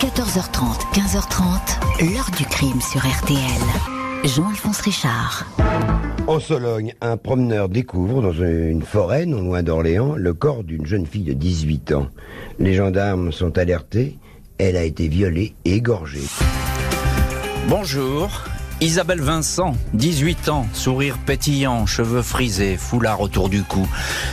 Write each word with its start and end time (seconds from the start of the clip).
14h30, 0.00 0.94
15h30, 0.94 2.10
l'heure 2.10 2.30
du 2.38 2.46
crime 2.46 2.80
sur 2.80 3.02
RTL. 3.02 3.60
Jean-Alphonse 4.24 4.80
Richard. 4.80 5.44
En 6.26 6.40
Sologne, 6.40 6.94
un 7.02 7.18
promeneur 7.18 7.68
découvre 7.68 8.22
dans 8.22 8.32
une 8.32 8.80
forêt 8.80 9.26
non 9.26 9.42
loin 9.42 9.62
d'Orléans 9.62 10.14
le 10.16 10.32
corps 10.32 10.64
d'une 10.64 10.86
jeune 10.86 11.04
fille 11.04 11.24
de 11.24 11.34
18 11.34 11.92
ans. 11.92 12.06
Les 12.58 12.72
gendarmes 12.72 13.30
sont 13.30 13.58
alertés. 13.58 14.16
Elle 14.56 14.76
a 14.76 14.84
été 14.84 15.06
violée 15.06 15.54
et 15.66 15.74
égorgée. 15.74 16.28
Bonjour, 17.68 18.30
Isabelle 18.82 19.20
Vincent, 19.20 19.74
18 19.92 20.48
ans, 20.48 20.66
sourire 20.72 21.18
pétillant, 21.18 21.84
cheveux 21.84 22.22
frisés, 22.22 22.78
foulard 22.78 23.20
autour 23.20 23.50
du 23.50 23.62
cou. 23.62 23.86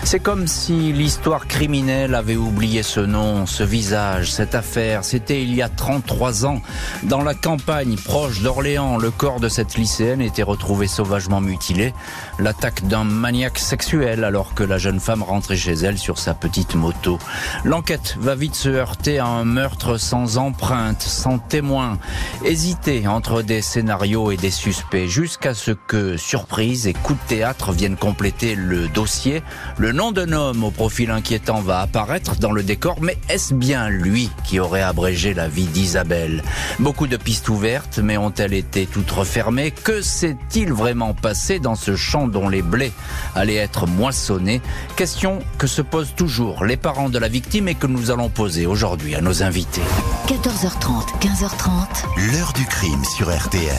C'est 0.05 0.21
comme 0.21 0.48
si 0.48 0.93
l'histoire 0.93 1.48
criminelle 1.48 2.16
avait 2.16 2.38
oublié 2.38 2.81
ce 2.81 3.02
nom, 3.02 3.45
ce 3.45 3.63
visage, 3.63 4.31
cette 4.31 4.55
affaire. 4.55 5.04
C'était 5.04 5.41
il 5.41 5.54
y 5.54 5.62
a 5.62 5.68
33 5.68 6.45
ans. 6.45 6.62
Dans 7.03 7.23
la 7.23 7.34
campagne 7.34 7.98
proche 7.98 8.41
d'Orléans, 8.41 8.95
le 8.98 9.12
corps 9.12 9.41
de 9.41 9.49
cette 9.49 9.75
lycéenne 9.75 10.22
était 10.22 10.44
retrouvé 10.44 10.88
sauvagement 10.88 11.41
mutilé. 11.41 11.94
L'attaque 12.39 12.88
d'un 12.88 13.03
maniaque 13.03 13.59
sexuel 13.59 14.23
alors 14.23 14.53
que 14.53 14.64
la 14.64 14.77
jeune 14.77 15.02
femme 15.02 15.23
rentrait 15.23 15.58
chez 15.58 15.73
elle 15.73 15.98
sur 15.98 16.20
sa 16.20 16.34
petite 16.34 16.73
moto. 16.75 17.20
L'enquête 17.66 18.16
va 18.17 18.36
vite 18.36 18.55
se 18.55 18.70
heurter 18.70 19.20
à 19.20 19.25
un 19.25 19.44
meurtre 19.44 19.98
sans 19.98 20.38
empreinte, 20.38 21.02
sans 21.02 21.38
témoin. 21.38 22.00
Hésiter 22.45 23.09
entre 23.09 23.41
des 23.41 23.61
scénarios 23.61 24.31
et 24.31 24.37
des 24.38 24.52
suspects 24.52 25.08
jusqu'à 25.08 25.54
ce 25.54 25.72
que, 25.72 26.18
surprise 26.18 26.88
et 26.88 26.94
coup 26.94 27.14
de 27.14 27.28
théâtre 27.28 27.72
viennent 27.72 27.98
compléter 27.98 28.55
le 28.55 28.88
dossier. 28.88 29.44
Le 29.78 29.91
nom 29.91 30.12
d'un 30.12 30.32
homme 30.32 30.64
au 30.64 30.72
profil 30.72 31.12
inquiétant 31.12 31.62
va 31.62 31.82
apparaître 31.82 32.36
dans 32.36 32.52
le 32.52 32.64
décor, 32.64 32.98
mais 33.02 33.18
est-ce 33.30 33.54
bien 33.54 33.90
lui 33.90 34.30
qui 34.45 34.59
aurait 34.59 34.81
abrégé 34.81 35.34
la 35.34 35.48
vie 35.48 35.66
d'Isabelle? 35.66 36.44
Beaucoup 36.80 37.08
de 37.08 37.18
pistes 37.18 37.50
ouvertes, 37.50 38.00
mais 38.00 38.18
ont-elles 38.18 38.54
été 38.54 38.86
toutes 38.86 39.11
refermées? 39.11 39.72
Que 39.72 40.02
s'est-il 40.02 40.72
vraiment 40.73 41.14
passé 41.14 41.59
dans 41.59 41.76
ce 41.76 41.95
champ 41.95 42.28
dont 42.28 42.50
les 42.50 42.61
blés 42.61 42.94
allaient 43.36 43.56
être 43.56 43.88
moissonnés? 43.88 44.61
Question 44.95 45.39
que 45.58 45.67
se 45.67 45.81
posent 45.81 46.16
toujours 46.16 46.66
les 46.66 46.78
parents 46.78 47.09
de 47.09 47.20
la 47.20 47.28
victime 47.28 47.67
et 47.67 47.76
que 47.76 47.88
nous 47.88 48.11
allons 48.11 48.30
poser 48.30 48.66
aujourd'hui 48.66 49.16
à 49.16 49.22
nos 49.22 49.44
invités. 49.44 49.81
14h30, 50.28 51.20
15h30. 51.22 52.31
L'heure 52.31 52.54
du 52.54 52.66
crime 52.66 53.04
sur 53.06 53.36
RTL. 53.36 53.73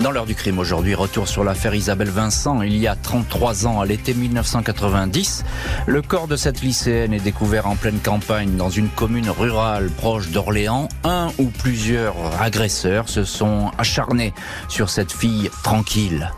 Dans 0.00 0.10
l'heure 0.10 0.26
du 0.26 0.34
crime 0.34 0.58
aujourd'hui, 0.58 0.94
retour 0.94 1.28
sur 1.28 1.44
l'affaire 1.44 1.74
Isabelle 1.74 2.10
Vincent. 2.10 2.62
Il 2.62 2.76
y 2.76 2.88
a 2.88 2.96
33 2.96 3.66
ans, 3.68 3.80
à 3.80 3.86
l'été 3.86 4.12
1990, 4.12 5.44
le 5.86 6.02
corps 6.02 6.26
de 6.26 6.34
cette 6.34 6.62
lycéenne 6.62 7.12
est 7.12 7.20
découvert 7.20 7.68
en 7.68 7.76
pleine 7.76 8.00
campagne 8.00 8.56
dans 8.56 8.70
une 8.70 8.88
commune 8.88 9.30
rurale 9.30 9.90
proche 9.90 10.30
d'Orléans. 10.30 10.88
Un 11.04 11.28
ou 11.38 11.44
plusieurs 11.46 12.16
agresseurs 12.42 13.08
se 13.08 13.22
sont 13.22 13.70
acharnés 13.78 14.34
sur 14.68 14.90
cette 14.90 15.12
fille 15.12 15.48
tranquille. 15.62 16.28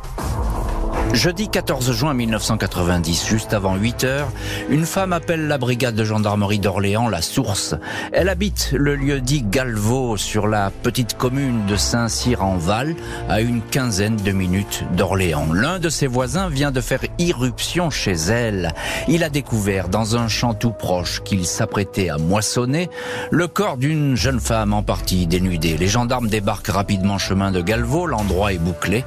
Jeudi 1.12 1.48
14 1.48 1.92
juin 1.92 2.12
1990, 2.12 3.26
juste 3.26 3.54
avant 3.54 3.76
8 3.76 4.04
heures, 4.04 4.28
une 4.68 4.84
femme 4.84 5.12
appelle 5.12 5.48
la 5.48 5.56
brigade 5.56 5.94
de 5.94 6.04
gendarmerie 6.04 6.58
d'Orléans 6.58 7.08
la 7.08 7.22
Source. 7.22 7.74
Elle 8.12 8.28
habite 8.28 8.72
le 8.76 8.96
lieu 8.96 9.20
dit 9.20 9.42
Galvaux 9.42 10.16
sur 10.16 10.46
la 10.46 10.70
petite 10.70 11.16
commune 11.16 11.64
de 11.66 11.76
Saint-Cyr-en-Val, 11.76 12.94
à 13.28 13.40
une 13.40 13.62
quinzaine 13.62 14.16
de 14.16 14.32
minutes 14.32 14.84
d'Orléans. 14.94 15.52
L'un 15.52 15.78
de 15.78 15.88
ses 15.88 16.06
voisins 16.06 16.48
vient 16.48 16.70
de 16.70 16.80
faire 16.80 17.00
irruption 17.18 17.88
chez 17.88 18.12
elle. 18.12 18.72
Il 19.08 19.24
a 19.24 19.30
découvert 19.30 19.88
dans 19.88 20.16
un 20.16 20.28
champ 20.28 20.52
tout 20.52 20.72
proche 20.72 21.22
qu'il 21.22 21.46
s'apprêtait 21.46 22.10
à 22.10 22.18
moissonner 22.18 22.90
le 23.30 23.48
corps 23.48 23.78
d'une 23.78 24.16
jeune 24.16 24.40
femme 24.40 24.74
en 24.74 24.82
partie 24.82 25.26
dénudée. 25.26 25.76
Les 25.78 25.88
gendarmes 25.88 26.28
débarquent 26.28 26.68
rapidement 26.68 27.18
chemin 27.18 27.52
de 27.52 27.62
Galvaux, 27.62 28.06
l'endroit 28.06 28.52
est 28.52 28.58
bouclé. 28.58 29.04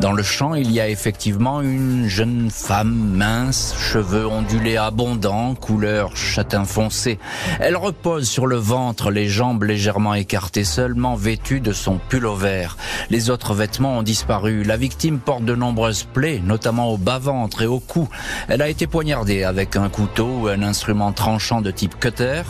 Dans 0.00 0.12
le 0.12 0.22
champ, 0.22 0.54
il 0.54 0.72
y 0.72 0.80
a 0.80 0.88
effectivement 0.88 1.51
une 1.60 2.08
jeune 2.08 2.50
femme 2.50 2.94
mince, 3.14 3.74
cheveux 3.78 4.26
ondulés 4.26 4.76
abondants, 4.76 5.54
couleur 5.54 6.16
châtain 6.16 6.64
foncé. 6.64 7.18
Elle 7.60 7.76
repose 7.76 8.28
sur 8.28 8.46
le 8.46 8.56
ventre, 8.56 9.10
les 9.10 9.28
jambes 9.28 9.64
légèrement 9.64 10.14
écartées, 10.14 10.64
seulement 10.64 11.14
vêtue 11.14 11.60
de 11.60 11.72
son 11.72 11.98
pull 12.08 12.26
vert. 12.36 12.76
Les 13.10 13.30
autres 13.30 13.54
vêtements 13.54 13.98
ont 13.98 14.02
disparu. 14.02 14.62
La 14.62 14.76
victime 14.76 15.18
porte 15.18 15.44
de 15.44 15.54
nombreuses 15.54 16.04
plaies, 16.04 16.40
notamment 16.44 16.90
au 16.90 16.96
bas-ventre 16.96 17.62
et 17.62 17.66
au 17.66 17.80
cou. 17.80 18.08
Elle 18.48 18.62
a 18.62 18.68
été 18.68 18.86
poignardée 18.86 19.44
avec 19.44 19.76
un 19.76 19.88
couteau 19.88 20.42
ou 20.42 20.48
un 20.48 20.62
instrument 20.62 21.12
tranchant 21.12 21.60
de 21.60 21.70
type 21.70 21.98
cutter. 21.98 22.42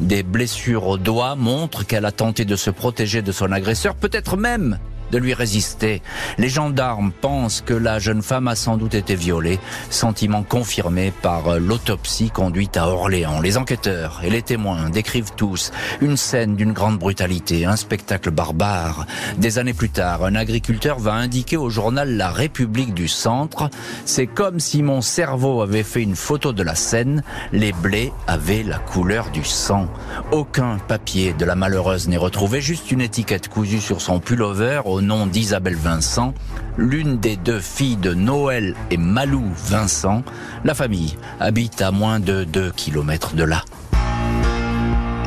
Des 0.00 0.22
blessures 0.22 0.86
aux 0.86 0.98
doigts 0.98 1.36
montrent 1.36 1.86
qu'elle 1.86 2.04
a 2.04 2.12
tenté 2.12 2.44
de 2.44 2.56
se 2.56 2.70
protéger 2.70 3.22
de 3.22 3.32
son 3.32 3.52
agresseur, 3.52 3.94
peut-être 3.94 4.36
même 4.36 4.78
de 5.10 5.18
lui 5.18 5.34
résister. 5.34 6.02
Les 6.38 6.48
gendarmes 6.48 7.12
pensent 7.12 7.62
que 7.64 7.74
la 7.74 7.98
jeune 7.98 8.22
femme 8.22 8.48
a 8.48 8.56
sans 8.56 8.76
doute 8.76 8.94
été 8.94 9.14
violée, 9.14 9.58
sentiment 9.90 10.42
confirmé 10.42 11.12
par 11.22 11.58
l'autopsie 11.58 12.30
conduite 12.30 12.76
à 12.76 12.88
Orléans. 12.88 13.40
Les 13.40 13.56
enquêteurs 13.56 14.20
et 14.22 14.30
les 14.30 14.42
témoins 14.42 14.90
décrivent 14.90 15.32
tous 15.36 15.72
une 16.00 16.16
scène 16.16 16.56
d'une 16.56 16.72
grande 16.72 16.98
brutalité, 16.98 17.64
un 17.66 17.76
spectacle 17.76 18.30
barbare. 18.30 19.06
Des 19.38 19.58
années 19.58 19.74
plus 19.74 19.90
tard, 19.90 20.24
un 20.24 20.34
agriculteur 20.34 20.98
va 20.98 21.14
indiquer 21.14 21.56
au 21.56 21.70
journal 21.70 22.16
La 22.16 22.30
République 22.30 22.94
du 22.94 23.08
Centre, 23.08 23.70
c'est 24.04 24.26
comme 24.26 24.60
si 24.60 24.82
mon 24.82 25.00
cerveau 25.00 25.62
avait 25.62 25.82
fait 25.82 26.02
une 26.02 26.16
photo 26.16 26.52
de 26.52 26.62
la 26.62 26.74
scène, 26.74 27.22
les 27.52 27.72
blés 27.72 28.12
avaient 28.26 28.62
la 28.62 28.78
couleur 28.78 29.30
du 29.30 29.44
sang. 29.44 29.88
Aucun 30.32 30.78
papier 30.78 31.32
de 31.32 31.44
la 31.44 31.54
malheureuse 31.54 32.08
n'est 32.08 32.16
retrouvé, 32.16 32.60
juste 32.60 32.90
une 32.90 33.00
étiquette 33.00 33.48
cousue 33.48 33.80
sur 33.80 34.00
son 34.00 34.20
pullover 34.20 34.82
au 34.84 34.99
nom 35.00 35.26
d'Isabelle 35.26 35.76
Vincent, 35.76 36.34
l'une 36.76 37.18
des 37.18 37.36
deux 37.36 37.60
filles 37.60 37.96
de 37.96 38.14
Noël 38.14 38.74
et 38.90 38.96
Malou 38.96 39.44
Vincent. 39.66 40.22
La 40.64 40.74
famille 40.74 41.16
habite 41.38 41.82
à 41.82 41.90
moins 41.90 42.20
de 42.20 42.44
2 42.44 42.70
kilomètres 42.72 43.34
de 43.34 43.44
là. 43.44 43.62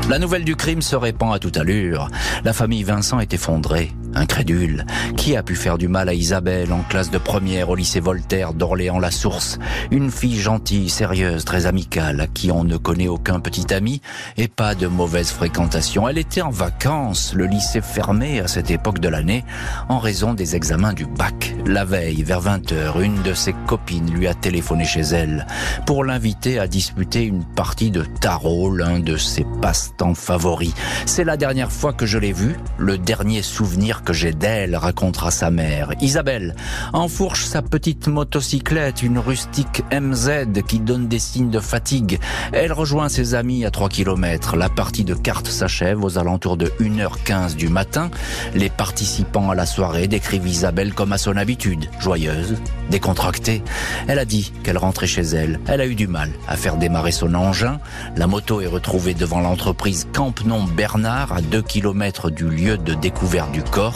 La 0.09 0.19
nouvelle 0.19 0.43
du 0.43 0.55
crime 0.55 0.81
se 0.81 0.95
répand 0.95 1.33
à 1.33 1.39
toute 1.39 1.57
allure. 1.57 2.09
La 2.43 2.51
famille 2.51 2.83
Vincent 2.83 3.19
est 3.19 3.33
effondrée, 3.33 3.93
incrédule. 4.15 4.85
Qui 5.17 5.35
a 5.35 5.43
pu 5.43 5.55
faire 5.55 5.77
du 5.77 5.87
mal 5.87 6.09
à 6.09 6.13
Isabelle 6.13 6.71
en 6.71 6.81
classe 6.83 7.11
de 7.11 7.17
première 7.17 7.69
au 7.69 7.75
lycée 7.75 7.99
Voltaire 7.99 8.53
d'Orléans-la-Source? 8.53 9.59
Une 9.91 10.11
fille 10.11 10.39
gentille, 10.39 10.89
sérieuse, 10.89 11.45
très 11.45 11.65
amicale, 11.65 12.21
à 12.21 12.27
qui 12.27 12.51
on 12.51 12.63
ne 12.63 12.77
connaît 12.77 13.07
aucun 13.07 13.39
petit 13.39 13.73
ami 13.73 14.01
et 14.37 14.47
pas 14.47 14.75
de 14.75 14.87
mauvaise 14.87 15.31
fréquentation. 15.31 16.07
Elle 16.07 16.17
était 16.17 16.41
en 16.41 16.49
vacances, 16.49 17.33
le 17.33 17.45
lycée 17.45 17.81
fermé 17.81 18.39
à 18.39 18.47
cette 18.47 18.71
époque 18.71 18.99
de 18.99 19.09
l'année 19.09 19.43
en 19.89 19.99
raison 19.99 20.33
des 20.33 20.55
examens 20.55 20.93
du 20.93 21.05
bac. 21.05 21.55
La 21.65 21.85
veille, 21.85 22.23
vers 22.23 22.41
20h, 22.41 23.01
une 23.01 23.21
de 23.21 23.33
ses 23.33 23.53
copines 23.67 24.11
lui 24.11 24.27
a 24.27 24.33
téléphoné 24.33 24.85
chez 24.85 25.01
elle 25.01 25.47
pour 25.85 26.03
l'inviter 26.03 26.59
à 26.59 26.67
disputer 26.67 27.23
une 27.23 27.43
partie 27.43 27.91
de 27.91 28.03
tarot, 28.03 28.69
l'un 28.69 28.99
de 28.99 29.17
ses 29.17 29.45
passe 29.61 29.93
temps 29.97 30.13
favori. 30.13 30.73
C'est 31.05 31.23
la 31.23 31.37
dernière 31.37 31.71
fois 31.71 31.93
que 31.93 32.05
je 32.05 32.17
l'ai 32.17 32.33
vue, 32.33 32.57
le 32.77 32.97
dernier 32.97 33.41
souvenir 33.41 34.02
que 34.03 34.13
j'ai 34.13 34.33
d'elle, 34.33 34.75
racontera 34.75 35.31
sa 35.31 35.49
mère. 35.49 35.91
Isabelle 36.01 36.55
enfourche 36.93 37.45
sa 37.45 37.61
petite 37.61 38.07
motocyclette, 38.07 39.01
une 39.01 39.19
rustique 39.19 39.83
MZ 39.91 40.63
qui 40.67 40.79
donne 40.79 41.07
des 41.07 41.19
signes 41.19 41.49
de 41.49 41.59
fatigue. 41.59 42.19
Elle 42.51 42.73
rejoint 42.73 43.09
ses 43.09 43.35
amis 43.35 43.65
à 43.65 43.71
3 43.71 43.89
km. 43.89 44.55
La 44.55 44.69
partie 44.69 45.03
de 45.03 45.13
cartes 45.13 45.47
s'achève 45.47 46.03
aux 46.03 46.17
alentours 46.17 46.57
de 46.57 46.67
1h15 46.79 47.55
du 47.55 47.69
matin. 47.69 48.11
Les 48.53 48.69
participants 48.69 49.49
à 49.49 49.55
la 49.55 49.65
soirée 49.65 50.07
décrivent 50.07 50.47
Isabelle 50.47 50.93
comme 50.93 51.13
à 51.13 51.17
son 51.17 51.37
habitude, 51.37 51.89
joyeuse, 51.99 52.55
décontractée. 52.89 53.63
Elle 54.07 54.19
a 54.19 54.25
dit 54.25 54.51
qu'elle 54.63 54.77
rentrait 54.77 55.07
chez 55.07 55.21
elle. 55.21 55.59
Elle 55.67 55.81
a 55.81 55.87
eu 55.87 55.95
du 55.95 56.07
mal 56.07 56.29
à 56.47 56.57
faire 56.57 56.77
démarrer 56.77 57.11
son 57.11 57.33
engin. 57.33 57.79
La 58.15 58.27
moto 58.27 58.61
est 58.61 58.67
retrouvée 58.67 59.13
devant 59.13 59.39
l'entreprise 59.39 60.07
Campenon 60.13 60.63
Bernard 60.63 61.33
à 61.33 61.41
2 61.41 61.61
km 61.61 62.29
du 62.29 62.49
lieu 62.49 62.77
de 62.77 62.93
découverte 62.93 63.51
du 63.51 63.63
corps. 63.63 63.92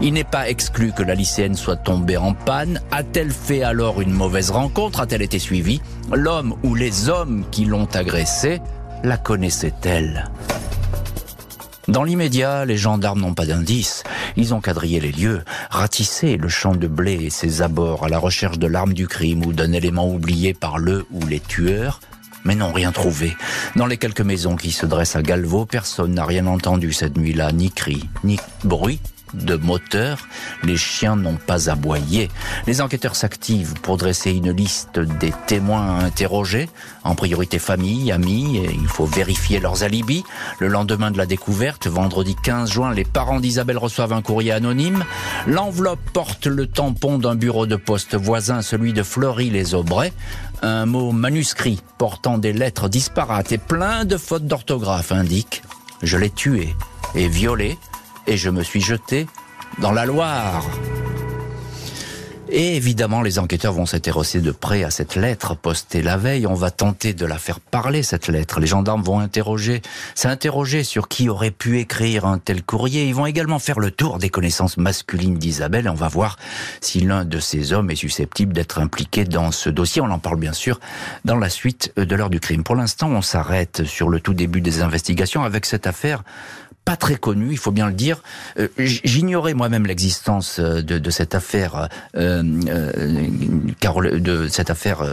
Il 0.00 0.14
n'est 0.14 0.24
pas 0.24 0.48
exclu 0.48 0.92
que 0.92 1.02
la 1.02 1.14
lycéenne 1.14 1.54
soit 1.54 1.76
tombée 1.76 2.16
en 2.16 2.34
panne. 2.34 2.80
A-t-elle 2.90 3.30
fait 3.30 3.62
alors 3.62 4.00
une 4.00 4.12
mauvaise 4.12 4.50
rencontre? 4.50 5.00
A-t-elle 5.00 5.22
été 5.22 5.38
suivie? 5.38 5.80
L'homme 6.12 6.54
ou 6.62 6.74
les 6.74 7.08
hommes 7.08 7.44
qui 7.50 7.64
l'ont 7.64 7.88
agressée 7.94 8.60
la 9.04 9.16
connaissaient-elle 9.16 10.30
dans 11.88 12.04
l'immédiat, 12.04 12.64
les 12.64 12.76
gendarmes 12.76 13.20
n'ont 13.20 13.34
pas 13.34 13.44
d'indices. 13.44 14.04
Ils 14.36 14.54
ont 14.54 14.60
quadrillé 14.60 15.00
les 15.00 15.10
lieux, 15.10 15.42
ratissé 15.68 16.36
le 16.36 16.48
champ 16.48 16.76
de 16.76 16.86
blé 16.86 17.14
et 17.14 17.30
ses 17.30 17.60
abords 17.60 18.04
à 18.04 18.08
la 18.08 18.20
recherche 18.20 18.58
de 18.58 18.68
l'arme 18.68 18.94
du 18.94 19.08
crime 19.08 19.44
ou 19.44 19.52
d'un 19.52 19.72
élément 19.72 20.08
oublié 20.08 20.54
par 20.54 20.78
le 20.78 21.04
ou 21.10 21.26
les 21.26 21.40
tueurs, 21.40 22.00
mais 22.44 22.54
n'ont 22.54 22.72
rien 22.72 22.92
trouvé. 22.92 23.36
Dans 23.74 23.86
les 23.86 23.96
quelques 23.96 24.20
maisons 24.20 24.56
qui 24.56 24.70
se 24.70 24.86
dressent 24.86 25.16
à 25.16 25.22
Galvaux, 25.22 25.66
personne 25.66 26.14
n'a 26.14 26.24
rien 26.24 26.46
entendu 26.46 26.92
cette 26.92 27.18
nuit-là, 27.18 27.50
ni 27.50 27.70
cri, 27.70 28.08
ni 28.22 28.38
bruit, 28.62 29.00
de 29.34 29.56
moteur, 29.56 30.28
les 30.62 30.76
chiens 30.76 31.16
n'ont 31.16 31.36
pas 31.36 31.70
aboyé. 31.70 32.30
Les 32.66 32.80
enquêteurs 32.80 33.16
s'activent 33.16 33.74
pour 33.80 33.96
dresser 33.96 34.32
une 34.32 34.50
liste 34.50 34.98
des 34.98 35.32
témoins 35.46 35.98
à 35.98 36.04
interroger, 36.04 36.68
en 37.04 37.14
priorité 37.14 37.58
famille, 37.58 38.12
amis, 38.12 38.58
et 38.58 38.70
il 38.72 38.88
faut 38.88 39.06
vérifier 39.06 39.60
leurs 39.60 39.82
alibis. 39.82 40.24
Le 40.58 40.68
lendemain 40.68 41.10
de 41.10 41.18
la 41.18 41.26
découverte, 41.26 41.86
vendredi 41.86 42.36
15 42.42 42.70
juin, 42.70 42.92
les 42.92 43.04
parents 43.04 43.40
d'Isabelle 43.40 43.78
reçoivent 43.78 44.12
un 44.12 44.22
courrier 44.22 44.52
anonyme. 44.52 45.04
L'enveloppe 45.46 46.10
porte 46.12 46.46
le 46.46 46.66
tampon 46.66 47.18
d'un 47.18 47.34
bureau 47.34 47.66
de 47.66 47.76
poste 47.76 48.14
voisin, 48.14 48.62
celui 48.62 48.92
de 48.92 49.02
Fleury-les-Aubrais. 49.02 50.12
Un 50.62 50.86
mot 50.86 51.12
manuscrit 51.12 51.80
portant 51.98 52.38
des 52.38 52.52
lettres 52.52 52.88
disparates 52.88 53.52
et 53.52 53.58
plein 53.58 54.04
de 54.04 54.16
fautes 54.16 54.46
d'orthographe 54.46 55.10
indique 55.10 55.62
«Je 56.02 56.16
l'ai 56.16 56.30
tué 56.30 56.74
et 57.14 57.28
violé 57.28 57.78
et 58.26 58.36
je 58.36 58.50
me 58.50 58.62
suis 58.62 58.80
jeté 58.80 59.26
dans 59.80 59.92
la 59.92 60.04
Loire». 60.04 60.64
Et 62.54 62.76
évidemment, 62.76 63.22
les 63.22 63.38
enquêteurs 63.38 63.72
vont 63.72 63.86
s'intéresser 63.86 64.42
de 64.42 64.50
près 64.50 64.84
à 64.84 64.90
cette 64.90 65.16
lettre 65.16 65.56
postée 65.56 66.02
la 66.02 66.18
veille. 66.18 66.46
On 66.46 66.52
va 66.52 66.70
tenter 66.70 67.14
de 67.14 67.24
la 67.24 67.38
faire 67.38 67.60
parler, 67.60 68.02
cette 68.02 68.28
lettre. 68.28 68.60
Les 68.60 68.66
gendarmes 68.66 69.00
vont 69.00 69.20
interroger, 69.20 69.80
s'interroger 70.14 70.84
sur 70.84 71.08
qui 71.08 71.30
aurait 71.30 71.50
pu 71.50 71.78
écrire 71.78 72.26
un 72.26 72.36
tel 72.36 72.62
courrier. 72.62 73.06
Ils 73.06 73.14
vont 73.14 73.24
également 73.24 73.58
faire 73.58 73.80
le 73.80 73.90
tour 73.90 74.18
des 74.18 74.28
connaissances 74.28 74.76
masculines 74.76 75.38
d'Isabelle. 75.38 75.88
On 75.88 75.94
va 75.94 76.08
voir 76.08 76.36
si 76.82 77.00
l'un 77.00 77.24
de 77.24 77.40
ces 77.40 77.72
hommes 77.72 77.90
est 77.90 77.96
susceptible 77.96 78.52
d'être 78.52 78.78
impliqué 78.78 79.24
dans 79.24 79.50
ce 79.50 79.70
dossier. 79.70 80.02
On 80.02 80.10
en 80.10 80.18
parle 80.18 80.38
bien 80.38 80.52
sûr 80.52 80.78
dans 81.24 81.36
la 81.36 81.48
suite 81.48 81.94
de 81.96 82.14
l'heure 82.14 82.28
du 82.28 82.38
crime. 82.38 82.64
Pour 82.64 82.76
l'instant, 82.76 83.08
on 83.08 83.22
s'arrête 83.22 83.84
sur 83.84 84.10
le 84.10 84.20
tout 84.20 84.34
début 84.34 84.60
des 84.60 84.82
investigations 84.82 85.42
avec 85.42 85.64
cette 85.64 85.86
affaire 85.86 86.22
pas 86.84 86.96
très 86.96 87.14
connu, 87.14 87.48
il 87.52 87.58
faut 87.58 87.70
bien 87.70 87.86
le 87.86 87.92
dire. 87.92 88.22
Euh, 88.58 88.68
j'ignorais 88.78 89.54
moi-même 89.54 89.86
l'existence 89.86 90.58
euh, 90.58 90.82
de, 90.82 90.98
de, 90.98 91.10
cette 91.10 91.34
affaire, 91.34 91.88
euh, 92.16 92.42
euh 92.68 93.28
de 94.18 94.48
cette 94.48 94.70
affaire 94.70 95.04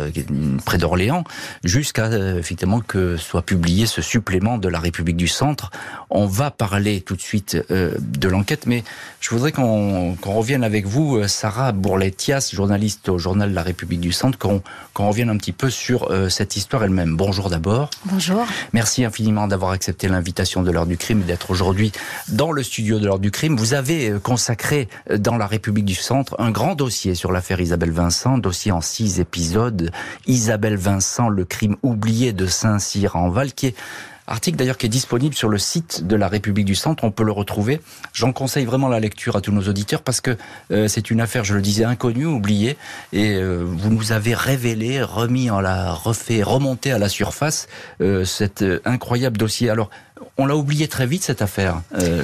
près 0.65 0.77
d'Orléans, 0.77 1.23
jusqu'à 1.63 2.09
effectivement 2.37 2.79
que 2.81 3.17
soit 3.17 3.43
publié 3.43 3.85
ce 3.85 4.01
supplément 4.01 4.57
de 4.57 4.67
la 4.67 4.79
République 4.79 5.17
du 5.17 5.27
Centre. 5.27 5.69
On 6.09 6.25
va 6.25 6.49
parler 6.49 7.01
tout 7.01 7.15
de 7.15 7.21
suite 7.21 7.57
de 7.69 8.27
l'enquête, 8.27 8.65
mais 8.65 8.83
je 9.19 9.29
voudrais 9.29 9.51
qu'on 9.51 10.15
revienne 10.23 10.63
avec 10.63 10.85
vous, 10.85 11.27
Sarah 11.27 11.71
Bourletias, 11.71 12.49
journaliste 12.53 13.09
au 13.09 13.17
journal 13.17 13.53
La 13.53 13.63
République 13.63 13.99
du 13.99 14.11
Centre, 14.11 14.37
qu'on 14.37 14.61
revienne 15.07 15.29
un 15.29 15.37
petit 15.37 15.51
peu 15.51 15.69
sur 15.69 16.11
cette 16.29 16.55
histoire 16.55 16.83
elle-même. 16.83 17.15
Bonjour 17.15 17.49
d'abord. 17.49 17.89
Bonjour. 18.05 18.45
Merci 18.73 19.05
infiniment 19.05 19.47
d'avoir 19.47 19.71
accepté 19.71 20.07
l'invitation 20.07 20.63
de 20.63 20.71
l'heure 20.71 20.87
du 20.87 20.97
crime 20.97 21.21
et 21.21 21.25
d'être 21.25 21.51
aujourd'hui 21.59 21.91
dans 22.29 22.53
le 22.53 22.63
studio 22.63 22.99
de 22.99 23.05
l'heure 23.05 23.19
du 23.19 23.31
crime. 23.31 23.57
Vous 23.57 23.73
avez 23.73 24.11
euh, 24.11 24.19
consacré 24.19 24.87
euh, 25.11 25.17
dans 25.17 25.35
la 25.35 25.45
République 25.45 25.83
du 25.83 25.95
Centre 25.95 26.37
un 26.39 26.51
grand 26.51 26.73
dossier 26.73 27.15
sur 27.15 27.33
l'affaire 27.33 27.59
Isabelle 27.59 27.91
Vincent, 27.91 28.37
dossier 28.37 28.71
en 28.71 28.79
six 28.79 29.19
épisodes. 29.19 29.91
Isabelle 30.25 30.77
Vincent, 30.77 31.27
le 31.27 31.43
crime 31.43 31.75
oublié 31.83 32.31
de 32.31 32.45
Saint-Cyr 32.45 33.17
en 33.17 33.29
Val, 33.29 33.51
Article 34.29 34.57
d'ailleurs 34.57 34.77
qui 34.77 34.85
est 34.85 34.89
disponible 34.89 35.33
sur 35.33 35.49
le 35.49 35.57
site 35.57 36.05
de 36.05 36.15
la 36.15 36.27
République 36.27 36.65
du 36.65 36.75
Centre, 36.75 37.03
on 37.03 37.09
peut 37.11 37.23
le 37.23 37.31
retrouver. 37.31 37.81
J'en 38.13 38.31
conseille 38.31 38.65
vraiment 38.65 38.87
la 38.87 38.99
lecture 38.99 39.35
à 39.35 39.41
tous 39.41 39.51
nos 39.51 39.63
auditeurs 39.67 40.03
parce 40.03 40.21
que 40.21 40.37
euh, 40.71 40.87
c'est 40.87 41.09
une 41.09 41.19
affaire, 41.19 41.43
je 41.43 41.55
le 41.55 41.61
disais, 41.61 41.83
inconnue, 41.83 42.27
oubliée, 42.27 42.77
et 43.11 43.33
euh, 43.33 43.63
vous 43.63 43.89
nous 43.89 44.11
avez 44.11 44.35
révélé, 44.35 45.01
remis 45.01 45.49
en 45.49 45.59
la 45.59 45.91
refait, 45.93 46.43
remonté 46.43 46.91
à 46.91 46.99
la 46.99 47.09
surface 47.09 47.67
euh, 48.01 48.23
cet 48.23 48.63
incroyable 48.85 49.37
dossier. 49.37 49.71
Alors, 49.71 49.89
on 50.37 50.45
l'a 50.45 50.55
oublié 50.55 50.87
très 50.87 51.07
vite 51.07 51.23
cette 51.23 51.41
affaire, 51.41 51.81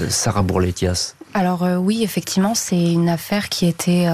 Sarah 0.10 0.42
Bourletias. 0.42 1.16
Alors 1.34 1.66
oui, 1.80 2.04
effectivement, 2.04 2.54
c'est 2.56 2.92
une 2.92 3.10
affaire 3.10 3.50
qui 3.50 3.66
était 3.66 4.08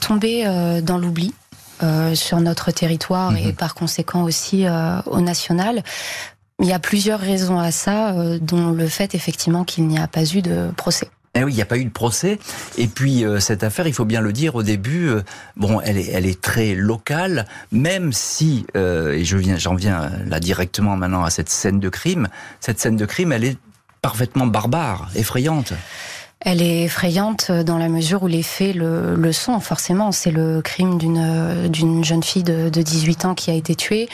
tombée 0.00 0.44
dans 0.82 0.98
l'oubli. 0.98 1.32
sur 2.14 2.40
notre 2.40 2.72
territoire 2.72 3.36
et 3.36 3.46
mhm. 3.46 3.54
par 3.54 3.74
conséquent 3.74 4.24
aussi 4.24 4.66
au 5.06 5.20
national. 5.20 5.82
Il 6.60 6.66
y 6.66 6.72
a 6.72 6.80
plusieurs 6.80 7.20
raisons 7.20 7.60
à 7.60 7.70
ça, 7.70 8.10
euh, 8.10 8.38
dont 8.40 8.72
le 8.72 8.88
fait 8.88 9.14
effectivement 9.14 9.62
qu'il 9.62 9.86
n'y 9.86 9.98
a 9.98 10.08
pas 10.08 10.24
eu 10.34 10.42
de 10.42 10.72
procès. 10.76 11.08
Eh 11.34 11.44
oui, 11.44 11.52
il 11.52 11.54
n'y 11.54 11.62
a 11.62 11.66
pas 11.66 11.78
eu 11.78 11.84
de 11.84 11.90
procès. 11.90 12.40
Et 12.76 12.88
puis 12.88 13.24
euh, 13.24 13.38
cette 13.38 13.62
affaire, 13.62 13.86
il 13.86 13.92
faut 13.92 14.04
bien 14.04 14.20
le 14.20 14.32
dire 14.32 14.56
au 14.56 14.64
début, 14.64 15.08
euh, 15.08 15.22
bon, 15.56 15.80
elle 15.80 15.96
est, 15.96 16.40
très 16.40 16.74
locale, 16.74 17.46
même 17.70 18.12
si, 18.12 18.66
et 18.74 19.24
je 19.24 19.36
viens, 19.36 19.56
j'en 19.56 19.76
viens 19.76 20.10
là 20.26 20.40
directement 20.40 20.96
maintenant 20.96 21.22
à 21.22 21.30
cette 21.30 21.48
scène 21.48 21.78
de 21.78 21.88
crime. 21.88 22.26
Cette 22.58 22.80
scène 22.80 22.96
de 22.96 23.06
crime, 23.06 23.30
elle 23.30 23.44
est 23.44 23.58
parfaitement 24.02 24.46
barbare, 24.48 25.10
effrayante. 25.14 25.74
Elle 26.40 26.62
est 26.62 26.84
effrayante 26.84 27.50
dans 27.50 27.78
la 27.78 27.88
mesure 27.88 28.22
où 28.22 28.28
les 28.28 28.44
faits 28.44 28.74
le, 28.74 29.32
sont, 29.32 29.58
forcément. 29.58 30.12
C'est 30.12 30.30
le 30.30 30.62
crime 30.62 30.98
d'une 30.98 32.04
jeune 32.04 32.22
fille 32.22 32.44
de, 32.44 32.68
de 32.68 32.82
18 32.82 33.24
ans 33.24 33.34
qui 33.34 33.50
a 33.50 33.54
été 33.54 33.74
tuée 33.74 34.08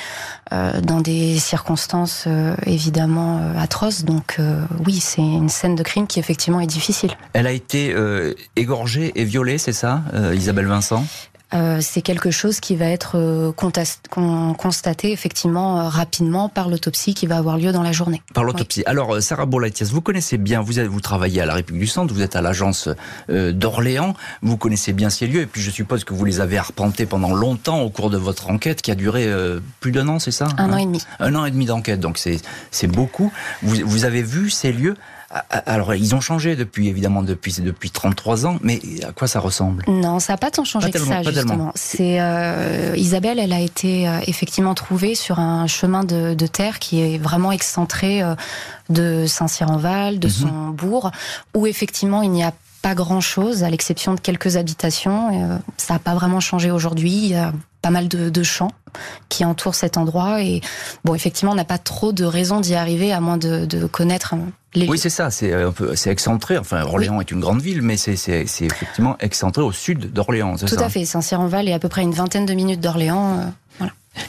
euh, 0.52 0.80
dans 0.80 1.00
des 1.00 1.38
circonstances 1.38 2.24
euh, 2.26 2.54
évidemment 2.66 3.38
euh, 3.38 3.58
atroces. 3.58 4.04
Donc 4.04 4.38
oui, 4.86 5.00
c'est 5.00 5.22
une 5.22 5.48
scène 5.48 5.74
de 5.74 5.82
crime 5.82 6.06
qui 6.06 6.18
effectivement 6.18 6.60
est 6.60 6.66
difficile. 6.66 7.12
Elle 7.34 7.46
a 7.46 7.52
été 7.52 7.94
égorgée 8.56 9.12
et 9.14 9.24
violée, 9.24 9.58
c'est 9.58 9.72
ça, 9.72 10.02
Isabelle 10.34 10.66
Vincent? 10.66 11.04
Euh, 11.54 11.78
c'est 11.80 12.02
quelque 12.02 12.30
chose 12.30 12.60
qui 12.60 12.74
va 12.74 12.86
être 12.86 13.16
euh, 13.16 13.52
constaté 13.52 15.12
effectivement 15.12 15.78
euh, 15.78 15.88
rapidement 15.88 16.48
par 16.48 16.68
l'autopsie 16.68 17.14
qui 17.14 17.26
va 17.26 17.36
avoir 17.36 17.58
lieu 17.58 17.72
dans 17.72 17.82
la 17.82 17.92
journée. 17.92 18.22
Par 18.34 18.44
l'autopsie. 18.44 18.82
Alors, 18.86 19.22
Sarah 19.22 19.46
Bourlatias, 19.46 19.90
vous 19.92 20.00
connaissez 20.00 20.36
bien, 20.36 20.60
vous, 20.60 20.74
vous 20.88 21.00
travaillez 21.00 21.40
à 21.40 21.46
la 21.46 21.54
République 21.54 21.82
du 21.82 21.86
Centre, 21.86 22.12
vous 22.12 22.22
êtes 22.22 22.36
à 22.36 22.42
l'agence 22.42 22.88
d'Orléans, 23.28 24.14
vous 24.42 24.56
connaissez 24.56 24.92
bien 24.92 25.10
ces 25.10 25.26
lieux, 25.26 25.40
et 25.42 25.46
puis 25.46 25.60
je 25.60 25.70
suppose 25.70 26.04
que 26.04 26.14
vous 26.14 26.24
les 26.24 26.40
avez 26.40 26.58
arpentés 26.58 27.06
pendant 27.06 27.34
longtemps 27.34 27.80
au 27.82 27.90
cours 27.90 28.10
de 28.10 28.18
votre 28.18 28.50
enquête 28.50 28.82
qui 28.82 28.90
a 28.90 28.94
duré 28.94 29.28
plus 29.80 29.92
d'un 29.92 30.08
an, 30.08 30.18
c'est 30.18 30.30
ça 30.30 30.48
Un 30.58 30.72
an 30.72 30.76
et 30.76 30.86
demi. 30.86 31.02
Un 31.20 31.34
an 31.34 31.44
et 31.44 31.50
demi 31.50 31.66
d'enquête, 31.66 32.00
donc 32.00 32.18
c'est 32.18 32.86
beaucoup. 32.86 33.32
Vous, 33.62 33.76
vous 33.84 34.04
avez 34.04 34.22
vu 34.22 34.50
ces 34.50 34.72
lieux 34.72 34.96
alors, 35.30 35.94
ils 35.94 36.14
ont 36.14 36.20
changé 36.20 36.54
depuis, 36.54 36.88
évidemment, 36.88 37.22
depuis, 37.22 37.54
depuis 37.60 37.90
33 37.90 38.46
ans, 38.46 38.58
mais 38.62 38.80
à 39.06 39.12
quoi 39.12 39.26
ça 39.26 39.40
ressemble? 39.40 39.84
Non, 39.88 40.20
ça 40.20 40.34
n'a 40.34 40.36
pas 40.36 40.50
tant 40.50 40.64
changé 40.64 40.90
que 40.90 40.98
ça, 40.98 41.22
justement. 41.22 41.72
C'est 41.74 42.20
euh, 42.20 42.94
Isabelle, 42.96 43.38
elle 43.38 43.52
a 43.52 43.60
été 43.60 44.08
euh, 44.08 44.18
effectivement 44.26 44.74
trouvée 44.74 45.14
sur 45.14 45.38
un 45.38 45.66
chemin 45.66 46.04
de, 46.04 46.34
de 46.34 46.46
terre 46.46 46.78
qui 46.78 47.00
est 47.00 47.18
vraiment 47.18 47.52
excentré 47.52 48.22
euh, 48.22 48.34
de 48.90 49.26
Saint-Cyr-en-Val, 49.26 50.18
de 50.18 50.28
mhm. 50.28 50.32
son 50.32 50.68
bourg, 50.68 51.10
où 51.54 51.66
effectivement 51.66 52.22
il 52.22 52.30
n'y 52.30 52.44
a 52.44 52.52
pas 52.84 52.94
grand-chose, 52.94 53.64
à 53.64 53.70
l'exception 53.70 54.12
de 54.12 54.20
quelques 54.20 54.58
habitations. 54.58 55.58
ça 55.78 55.94
n'a 55.94 55.98
pas 55.98 56.12
vraiment 56.12 56.38
changé 56.40 56.70
aujourd'hui. 56.70 57.12
Il 57.12 57.30
y 57.30 57.34
a 57.34 57.50
pas 57.80 57.88
mal 57.88 58.08
de, 58.08 58.28
de, 58.28 58.42
champs 58.42 58.72
qui 59.30 59.42
entourent 59.42 59.74
cet 59.74 59.96
endroit. 59.96 60.42
Et 60.42 60.60
bon, 61.02 61.14
effectivement, 61.14 61.52
on 61.52 61.54
n'a 61.54 61.64
pas 61.64 61.78
trop 61.78 62.12
de 62.12 62.26
raisons 62.26 62.60
d'y 62.60 62.74
arriver, 62.74 63.10
à 63.10 63.22
moins 63.22 63.38
de, 63.38 63.64
de 63.64 63.86
connaître 63.86 64.34
oui, 64.76 64.98
c'est 64.98 65.10
ça. 65.10 65.30
C'est 65.30 65.52
un 65.52 65.70
peu, 65.70 65.94
c'est 65.94 66.10
excentré. 66.10 66.58
Enfin, 66.58 66.82
Orléans 66.82 67.20
est 67.20 67.30
une 67.30 67.40
grande 67.40 67.60
ville, 67.60 67.82
mais 67.82 67.96
c'est 67.96 68.12
effectivement 68.12 69.16
excentré 69.20 69.62
au 69.62 69.72
sud 69.72 70.12
d'Orléans. 70.12 70.56
Tout 70.56 70.74
à 70.78 70.88
fait. 70.88 71.04
Saint-Cyr-en-Val 71.04 71.68
est 71.68 71.72
à 71.72 71.78
peu 71.78 71.88
près 71.88 72.02
une 72.02 72.12
vingtaine 72.12 72.46
de 72.46 72.54
minutes 72.54 72.80
d'Orléans. 72.80 73.52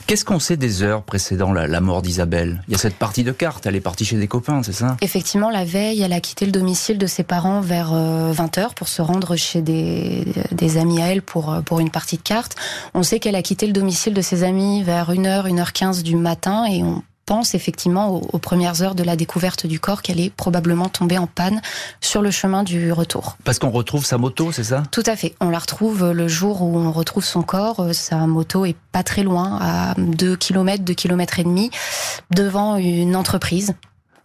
Qu'est-ce 0.08 0.26
qu'on 0.26 0.40
sait 0.40 0.58
des 0.58 0.84
heures 0.84 1.04
précédant 1.04 1.52
la, 1.52 1.82
mort 1.82 2.02
d'Isabelle? 2.02 2.62
Il 2.68 2.74
y 2.74 2.76
a 2.76 2.78
cette 2.78 2.96
partie 2.96 3.24
de 3.24 3.32
carte, 3.32 3.66
elle 3.66 3.76
est 3.76 3.82
partie 3.82 4.06
chez 4.06 4.18
des 4.18 4.28
copains, 4.28 4.62
c'est 4.64 4.74
ça? 4.74 4.98
Effectivement, 5.02 5.50
la 5.50 5.66
veille, 5.66 6.02
elle 6.02 6.14
a 6.14 6.20
quitté 6.20 6.46
le 6.46 6.52
domicile 6.52 6.98
de 6.98 7.08
ses 7.08 7.24
parents 7.24 7.62
vers 7.62 7.92
20h 7.92 8.60
euh, 8.60 8.68
pour 8.76 8.88
se 8.88 9.02
rendre 9.02 9.36
chez 9.36 9.62
des, 9.62 10.78
amis 10.78 11.02
à 11.02 11.08
elle 11.08 11.22
pour, 11.22 11.52
euh, 11.52 11.62
pour 11.62 11.80
une 11.80 11.90
partie 11.90 12.18
de 12.18 12.22
cartes. 12.22 12.56
On 12.94 13.04
sait 13.04 13.20
qu'elle 13.20 13.36
a 13.36 13.42
quitté 13.42 13.68
le 13.68 13.74
domicile 13.74 14.14
de 14.14 14.22
ses 14.22 14.44
amis 14.44 14.84
vers 14.84 15.12
1h, 15.12 15.50
1h15 15.50 16.04
du 16.04 16.16
matin 16.16 16.66
et 16.66 16.84
on 16.84 17.04
pense 17.26 17.56
effectivement 17.56 18.16
aux, 18.16 18.38
premières 18.38 18.82
heures 18.82 18.96
de 18.96 19.04
la 19.04 19.16
découverte 19.16 19.66
du 19.66 19.80
corps 19.80 20.02
qu'elle 20.02 20.20
est 20.20 20.30
probablement 20.30 20.90
tombée 20.90 21.18
en 21.18 21.28
panne 21.28 21.62
sur 22.02 22.22
le 22.22 22.32
chemin 22.32 22.64
du 22.64 22.92
retour. 22.92 23.38
Parce 23.44 23.60
qu'on 23.60 23.72
retrouve 23.72 24.06
sa 24.06 24.18
moto, 24.18 24.52
c'est 24.52 24.64
ça? 24.64 24.84
Tout 24.92 25.04
à 25.06 25.16
fait. 25.16 25.36
On 25.42 25.50
la 25.50 25.60
retrouve 25.60 26.12
le 26.12 26.28
jour 26.28 26.62
où 26.62 26.78
on 26.78 26.92
retrouve 26.92 27.26
son 27.26 27.42
corps. 27.42 27.80
Euh, 27.80 27.94
sa 27.94 28.28
moto 28.28 28.66
est 28.66 28.76
pas 28.92 29.04
très 29.04 29.24
loin, 29.24 29.58
à 29.62 29.96
2 29.98 30.36
km, 30.36 30.84
2 30.84 30.94
km 30.94 31.40
et 31.40 31.44
demi, 31.44 31.72
devant 32.32 32.78
une 32.78 33.16
entreprise 33.16 33.74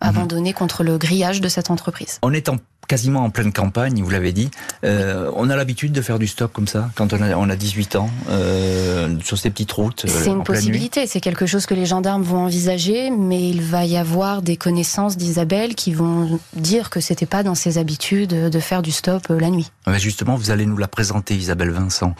abandonnée 0.00 0.52
contre 0.52 0.82
le 0.82 0.98
grillage 0.98 1.40
de 1.40 1.48
cette 1.48 1.70
entreprise. 1.70 2.18
On 2.22 2.32
est 2.32 2.48
en 2.48 2.56
quasiment 2.90 3.22
en 3.22 3.30
pleine 3.30 3.52
campagne, 3.52 4.02
vous 4.02 4.10
l'avez 4.10 4.32
dit. 4.32 4.50
Euh, 4.82 5.30
on 5.36 5.48
a 5.48 5.54
l'habitude 5.54 5.92
de 5.92 6.02
faire 6.02 6.18
du 6.18 6.26
stock 6.26 6.52
comme 6.52 6.66
ça 6.66 6.90
quand 6.96 7.12
on 7.12 7.22
a, 7.22 7.36
on 7.36 7.48
a 7.48 7.54
18 7.54 7.94
ans 7.94 8.10
euh, 8.30 9.16
sur 9.22 9.38
ces 9.38 9.48
petites 9.48 9.70
routes. 9.70 10.06
Euh, 10.06 10.08
c'est 10.08 10.30
une 10.30 10.42
possibilité, 10.42 11.06
c'est 11.06 11.20
quelque 11.20 11.46
chose 11.46 11.66
que 11.66 11.74
les 11.74 11.86
gendarmes 11.86 12.24
vont 12.24 12.38
envisager, 12.38 13.12
mais 13.12 13.48
il 13.48 13.62
va 13.62 13.84
y 13.84 13.96
avoir 13.96 14.42
des 14.42 14.56
connaissances 14.56 15.16
d'Isabelle 15.16 15.76
qui 15.76 15.92
vont 15.92 16.40
dire 16.54 16.90
que 16.90 16.98
c'était 16.98 17.26
pas 17.26 17.44
dans 17.44 17.54
ses 17.54 17.78
habitudes 17.78 18.50
de 18.50 18.58
faire 18.58 18.82
du 18.82 18.90
stop 18.90 19.28
la 19.28 19.50
nuit. 19.50 19.70
justement, 19.98 20.34
vous 20.34 20.50
allez 20.50 20.66
nous 20.66 20.76
la 20.76 20.88
présenter, 20.88 21.36
Isabelle 21.36 21.70
Vincent. 21.70 22.16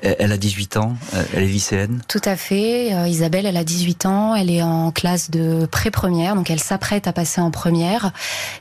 Elle 0.00 0.32
a 0.32 0.38
18 0.38 0.78
ans, 0.78 0.96
elle 1.34 1.42
est 1.42 1.46
lycéenne. 1.46 2.00
Tout 2.08 2.22
à 2.24 2.36
fait. 2.36 3.06
Isabelle, 3.06 3.44
elle 3.44 3.58
a 3.58 3.64
18 3.64 4.06
ans, 4.06 4.34
elle 4.34 4.50
est 4.50 4.62
en 4.62 4.92
classe 4.92 5.30
de 5.30 5.66
pré-première, 5.66 6.36
donc 6.36 6.50
elle 6.50 6.60
s'apprête 6.60 7.06
à 7.06 7.12
passer 7.12 7.42
en 7.42 7.50
première. 7.50 8.12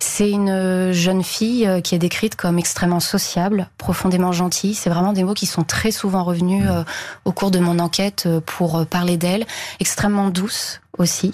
C'est 0.01 0.29
une 0.29 0.91
jeune 0.91 1.24
fille 1.24 1.44
fille 1.45 1.81
qui 1.83 1.95
est 1.95 1.99
décrite 1.99 2.35
comme 2.35 2.57
extrêmement 2.57 2.99
sociable, 2.99 3.69
profondément 3.77 4.31
gentille. 4.31 4.73
C'est 4.73 4.89
vraiment 4.89 5.13
des 5.13 5.23
mots 5.23 5.33
qui 5.33 5.45
sont 5.45 5.63
très 5.63 5.91
souvent 5.91 6.23
revenus 6.23 6.65
mmh. 6.65 6.85
au 7.25 7.31
cours 7.31 7.51
de 7.51 7.59
mon 7.59 7.79
enquête 7.79 8.27
pour 8.45 8.85
parler 8.87 9.17
d'elle. 9.17 9.45
Extrêmement 9.79 10.29
douce 10.29 10.81
aussi. 10.97 11.33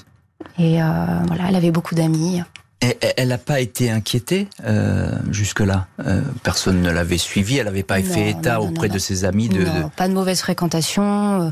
Et 0.57 0.79
voilà, 1.27 1.45
elle 1.49 1.55
avait 1.55 1.71
beaucoup 1.71 1.95
d'amis. 1.95 2.41
Elle 2.81 3.27
n'a 3.27 3.37
pas 3.37 3.59
été 3.59 3.91
inquiétée 3.91 4.47
euh, 4.65 5.11
jusque-là? 5.29 5.85
Euh, 6.07 6.21
personne 6.41 6.81
ne 6.81 6.89
l'avait 6.89 7.19
suivie. 7.19 7.57
Elle 7.57 7.65
n'avait 7.65 7.83
pas 7.83 8.01
fait 8.01 8.31
état 8.31 8.59
auprès 8.59 8.89
de 8.89 8.97
ses 8.97 9.23
amis. 9.23 9.49
De, 9.49 9.65
pas 9.95 10.07
de 10.07 10.13
mauvaise 10.13 10.41
fréquentation. 10.41 11.43
Euh, 11.43 11.49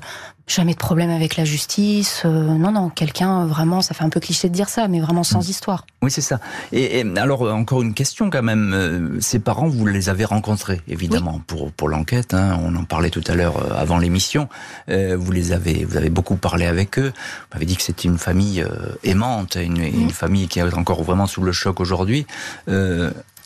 jamais 0.50 0.74
de 0.74 0.79
problème 0.79 1.10
avec 1.10 1.38
la 1.38 1.46
justice. 1.46 2.24
Euh, 2.25 2.29
non, 2.29 2.72
non, 2.72 2.89
quelqu'un 2.89 3.46
vraiment, 3.46 3.82
ça 3.82 3.94
fait 3.94 4.03
un 4.03 4.10
peu 4.10 4.20
cliché 4.20 4.50
de 4.50 4.53
dire 4.53 4.70
ça, 4.70 4.88
mais 4.88 5.00
vraiment 5.00 5.24
sans 5.24 5.48
mm. 5.48 5.51
histoire. 5.51 5.86
Oui, 6.01 6.12
c'est 6.12 6.22
ça. 6.22 6.39
Et, 6.72 7.06
alors 7.18 7.41
encore 7.41 7.82
une 7.82 7.94
question 7.94 8.29
quand 8.29 8.44
même. 8.44 8.74
Euh, 8.74 9.20
ses 9.22 9.39
parents, 9.39 9.68
vous 9.68 9.86
les 9.86 10.10
avez 10.10 10.25
rencontrés 10.25 10.82
évidemment 10.88 11.41
pour 11.46 11.72
pour 11.72 11.89
l'enquête. 11.89 12.34
Hein, 12.34 12.60
on 12.63 12.75
en 12.75 12.84
parlait 12.84 13.10
tout 13.10 13.24
à 13.27 13.36
l'heure 13.36 13.58
euh, 13.58 13.75
avant 13.75 13.98
l'émission. 13.98 14.50
vous 14.88 15.32
les 15.32 15.51
avez, 15.51 15.86
vous 15.86 15.98
avez 15.98 16.10
beaucoup 16.10 16.36
parlé 16.36 16.65
avec 16.65 16.98
eux. 17.00 17.12
Vous 17.12 17.53
m'avez 17.53 17.65
dit 17.65 17.75
que 17.75 17.84
c'était 17.84 18.08
une 18.08 18.18
famille 18.18 18.65
aimante, 19.03 19.56
une, 19.56 19.77
une, 19.77 20.10
famille 20.10 20.48
qui 20.48 20.60
est 20.60 20.74
encore 20.74 21.03
vraiment 21.03 21.27
sous 21.27 21.44
le 21.44 21.51
choc 21.51 21.79
aujourd'hui 21.79 22.25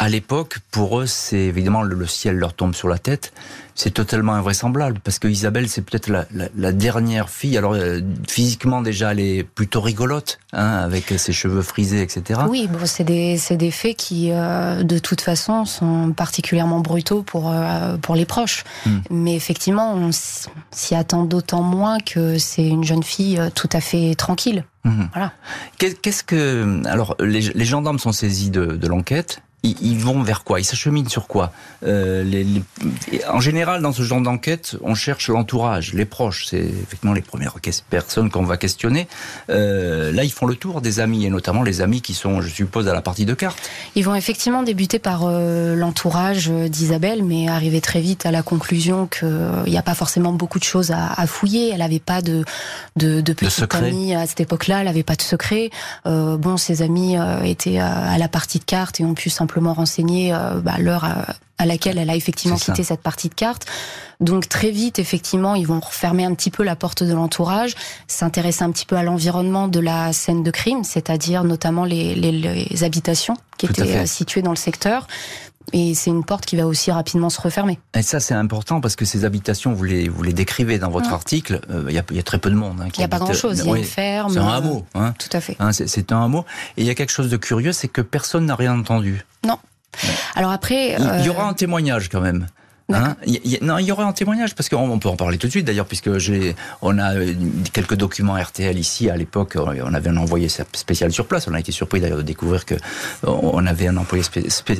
à 0.04 0.10
l'époque, 0.10 0.58
pour 0.70 1.00
eux, 1.00 1.06
c'est 1.06 1.38
évidemment 1.38 1.82
le, 1.82 2.06
ciel 2.08 2.36
leur 2.36 2.54
tombe 2.54 2.76
sur 2.76 2.90
la 2.90 2.98
tête. 2.98 3.32
C'est 3.74 3.92
totalement 3.92 4.34
invraisemblable 4.34 5.00
parce 5.02 5.18
que 5.18 5.30
Isabelle, 5.30 5.70
c'est 5.70 5.82
peut-être 5.82 6.10
la, 6.10 6.72
dernière 6.74 7.30
fille. 7.30 7.58
Alors 7.58 7.74
euh, 7.74 8.02
physiquement 8.28 8.82
déjà, 8.82 9.14
elle 9.14 9.22
est 9.22 9.44
plutôt 9.44 9.80
rigolote, 9.80 10.40
hein, 10.52 10.76
avec 10.76 11.14
ses 11.18 11.32
cheveux 11.32 11.62
frisés, 11.62 12.02
etc. 12.02 12.42
Oui, 12.50 12.68
bon, 12.68 12.80
c'est 12.84 13.06
des 13.06 13.38
c'est 13.38 13.56
des 13.56 13.72
faits 13.72 13.96
qui, 13.96 14.32
euh, 14.34 14.84
de 14.84 14.98
toute 14.98 15.22
façon, 15.22 15.64
sont 15.64 16.12
particulièrement 16.12 16.82
brutaux 16.82 17.24
pour 17.24 17.50
euh, 17.50 17.96
pour 17.96 18.16
les 18.16 18.26
proches. 18.26 18.66
Hmm. 18.86 19.00
Mais 19.10 19.36
effectivement, 19.36 19.94
on 19.94 20.10
s'y 20.12 20.96
attend 20.96 21.24
d'autant 21.24 21.64
moins 21.64 22.00
que 22.00 22.38
c'est 22.40 22.68
une 22.68 22.84
jeune 22.84 23.04
fille 23.04 23.40
tout 23.56 23.70
à 23.72 23.80
fait 23.80 24.16
tranquille. 24.16 24.66
Hmm. 24.84 25.06
Voilà. 25.14 25.32
Qu'est-ce 25.78 26.26
que 26.26 26.86
alors 26.88 27.16
les, 27.22 27.64
gendarmes 27.64 28.00
sont 28.00 28.12
saisis 28.12 28.50
de 28.50 28.86
l'enquête 28.86 29.42
ils, 29.64 29.98
vont 29.98 30.22
vers 30.22 30.44
quoi? 30.44 30.60
Ils 30.60 30.66
s'acheminent 30.66 31.08
sur 31.08 31.28
quoi? 31.28 31.54
Euh, 31.86 32.22
les, 32.24 32.46
En 33.30 33.40
général, 33.40 33.82
dans 33.82 33.94
ce 33.94 34.02
genre 34.02 34.20
d'enquête, 34.20 34.76
on 34.82 34.94
cherche 34.94 35.30
l'entourage, 35.30 35.94
les 35.94 36.04
proches. 36.04 36.48
C'est 36.48 36.58
effectivement 36.58 37.14
les 37.14 37.22
premières 37.22 37.56
personnes 37.90 38.30
qu'on 38.30 38.44
va 38.44 38.58
questionner. 38.58 39.08
Euh, 39.50 40.12
là, 40.12 40.26
ils 40.26 40.32
font 40.34 40.48
le 40.48 40.56
tour 40.56 40.82
des 40.82 41.00
amis, 41.00 41.26
et 41.26 41.30
notamment 41.30 41.64
les 41.64 41.80
amis 41.80 42.02
qui 42.02 42.14
sont, 42.14 42.42
je 42.42 42.50
suppose, 42.50 42.90
à 42.90 42.94
la 42.94 43.02
partie 43.02 43.26
de 43.26 43.34
cartes. 43.34 43.58
Ils 43.96 44.04
vont 44.04 44.16
effectivement 44.16 44.64
débuter 44.64 45.00
par 45.00 45.22
euh, 45.24 45.76
l'entourage 45.76 46.50
d'Isabelle, 46.50 47.24
mais 47.24 47.48
arriver 47.48 47.80
très 47.80 48.02
vite 48.02 48.26
à 48.26 48.32
la 48.32 48.44
conclusion 48.44 49.08
qu'il 49.08 49.64
n'y 49.68 49.78
a 49.78 49.84
pas 49.84 49.96
forcément 49.96 50.34
beaucoup 50.34 50.60
de 50.60 50.66
choses 50.66 50.92
à, 50.92 51.14
à 51.14 51.26
fouiller. 51.26 51.70
Elle 51.72 51.80
n'avait 51.80 52.00
pas 52.00 52.22
de, 52.22 52.44
de, 52.98 53.22
de 53.22 53.34
petite 53.34 53.74
amie 53.76 54.14
à 54.14 54.28
cette 54.28 54.42
époque-là, 54.42 54.80
elle 54.80 54.88
n'avait 54.88 55.04
pas 55.04 55.16
de 55.16 55.22
secret. 55.22 55.70
Bon, 56.06 56.58
ses 56.58 56.82
amis 56.82 57.16
étaient 57.46 57.80
à 57.80 58.18
la 58.18 58.28
partie 58.28 58.60
de 58.60 58.66
cartes 58.66 59.00
et 59.00 59.06
ont 59.06 59.14
pu 59.14 59.30
simplement 59.30 59.53
renseigner 59.60 60.34
euh, 60.34 60.60
bah, 60.62 60.78
l'heure 60.80 61.06
à, 61.06 61.66
laquelle 61.66 61.98
elle 61.98 62.10
a 62.10 62.16
effectivement 62.16 62.58
quitté 62.58 62.84
cette 62.84 63.02
partie 63.02 63.30
de 63.30 63.34
carte. 63.34 63.66
Donc 64.20 64.50
très 64.50 64.70
vite, 64.70 65.00
effectivement, 65.00 65.56
ils 65.56 65.66
vont 65.66 65.80
refermer 65.80 66.26
un 66.26 66.34
petit 66.34 66.52
peu 66.52 66.64
la 66.64 66.76
porte 66.76 67.04
de 67.04 67.14
l'entourage, 67.14 67.76
s'intéresser 68.08 68.64
un 68.64 68.72
petit 68.72 68.86
peu 68.86 68.98
à 68.98 69.04
l'environnement 69.04 69.68
de 69.68 69.80
la 69.80 70.12
scène 70.12 70.44
de 70.44 70.52
crime, 70.52 70.84
c'est-à-dire 70.84 71.44
notamment 71.44 71.86
les, 71.86 72.16
les, 72.16 72.84
habitations 72.84 73.36
qui 73.58 73.68
étaient 73.68 73.96
euh, 73.96 74.06
situées 74.06 74.42
dans 74.42 74.52
le 74.52 74.58
secteur. 74.58 75.08
Et 75.74 75.96
c'est 75.96 76.12
une 76.12 76.24
porte 76.24 76.46
qui 76.46 76.56
va 76.56 76.68
aussi 76.68 76.92
rapidement 76.92 77.30
se 77.30 77.42
refermer. 77.42 77.80
Et 77.96 78.04
ça, 78.04 78.20
c'est 78.20 78.36
important 78.36 78.80
parce 78.80 78.96
que 78.96 79.06
ces 79.06 79.26
habitations, 79.26 79.74
vous 79.74 79.84
les, 79.84 80.08
vous 80.08 80.22
les 80.22 80.34
décrivez 80.34 80.78
dans 80.78 80.92
votre 80.92 81.12
article. 81.12 81.62
Euh, 81.72 81.86
il 81.90 81.96
y, 81.96 82.00
a, 82.00 82.04
y, 82.12 82.20
a, 82.20 82.24
très 82.24 82.38
peu 82.38 82.52
de 82.52 82.56
monde. 82.56 82.80
Hein, 82.80 82.90
il 82.96 83.00
n'y 83.00 83.04
a 83.04 83.08
pas 83.08 83.18
grand-chose. 83.18 83.60
Il 83.60 83.70
y 83.70 83.74
a 83.74 83.78
une 83.78 83.84
ferme. 83.84 84.32
C'est 84.32 84.40
un 84.40 84.48
hameau. 84.48 84.86
Hein. 84.94 85.14
Tout 85.18 85.36
à 85.36 85.42
fait. 85.42 85.58
Hein, 85.60 85.72
c'est 85.74 86.12
un 86.12 86.24
hameau. 86.24 86.46
Et 86.78 86.82
il 86.82 86.88
y 86.88 86.92
a 86.92 86.96
quelque 86.96 87.12
chose 87.12 87.30
de 87.30 87.38
curieux, 87.38 87.74
c'est 87.74 87.88
que 87.88 88.02
personne 88.02 88.46
n'a 88.46 88.56
rien 88.56 88.78
entendu. 88.78 89.26
Non. 89.46 89.58
Alors 90.36 90.52
après, 90.52 90.96
il 90.98 91.26
y 91.26 91.30
aura 91.30 91.46
euh, 91.46 91.50
un 91.50 91.54
témoignage 91.54 92.10
quand 92.10 92.22
même. 92.22 92.48
Hein 92.94 93.16
non, 93.62 93.78
il 93.78 93.86
y 93.86 93.92
aurait 93.92 94.04
un 94.04 94.14
témoignage 94.14 94.56
parce 94.56 94.70
qu'on 94.70 95.00
peut 95.00 95.10
en 95.10 95.16
parler 95.16 95.38
tout 95.38 95.48
de 95.48 95.52
suite 95.52 95.66
d'ailleurs 95.66 95.86
puisque 95.86 96.18
j'ai, 96.18 96.56
on 96.82 96.98
a 96.98 97.16
euh, 97.16 97.34
quelques 97.72 97.96
documents 97.96 98.36
RTL 98.36 98.78
ici 98.78 99.10
à 99.10 99.16
l'époque. 99.16 99.56
Euh, 99.56 99.82
on 99.84 99.94
avait 99.94 100.10
un 100.10 100.18
envoyé 100.18 100.50
spécial 100.50 101.12
sur 101.12 101.26
place. 101.26 101.48
On 101.48 101.54
a 101.54 101.60
été 101.60 101.72
surpris 101.72 102.00
d'ailleurs 102.00 102.18
de 102.18 102.24
découvrir 102.24 102.66
que 102.66 102.76
on 103.24 103.66
avait 103.66 103.88
un 103.88 103.98
envoyé, 103.98 104.24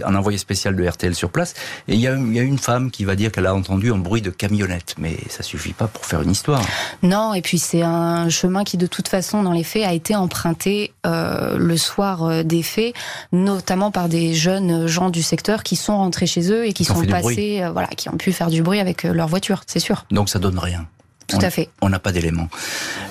un 0.04 0.16
envoyé 0.16 0.38
spécial 0.38 0.76
de 0.76 0.88
RTL 0.88 1.16
sur 1.16 1.30
place. 1.30 1.54
Et 1.88 1.96
il 1.96 2.00
y, 2.00 2.08
a, 2.08 2.16
il 2.16 2.34
y 2.34 2.40
a 2.40 2.44
une 2.44 2.58
femme 2.58 2.92
qui 2.92 3.06
va 3.06 3.16
dire 3.16 3.32
qu'elle 3.32 3.48
a 3.48 3.56
entendu 3.56 3.92
un 3.92 3.98
bruit 3.98 4.22
de 4.22 4.30
camionnette, 4.30 4.96
mais 4.98 5.18
ça 5.30 5.44
suffit 5.44 5.74
pas 5.74 5.88
pour 5.88 6.06
faire 6.06 6.22
une 6.22 6.32
histoire. 6.32 6.62
Non, 7.02 7.34
et 7.34 7.42
puis 7.42 7.60
c'est 7.60 7.82
un 7.82 8.30
chemin 8.30 8.64
qui 8.64 8.78
de 8.78 8.88
toute 8.88 9.08
façon 9.08 9.44
dans 9.44 9.54
les 9.54 9.64
faits 9.64 9.84
a 9.84 9.94
été 9.94 10.16
emprunté 10.16 10.94
euh, 11.06 11.58
le 11.58 11.78
soir 11.78 12.44
des 12.44 12.64
faits, 12.64 12.94
notamment 13.32 13.92
par 13.92 14.10
des 14.10 14.34
jeunes 14.34 14.88
gens 14.88 15.10
du 15.10 15.24
secteur 15.24 15.64
qui 15.64 15.76
sont 15.76 15.98
rentrés 15.98 16.28
chez 16.28 16.52
eux 16.52 16.66
et 16.66 16.74
qui 16.74 16.86
sont 16.86 17.04
passés, 17.06 17.64
voilà 17.72 17.88
qui 17.88 18.03
ont 18.10 18.18
pu 18.18 18.32
faire 18.32 18.50
du 18.50 18.62
bruit 18.62 18.80
avec 18.80 19.06
euh, 19.06 19.14
leur 19.14 19.28
voiture, 19.28 19.62
c'est 19.68 19.80
sûr. 19.80 20.06
Donc 20.12 20.30
ça 20.30 20.40
donne 20.40 20.60
rien. 20.60 20.88
Tout 21.28 21.38
à 21.42 21.50
fait. 21.50 21.70
On 21.82 21.90
n'a 21.90 22.00
pas 22.00 22.12
d'éléments. 22.12 22.50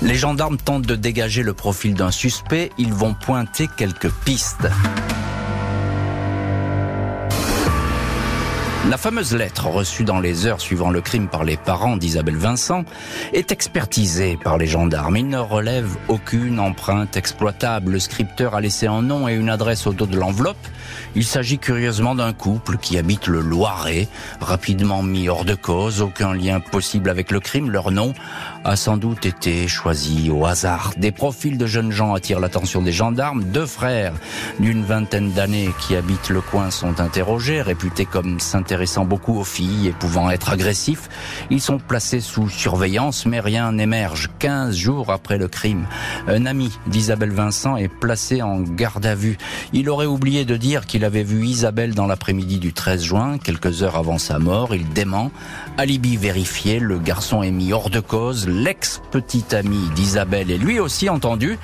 Les 0.03 0.15
gendarmes 0.15 0.59
tentent 0.59 0.87
de 0.87 0.97
dégager 0.97 1.43
le 1.43 1.55
profil 1.55 1.95
d'un 1.95 2.11
suspect. 2.11 2.71
Ils 2.79 2.93
vont 2.93 3.15
pointer 3.15 3.69
quelques 3.77 4.11
pistes. 4.11 4.69
La 8.91 8.97
fameuse 8.97 9.33
lettre 9.33 9.69
reçue 9.69 10.03
dans 10.03 10.19
les 10.19 10.45
heures 10.45 10.61
suivant 10.61 10.91
le 10.91 11.01
crime 11.01 11.29
par 11.29 11.45
les 11.45 11.57
parents 11.57 11.97
d'Isabelle 11.97 12.37
Vincent 12.37 12.85
est 13.33 13.53
expertisée 13.53 14.37
par 14.37 14.59
les 14.59 14.67
gendarmes. 14.67 15.17
Il 15.17 15.29
ne 15.29 15.39
relève 15.39 15.97
aucune 16.09 16.59
empreinte 16.59 17.17
exploitable. 17.17 17.93
Le 17.93 18.01
scripteur 18.01 18.57
a 18.57 18.61
laissé 18.61 18.89
un 18.89 19.01
nom 19.01 19.29
et 19.29 19.35
une 19.35 19.51
adresse 19.51 19.87
au 19.87 19.93
dos 19.93 20.07
de 20.07 20.19
l'enveloppe. 20.19 20.67
Il 21.15 21.25
s'agit 21.25 21.59
curieusement 21.59 22.17
d'un 22.17 22.33
couple 22.33 22.77
qui 22.77 22.99
habite 22.99 23.29
le 23.29 23.41
Loiret, 23.41 24.09
rapidement 24.41 25.05
mis 25.05 25.29
hors 25.29 25.45
de 25.45 25.55
cause, 25.55 26.03
aucun 26.03 26.35
lien 26.35 26.59
possible 26.59 27.09
avec 27.09 27.31
le 27.31 27.39
crime. 27.39 27.71
Leur 27.71 27.93
nom 27.93 28.15
a 28.65 28.77
sans 28.77 28.97
doute 28.97 29.27
été 29.27 29.67
choisi 29.69 30.31
au 30.31 30.47
hasard. 30.47 30.93
Des 30.97 31.13
profils 31.13 31.59
de 31.59 31.67
jeunes 31.67 31.91
gens 31.91 32.15
attirent 32.15 32.41
l'attention 32.41 32.83
des 32.83 32.93
gendarmes. 32.93 33.45
Deux 33.45 33.67
frères 33.67 34.15
d'une 34.61 34.85
vingtaine 34.85 35.33
d'années 35.33 35.71
qui 35.81 35.97
habitent 35.97 36.29
le 36.29 36.41
coin 36.41 36.71
sont 36.71 37.01
interrogés, 37.01 37.63
réputés 37.63 38.05
comme 38.05 38.41
s'intéressant 38.41 39.05
beaucoup 39.05 39.39
aux 39.39 39.45
filles 39.45 39.89
et 39.89 39.93
pouvant 39.93 40.31
être 40.31 40.51
agressifs. 40.51 41.09
Ils 41.51 41.61
sont 41.61 41.79
placés 41.79 42.21
sous 42.21 42.49
surveillance, 42.49 43.27
mais 43.27 43.41
rien 43.41 43.73
n'émerge. 43.73 44.31
Quinze 44.39 44.77
jours 44.77 45.11
après 45.11 45.39
le 45.39 45.49
crime, 45.49 45.87
un 46.29 46.47
ami 46.47 46.71
d'Isabelle 46.87 47.33
Vincent 47.33 47.77
est 47.77 47.89
placé 47.89 48.43
en 48.43 48.61
garde 48.61 49.07
à 49.07 49.15
vue. 49.15 49.39
Il 49.73 49.89
aurait 49.89 50.07
oublié 50.07 50.45
de 50.45 50.57
dire 50.57 50.87
qu'il 50.87 51.05
avait 51.05 51.25
vu 51.25 51.45
Isabelle 51.47 51.95
dans 51.95 52.07
l'après-midi 52.07 52.59
du 52.59 52.73
13 52.73 53.03
juin, 53.03 53.39
quelques 53.39 53.83
heures 53.83 53.97
avant 53.97 54.19
sa 54.19 54.39
mort. 54.39 54.75
Il 54.75 54.89
dément. 54.91 55.31
Alibi 55.79 56.17
vérifié, 56.17 56.79
le 56.79 56.99
garçon 56.99 57.43
est 57.43 57.51
mis 57.51 57.73
hors 57.73 57.91
de 57.91 58.01
cause 58.01 58.47
l'ex-petit 58.53 59.55
ami 59.55 59.89
d'Isabelle 59.95 60.51
est 60.51 60.59
lui 60.59 60.79
aussi 60.79 61.09
entendu 61.09 61.59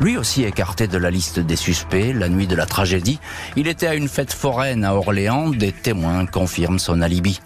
lui 0.00 0.16
aussi 0.16 0.44
écarté 0.44 0.86
de 0.86 0.96
la 0.96 1.10
liste 1.10 1.40
des 1.40 1.56
suspects 1.56 2.12
la 2.14 2.28
nuit 2.28 2.46
de 2.46 2.54
la 2.54 2.66
tragédie. 2.66 3.18
Il 3.56 3.66
était 3.66 3.88
à 3.88 3.94
une 3.94 4.08
fête 4.08 4.32
foraine 4.32 4.84
à 4.84 4.94
Orléans, 4.94 5.48
des 5.48 5.72
témoins 5.72 6.24
confirment 6.26 6.78
son 6.78 7.02
alibi. 7.02 7.40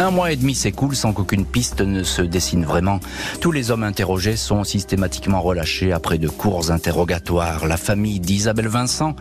Un 0.00 0.10
mois 0.10 0.32
et 0.32 0.36
demi 0.36 0.56
s'écoule 0.56 0.96
sans 0.96 1.12
qu'aucune 1.12 1.46
piste 1.46 1.80
ne 1.80 2.02
se 2.02 2.20
dessine 2.20 2.64
vraiment. 2.64 2.98
Tous 3.40 3.52
les 3.52 3.70
hommes 3.70 3.84
interrogés 3.84 4.36
sont 4.36 4.64
systématiquement 4.64 5.40
relâchés 5.40 5.92
après 5.92 6.18
de 6.18 6.28
courts 6.28 6.72
interrogatoires. 6.72 7.66
La 7.66 7.76
famille 7.76 8.18
d'Isabelle 8.18 8.66
Vincent 8.66 9.14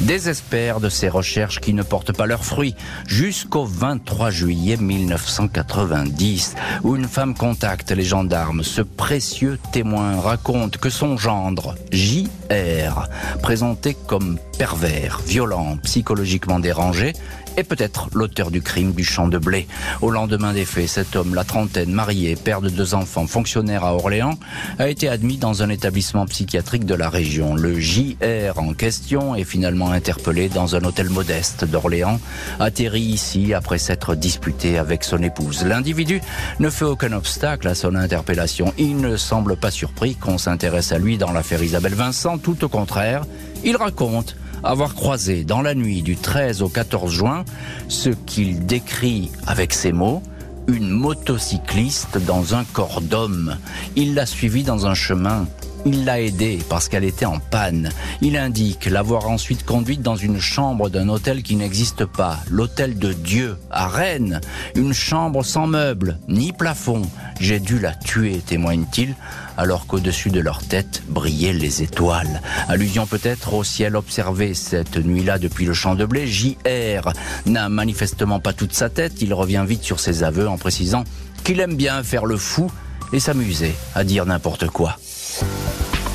désespère 0.00 0.80
de 0.80 0.88
ces 0.88 1.08
recherches 1.08 1.60
qui 1.60 1.74
ne 1.74 1.82
portent 1.82 2.16
pas 2.16 2.26
leurs 2.26 2.44
fruits 2.44 2.74
jusqu'au 3.06 3.64
23 3.64 4.30
juillet 4.30 4.76
1990 4.76 6.56
où 6.82 6.96
une 6.96 7.08
femme 7.08 7.34
contacte 7.34 7.92
les 7.92 8.02
gendarmes. 8.02 8.64
Ce 8.64 8.82
précieux 8.82 9.58
témoin 9.72 10.20
raconte 10.20 10.78
que 10.78 10.90
son 10.90 11.16
gendre, 11.16 11.76
J.R., 11.92 13.08
présenté 13.42 13.96
comme 14.06 14.38
pervers, 14.58 15.20
violent, 15.24 15.76
psychologiquement 15.84 16.58
dérangé, 16.58 17.12
est 17.56 17.64
peut-être 17.64 18.08
l'auteur 18.14 18.50
du 18.50 18.62
crime 18.62 18.92
du 18.92 19.04
champ 19.04 19.28
de 19.28 19.38
blé. 19.38 19.66
Au 20.02 20.10
lendemain 20.10 20.52
des 20.52 20.64
faits, 20.64 20.88
cet 20.88 21.16
homme, 21.16 21.34
la 21.34 21.44
trentaine, 21.44 21.90
marié, 21.90 22.36
père 22.36 22.60
de 22.60 22.68
deux 22.68 22.94
enfants, 22.94 23.26
fonctionnaire 23.26 23.84
à 23.84 23.94
Orléans, 23.94 24.38
a 24.78 24.88
été 24.88 25.08
admis 25.08 25.38
dans 25.38 25.62
un 25.62 25.68
établissement 25.68 26.26
psychiatrique 26.26 26.84
de 26.84 26.94
la 26.94 27.08
région. 27.08 27.54
Le 27.54 27.78
JR 27.80 28.58
en 28.58 28.74
question 28.74 29.34
est 29.34 29.44
finalement 29.44 29.90
interpellé 29.90 30.48
dans 30.48 30.76
un 30.76 30.84
hôtel 30.84 31.08
modeste 31.08 31.64
d'Orléans, 31.64 32.20
atterri 32.60 33.00
ici 33.00 33.54
après 33.54 33.78
s'être 33.78 34.14
disputé 34.14 34.78
avec 34.78 35.04
son 35.04 35.22
épouse. 35.22 35.64
L'individu 35.64 36.20
ne 36.60 36.70
fait 36.70 36.84
aucun 36.84 37.12
obstacle 37.12 37.68
à 37.68 37.74
son 37.74 37.94
interpellation. 37.94 38.72
Il 38.78 38.98
ne 38.98 39.16
semble 39.16 39.56
pas 39.56 39.70
surpris 39.70 40.14
qu'on 40.14 40.38
s'intéresse 40.38 40.92
à 40.92 40.98
lui 40.98 41.18
dans 41.18 41.32
l'affaire 41.32 41.62
Isabelle 41.62 41.94
Vincent, 41.94 42.38
tout 42.38 42.64
au 42.64 42.68
contraire, 42.68 43.24
il 43.64 43.76
raconte 43.76 44.36
avoir 44.66 44.94
croisé 44.94 45.44
dans 45.44 45.62
la 45.62 45.74
nuit 45.74 46.02
du 46.02 46.16
13 46.16 46.62
au 46.62 46.68
14 46.68 47.12
juin 47.12 47.44
ce 47.88 48.10
qu'il 48.10 48.66
décrit 48.66 49.30
avec 49.46 49.72
ces 49.72 49.92
mots 49.92 50.22
une 50.68 50.88
motocycliste 50.88 52.18
dans 52.18 52.54
un 52.54 52.64
corps 52.64 53.00
d'homme. 53.00 53.56
Il 53.94 54.14
l'a 54.14 54.26
suivie 54.26 54.64
dans 54.64 54.86
un 54.86 54.94
chemin 54.94 55.46
il 55.86 56.04
l'a 56.04 56.20
aidée 56.20 56.58
parce 56.68 56.88
qu'elle 56.88 57.04
était 57.04 57.26
en 57.26 57.38
panne. 57.38 57.90
Il 58.20 58.36
indique 58.36 58.86
l'avoir 58.86 59.28
ensuite 59.28 59.64
conduite 59.64 60.02
dans 60.02 60.16
une 60.16 60.40
chambre 60.40 60.90
d'un 60.90 61.08
hôtel 61.08 61.44
qui 61.44 61.54
n'existe 61.54 62.04
pas, 62.04 62.40
l'hôtel 62.50 62.98
de 62.98 63.12
Dieu, 63.12 63.56
à 63.70 63.86
Rennes. 63.86 64.40
Une 64.74 64.92
chambre 64.92 65.44
sans 65.44 65.68
meubles, 65.68 66.18
ni 66.28 66.52
plafond. 66.52 67.02
J'ai 67.40 67.60
dû 67.60 67.78
la 67.78 67.92
tuer, 67.92 68.42
témoigne-t-il, 68.44 69.14
alors 69.56 69.86
qu'au-dessus 69.86 70.30
de 70.30 70.40
leur 70.40 70.64
tête 70.64 71.04
brillaient 71.08 71.52
les 71.52 71.82
étoiles. 71.82 72.42
Allusion 72.68 73.06
peut-être 73.06 73.54
au 73.54 73.62
ciel 73.62 73.94
observé 73.94 74.54
cette 74.54 74.96
nuit-là 74.96 75.38
depuis 75.38 75.66
le 75.66 75.72
champ 75.72 75.94
de 75.94 76.04
blé. 76.04 76.26
JR 76.26 77.12
n'a 77.46 77.68
manifestement 77.68 78.40
pas 78.40 78.52
toute 78.52 78.72
sa 78.72 78.90
tête. 78.90 79.22
Il 79.22 79.32
revient 79.32 79.64
vite 79.66 79.84
sur 79.84 80.00
ses 80.00 80.24
aveux 80.24 80.48
en 80.48 80.58
précisant 80.58 81.04
qu'il 81.44 81.60
aime 81.60 81.76
bien 81.76 82.02
faire 82.02 82.26
le 82.26 82.36
fou 82.36 82.70
et 83.12 83.20
s'amuser 83.20 83.72
à 83.94 84.02
dire 84.02 84.26
n'importe 84.26 84.66
quoi. 84.66 84.98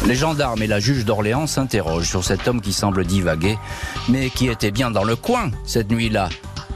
Les 0.07 0.15
gendarmes 0.15 0.63
et 0.63 0.67
la 0.67 0.79
juge 0.79 1.05
d'Orléans 1.05 1.47
s'interrogent 1.47 2.09
sur 2.09 2.23
cet 2.23 2.47
homme 2.47 2.59
qui 2.59 2.73
semble 2.73 3.05
divaguer, 3.05 3.57
mais 4.09 4.29
qui 4.29 4.47
était 4.47 4.71
bien 4.71 4.91
dans 4.91 5.03
le 5.03 5.15
coin 5.15 5.51
cette 5.65 5.91
nuit-là. 5.91 6.29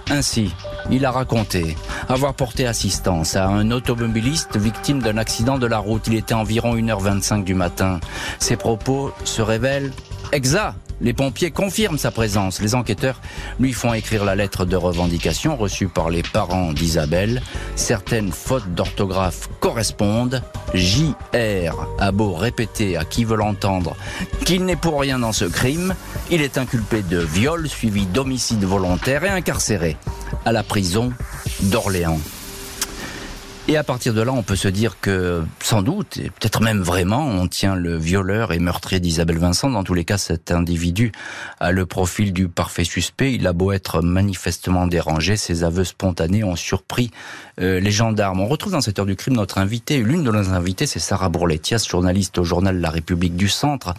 Ainsi, 0.09 0.53
il 0.91 1.03
a 1.05 1.11
raconté 1.11 1.75
avoir 2.07 2.35
porté 2.35 2.67
assistance 2.67 3.35
à 3.35 3.47
un 3.47 3.71
automobiliste 3.71 4.57
victime 4.57 5.01
d'un 5.01 5.17
accident 5.17 5.57
de 5.57 5.65
la 5.65 5.79
route. 5.79 6.03
Il 6.07 6.15
était 6.15 6.35
environ 6.35 6.75
1h25 6.75 7.43
du 7.43 7.55
matin. 7.55 7.99
Ses 8.39 8.55
propos 8.55 9.11
se 9.23 9.41
révèlent 9.41 9.91
exacts 10.31 10.75
les 11.01 11.13
pompiers 11.13 11.51
confirment 11.51 11.97
sa 11.97 12.11
présence. 12.11 12.61
Les 12.61 12.73
enquêteurs 12.73 13.19
lui 13.59 13.73
font 13.73 13.93
écrire 13.93 14.23
la 14.23 14.35
lettre 14.35 14.65
de 14.65 14.75
revendication 14.75 15.57
reçue 15.57 15.87
par 15.87 16.09
les 16.09 16.23
parents 16.23 16.71
d'Isabelle. 16.71 17.41
Certaines 17.75 18.31
fautes 18.31 18.73
d'orthographe 18.73 19.49
correspondent. 19.59 20.41
JR 20.73 21.87
a 21.99 22.11
beau 22.11 22.33
répéter 22.33 22.97
à 22.97 23.03
qui 23.03 23.25
veut 23.25 23.35
l'entendre 23.35 23.95
qu'il 24.45 24.65
n'est 24.65 24.75
pour 24.75 24.99
rien 25.01 25.19
dans 25.19 25.33
ce 25.33 25.45
crime. 25.45 25.95
Il 26.31 26.41
est 26.41 26.57
inculpé 26.57 27.01
de 27.01 27.19
viol 27.19 27.67
suivi 27.67 28.05
d'homicide 28.05 28.63
volontaire 28.63 29.23
et 29.25 29.29
incarcéré 29.29 29.97
à 30.45 30.51
la 30.51 30.63
prison 30.63 31.11
d'Orléans. 31.61 32.19
Et 33.67 33.77
à 33.77 33.83
partir 33.83 34.13
de 34.13 34.21
là, 34.21 34.31
on 34.31 34.43
peut 34.43 34.55
se 34.55 34.67
dire 34.67 34.99
que, 35.01 35.43
sans 35.59 35.81
doute, 35.81 36.17
et 36.17 36.29
peut-être 36.29 36.61
même 36.61 36.83
vraiment, 36.83 37.25
on 37.25 37.47
tient 37.47 37.73
le 37.73 37.97
violeur 37.97 38.53
et 38.53 38.59
meurtrier 38.59 38.99
d'Isabelle 38.99 39.39
Vincent. 39.39 39.71
Dans 39.71 39.83
tous 39.83 39.95
les 39.95 40.05
cas, 40.05 40.19
cet 40.19 40.51
individu 40.51 41.11
a 41.59 41.71
le 41.71 41.87
profil 41.87 42.31
du 42.31 42.47
parfait 42.47 42.83
suspect. 42.83 43.33
Il 43.33 43.47
a 43.47 43.53
beau 43.53 43.71
être 43.71 44.03
manifestement 44.03 44.85
dérangé, 44.85 45.35
ses 45.35 45.63
aveux 45.63 45.83
spontanés 45.83 46.43
ont 46.43 46.55
surpris 46.55 47.09
euh, 47.59 47.79
les 47.79 47.89
gendarmes. 47.89 48.39
On 48.39 48.47
retrouve 48.47 48.73
dans 48.73 48.81
cette 48.81 48.99
heure 48.99 49.07
du 49.07 49.15
crime 49.15 49.33
notre 49.33 49.57
invité. 49.57 49.97
L'une 49.97 50.23
de 50.23 50.31
nos 50.31 50.49
invités, 50.53 50.85
c'est 50.85 50.99
Sarah 50.99 51.29
Bourletias, 51.29 51.87
journaliste 51.89 52.37
au 52.37 52.43
journal 52.43 52.79
La 52.79 52.91
République 52.91 53.35
du 53.35 53.49
Centre. 53.49 53.95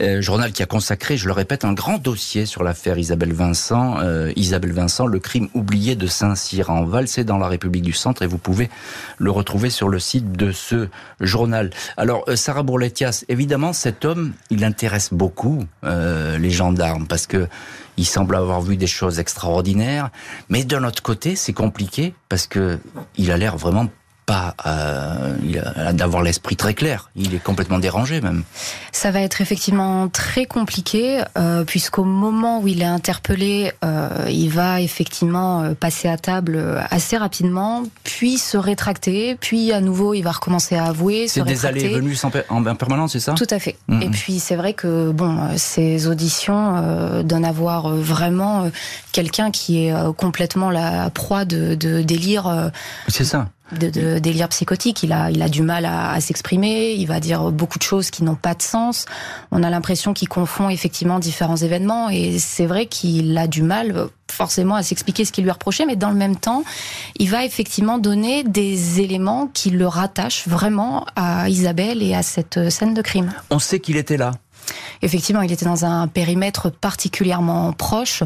Euh, 0.00 0.20
journal 0.20 0.52
qui 0.52 0.62
a 0.62 0.66
consacré, 0.66 1.16
je 1.16 1.26
le 1.26 1.32
répète, 1.32 1.64
un 1.64 1.72
grand 1.72 1.98
dossier 1.98 2.46
sur 2.46 2.62
l'affaire 2.62 2.98
Isabelle 2.98 3.32
Vincent. 3.32 3.98
Euh, 4.00 4.32
Isabelle 4.36 4.72
Vincent, 4.72 5.06
le 5.06 5.18
crime 5.18 5.48
oublié 5.54 5.96
de 5.96 6.06
Saint-Cyr 6.06 6.70
en 6.70 6.84
Val, 6.84 7.08
c'est 7.08 7.24
dans 7.24 7.38
la 7.38 7.48
République 7.48 7.82
du 7.82 7.92
Centre 7.92 8.22
et 8.22 8.26
vous 8.26 8.38
pouvez 8.38 8.70
le 9.18 9.30
retrouver 9.30 9.70
sur 9.70 9.88
le 9.88 9.98
site 9.98 10.32
de 10.32 10.52
ce 10.52 10.88
journal. 11.20 11.70
Alors, 11.96 12.24
euh, 12.28 12.36
Sarah 12.36 12.62
Bourletias, 12.62 13.24
évidemment, 13.28 13.72
cet 13.72 14.04
homme, 14.04 14.32
il 14.50 14.64
intéresse 14.64 15.12
beaucoup 15.12 15.64
les 15.82 16.50
gendarmes 16.50 17.06
parce 17.06 17.26
que 17.26 17.48
il 17.96 18.06
semble 18.06 18.36
avoir 18.36 18.60
vu 18.60 18.76
des 18.76 18.86
choses 18.86 19.18
extraordinaires, 19.18 20.10
mais 20.48 20.64
d'un 20.64 20.84
autre 20.84 21.02
côté, 21.02 21.34
c'est 21.34 21.52
compliqué 21.52 22.14
parce 22.28 22.46
que 22.46 22.78
il 23.16 23.30
a 23.30 23.36
l'air 23.36 23.56
vraiment 23.56 23.88
pas 24.28 24.54
euh, 24.66 25.92
d'avoir 25.94 26.22
l'esprit 26.22 26.54
très 26.54 26.74
clair. 26.74 27.10
Il 27.16 27.34
est 27.34 27.42
complètement 27.42 27.78
dérangé 27.78 28.20
même. 28.20 28.42
Ça 28.92 29.10
va 29.10 29.22
être 29.22 29.40
effectivement 29.40 30.08
très 30.08 30.44
compliqué 30.44 31.22
euh, 31.38 31.64
puisqu'au 31.64 32.04
moment 32.04 32.60
où 32.60 32.68
il 32.68 32.82
est 32.82 32.92
interpellé, 33.00 33.72
euh, 33.82 34.26
il 34.28 34.50
va 34.50 34.82
effectivement 34.82 35.62
euh, 35.62 35.72
passer 35.72 36.08
à 36.08 36.18
table 36.18 36.56
euh, 36.56 36.82
assez 36.90 37.16
rapidement, 37.16 37.84
puis 38.04 38.36
se 38.36 38.58
rétracter, 38.58 39.34
puis 39.40 39.72
à 39.72 39.80
nouveau 39.80 40.12
il 40.12 40.20
va 40.20 40.32
recommencer 40.32 40.76
à 40.76 40.84
avouer. 40.84 41.26
C'est 41.26 41.42
des 41.44 41.64
allées 41.64 41.84
et 41.84 41.94
venues 41.94 42.18
en 42.50 42.74
permanence, 42.74 43.12
c'est 43.12 43.20
ça? 43.20 43.32
Tout 43.32 43.46
à 43.48 43.58
fait. 43.58 43.78
Mm-hmm. 43.88 44.02
Et 44.02 44.10
puis 44.10 44.40
c'est 44.40 44.56
vrai 44.56 44.74
que 44.74 45.10
bon, 45.10 45.56
ces 45.56 46.06
auditions 46.06 46.76
euh, 46.76 47.22
donnent 47.22 47.46
à 47.46 47.52
voir 47.52 47.88
vraiment 47.96 48.70
quelqu'un 49.12 49.50
qui 49.50 49.86
est 49.86 49.94
complètement 50.18 50.70
la 50.70 51.08
proie 51.08 51.46
de, 51.46 51.74
de 51.74 52.02
délire. 52.02 52.70
C'est 53.08 53.24
ça 53.24 53.48
de, 53.72 53.90
de 53.90 54.18
délire 54.18 54.48
psychotique. 54.48 55.02
Il 55.02 55.12
a, 55.12 55.30
il 55.30 55.42
a 55.42 55.48
du 55.48 55.62
mal 55.62 55.84
à, 55.84 56.12
à 56.12 56.20
s'exprimer. 56.20 56.92
Il 56.92 57.06
va 57.06 57.20
dire 57.20 57.50
beaucoup 57.52 57.78
de 57.78 57.84
choses 57.84 58.10
qui 58.10 58.24
n'ont 58.24 58.34
pas 58.34 58.54
de 58.54 58.62
sens. 58.62 59.06
On 59.50 59.62
a 59.62 59.70
l'impression 59.70 60.14
qu'il 60.14 60.28
confond 60.28 60.68
effectivement 60.68 61.18
différents 61.18 61.56
événements 61.56 62.10
et 62.10 62.38
c'est 62.38 62.66
vrai 62.66 62.86
qu'il 62.86 63.36
a 63.36 63.46
du 63.46 63.62
mal 63.62 64.08
forcément 64.30 64.74
à 64.74 64.82
s'expliquer 64.82 65.24
ce 65.24 65.32
qui 65.32 65.42
lui 65.42 65.48
est 65.48 65.52
reproché, 65.52 65.86
mais 65.86 65.96
dans 65.96 66.10
le 66.10 66.16
même 66.16 66.36
temps, 66.36 66.62
il 67.16 67.30
va 67.30 67.44
effectivement 67.44 67.98
donner 67.98 68.44
des 68.44 69.00
éléments 69.00 69.48
qui 69.52 69.70
le 69.70 69.86
rattachent 69.86 70.46
vraiment 70.46 71.06
à 71.16 71.48
Isabelle 71.48 72.02
et 72.02 72.14
à 72.14 72.22
cette 72.22 72.70
scène 72.70 72.94
de 72.94 73.02
crime. 73.02 73.32
On 73.50 73.58
sait 73.58 73.80
qu'il 73.80 73.96
était 73.96 74.16
là. 74.16 74.32
Effectivement, 75.02 75.42
il 75.42 75.50
était 75.50 75.64
dans 75.64 75.84
un 75.84 76.08
périmètre 76.08 76.70
particulièrement 76.70 77.72
proche 77.72 78.22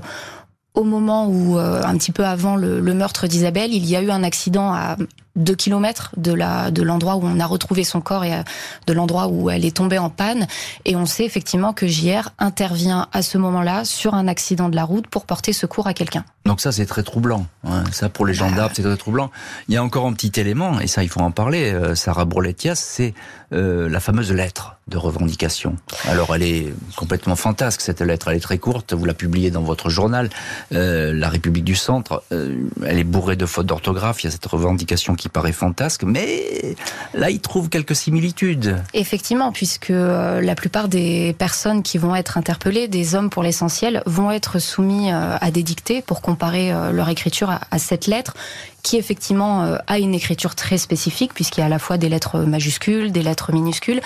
au 0.74 0.85
moment 0.85 1.26
où, 1.28 1.59
euh, 1.59 1.83
un 1.85 1.96
petit 1.98 2.12
peu 2.12 2.24
avant 2.24 2.57
le, 2.57 2.81
le 2.81 2.94
meurtre 2.94 3.26
d'Isabelle, 3.26 3.72
il 3.74 3.85
y 3.87 3.94
a 3.94 4.00
eu 4.00 4.11
un 4.11 4.22
accident 4.22 4.72
à 4.72 4.96
2 5.36 5.54
kilomètres 5.54 6.10
de 6.16 6.32
la 6.32 6.70
de 6.70 6.82
l'endroit 6.82 7.16
où 7.16 7.22
on 7.24 7.40
a 7.40 7.46
retrouvé 7.46 7.84
son 7.84 8.00
corps 8.00 8.24
et 8.24 8.34
euh, 8.34 8.42
de 8.86 8.92
l'endroit 8.92 9.28
où 9.28 9.48
elle 9.50 9.64
est 9.64 9.76
tombée 9.76 9.98
en 9.98 10.10
panne 10.10 10.46
et 10.84 10.96
on 10.96 11.06
sait 11.06 11.24
effectivement 11.24 11.72
que 11.72 11.86
JR 11.86 12.30
intervient 12.38 13.08
à 13.12 13.22
ce 13.22 13.38
moment-là 13.38 13.84
sur 13.84 14.14
un 14.14 14.28
accident 14.28 14.68
de 14.68 14.76
la 14.76 14.84
route 14.84 15.06
pour 15.06 15.24
porter 15.24 15.52
secours 15.52 15.86
à 15.86 15.94
quelqu'un. 15.94 16.24
Donc 16.44 16.60
ça 16.60 16.72
c'est 16.72 16.86
très 16.86 17.02
troublant. 17.02 17.46
Hein. 17.64 17.84
Ça 17.92 18.08
pour 18.08 18.26
les 18.26 18.34
gendarmes 18.34 18.72
c'est 18.74 18.82
très 18.82 18.96
troublant. 18.96 19.30
Il 19.68 19.74
y 19.74 19.76
a 19.76 19.82
encore 19.82 20.06
un 20.06 20.12
petit 20.12 20.38
élément 20.38 20.80
et 20.80 20.86
ça 20.86 21.02
il 21.02 21.08
faut 21.08 21.20
en 21.20 21.30
parler. 21.30 21.72
Euh, 21.72 21.94
Sarah 21.94 22.24
Bourletias, 22.24 22.74
c'est 22.74 23.14
euh, 23.52 23.88
la 23.88 24.00
fameuse 24.00 24.32
lettre 24.32 24.76
de 24.88 24.96
revendication. 24.98 25.76
Alors 26.06 26.34
elle 26.34 26.42
est 26.42 26.74
complètement 26.96 27.36
fantasque 27.36 27.80
cette 27.80 28.00
lettre. 28.00 28.28
Elle 28.28 28.36
est 28.36 28.40
très 28.40 28.58
courte. 28.58 28.92
Vous 28.92 29.04
la 29.04 29.14
publiez 29.14 29.50
dans 29.50 29.62
votre 29.62 29.88
journal, 29.88 30.28
La 30.70 31.28
République 31.28 31.64
du 31.64 31.76
Centre. 31.76 32.24
Elle 32.30 32.98
est 32.98 33.04
bourrée 33.04 33.36
de 33.36 33.46
fautes 33.46 33.66
d'orthographe. 33.66 34.22
Il 34.22 34.26
y 34.26 34.28
a 34.28 34.32
cette 34.32 34.46
revendication 34.46 35.14
qui 35.14 35.21
paraît 35.28 35.52
fantasque, 35.52 36.02
mais 36.04 36.76
là, 37.14 37.30
il 37.30 37.40
trouve 37.40 37.68
quelques 37.68 37.96
similitudes. 37.96 38.76
Effectivement, 38.94 39.52
puisque 39.52 39.90
euh, 39.90 40.40
la 40.40 40.54
plupart 40.54 40.88
des 40.88 41.35
personnes 41.38 41.82
qui 41.82 41.98
vont 41.98 42.14
être 42.14 42.38
interpellées, 42.38 42.88
des 42.88 43.14
hommes 43.14 43.30
pour 43.30 43.42
l'essentiel, 43.42 44.02
vont 44.06 44.30
être 44.30 44.58
soumis 44.58 45.12
euh, 45.12 45.37
à 45.40 45.50
des 45.50 45.62
dictées 45.62 46.02
pour 46.02 46.20
comparer 46.20 46.72
euh, 46.72 46.92
leur 46.92 47.08
écriture 47.08 47.50
à, 47.70 47.78
cette 47.78 48.06
lettre 48.06 48.35
qui 48.82 48.96
effectivement 48.96 49.76
a 49.87 49.98
une 49.98 50.12
écriture 50.12 50.56
très 50.56 50.76
spécifique 50.76 51.35
puisqu'il 51.35 51.61
y 51.61 51.62
a 51.62 51.66
à 51.66 51.68
la 51.68 51.78
fois 51.78 51.98
des 51.98 52.08
lettres 52.08 52.40
majuscules, 52.40 53.12
des 53.12 53.22
lettres 53.22 53.52
minuscules 53.52 54.00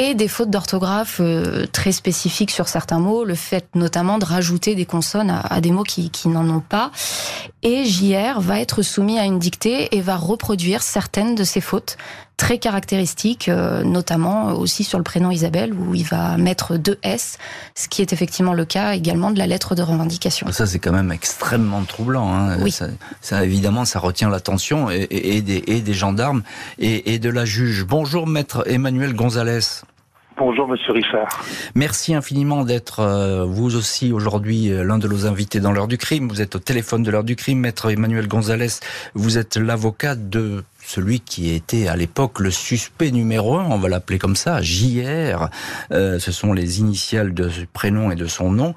et 0.00 0.14
des 0.14 0.28
fautes 0.28 0.48
d'orthographe 0.48 1.20
très 1.72 1.92
spécifiques 1.92 2.50
sur 2.50 2.68
certains 2.68 2.98
mots, 2.98 3.22
le 3.22 3.34
fait 3.34 3.66
notamment 3.74 4.16
de 4.16 4.24
rajouter 4.24 4.74
des 4.74 4.86
consonnes 4.86 5.30
à, 5.30 5.60
des 5.60 5.70
mots 5.70 5.82
qui, 5.82 6.08
qui 6.08 6.28
n'en 6.28 6.48
ont 6.48 6.60
pas. 6.60 6.90
Et 7.62 7.84
JR 7.84 8.40
va 8.40 8.60
être 8.60 8.80
soumis 8.80 9.18
à 9.18 9.26
une 9.26 9.38
dictée 9.38 9.94
et 9.94 10.00
va 10.00 10.16
reproduire 10.16 10.80
certaines 10.80 11.34
de 11.34 11.44
ses 11.44 11.60
fautes 11.60 11.98
très 12.40 12.56
caractéristiques, 12.56 13.50
euh, 13.50 13.84
notamment 13.84 14.54
aussi 14.54 14.82
sur 14.82 14.96
le 14.96 15.04
prénom 15.04 15.30
Isabelle, 15.30 15.74
où 15.74 15.94
il 15.94 16.06
va 16.06 16.38
mettre 16.38 16.78
deux 16.78 16.98
S, 17.02 17.36
ce 17.74 17.86
qui 17.86 18.00
est 18.00 18.14
effectivement 18.14 18.54
le 18.54 18.64
cas 18.64 18.94
également 18.94 19.30
de 19.30 19.38
la 19.38 19.46
lettre 19.46 19.74
de 19.74 19.82
revendication. 19.82 20.50
Ça, 20.50 20.66
c'est 20.66 20.78
quand 20.78 20.92
même 20.92 21.12
extrêmement 21.12 21.82
troublant. 21.82 22.32
Hein. 22.32 22.56
Oui. 22.62 22.70
Ça, 22.70 22.86
ça, 23.20 23.44
évidemment, 23.44 23.84
ça 23.84 23.98
retient 23.98 24.30
l'attention 24.30 24.90
et, 24.90 25.06
et, 25.10 25.42
des, 25.42 25.62
et, 25.66 25.82
des, 25.82 25.92
gendarmes 25.92 26.42
et, 26.78 27.12
et 27.12 27.18
de 27.18 27.28
la 27.28 27.44
juge. 27.44 27.84
Bonjour, 27.84 28.26
maître 28.26 28.64
Emmanuel 28.66 29.12
Gonzalez. 29.12 29.82
Bonjour 30.40 30.66
Monsieur 30.66 30.94
Richard. 30.94 31.28
Merci 31.74 32.14
infiniment 32.14 32.64
d'être 32.64 33.00
euh, 33.00 33.44
vous 33.44 33.76
aussi 33.76 34.10
aujourd'hui 34.10 34.72
euh, 34.72 34.82
l'un 34.84 34.96
de 34.96 35.06
nos 35.06 35.26
invités 35.26 35.60
dans 35.60 35.70
l'heure 35.70 35.86
du 35.86 35.98
crime. 35.98 36.28
Vous 36.30 36.40
êtes 36.40 36.56
au 36.56 36.58
téléphone 36.58 37.02
de 37.02 37.10
l'heure 37.10 37.24
du 37.24 37.36
crime, 37.36 37.58
maître 37.58 37.90
Emmanuel 37.90 38.26
Gonzalez. 38.26 38.80
Vous 39.12 39.36
êtes 39.36 39.58
l'avocat 39.58 40.14
de 40.14 40.64
celui 40.82 41.20
qui 41.20 41.54
était 41.54 41.88
à 41.88 41.96
l'époque 41.96 42.40
le 42.40 42.50
suspect 42.50 43.10
numéro 43.10 43.56
un, 43.56 43.66
on 43.66 43.76
va 43.76 43.90
l'appeler 43.90 44.18
comme 44.18 44.34
ça, 44.34 44.62
JR. 44.62 45.50
Euh, 45.92 46.18
ce 46.18 46.32
sont 46.32 46.54
les 46.54 46.80
initiales 46.80 47.34
de 47.34 47.50
son 47.50 47.66
prénom 47.74 48.10
et 48.10 48.16
de 48.16 48.26
son 48.26 48.50
nom. 48.50 48.74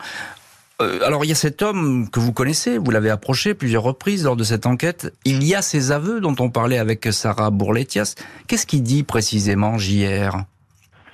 alors 0.79 1.23
il 1.23 1.29
y 1.29 1.31
a 1.31 1.35
cet 1.35 1.61
homme 1.61 2.09
que 2.09 2.19
vous 2.19 2.33
connaissez, 2.33 2.77
vous 2.77 2.91
l'avez 2.91 3.09
approché 3.09 3.53
plusieurs 3.53 3.83
reprises 3.83 4.25
lors 4.25 4.35
de 4.35 4.43
cette 4.43 4.65
enquête. 4.65 5.13
Il 5.23 5.41
y 5.45 5.55
a 5.55 5.61
ces 5.61 5.93
aveux 5.93 6.19
dont 6.19 6.35
on 6.39 6.49
parlait 6.49 6.77
avec 6.77 7.07
Sarah 7.13 7.51
Bourletias. 7.51 8.15
Qu'est-ce 8.47 8.65
qu'il 8.65 8.83
dit 8.83 9.03
précisément, 9.03 9.77
JR 9.77 10.43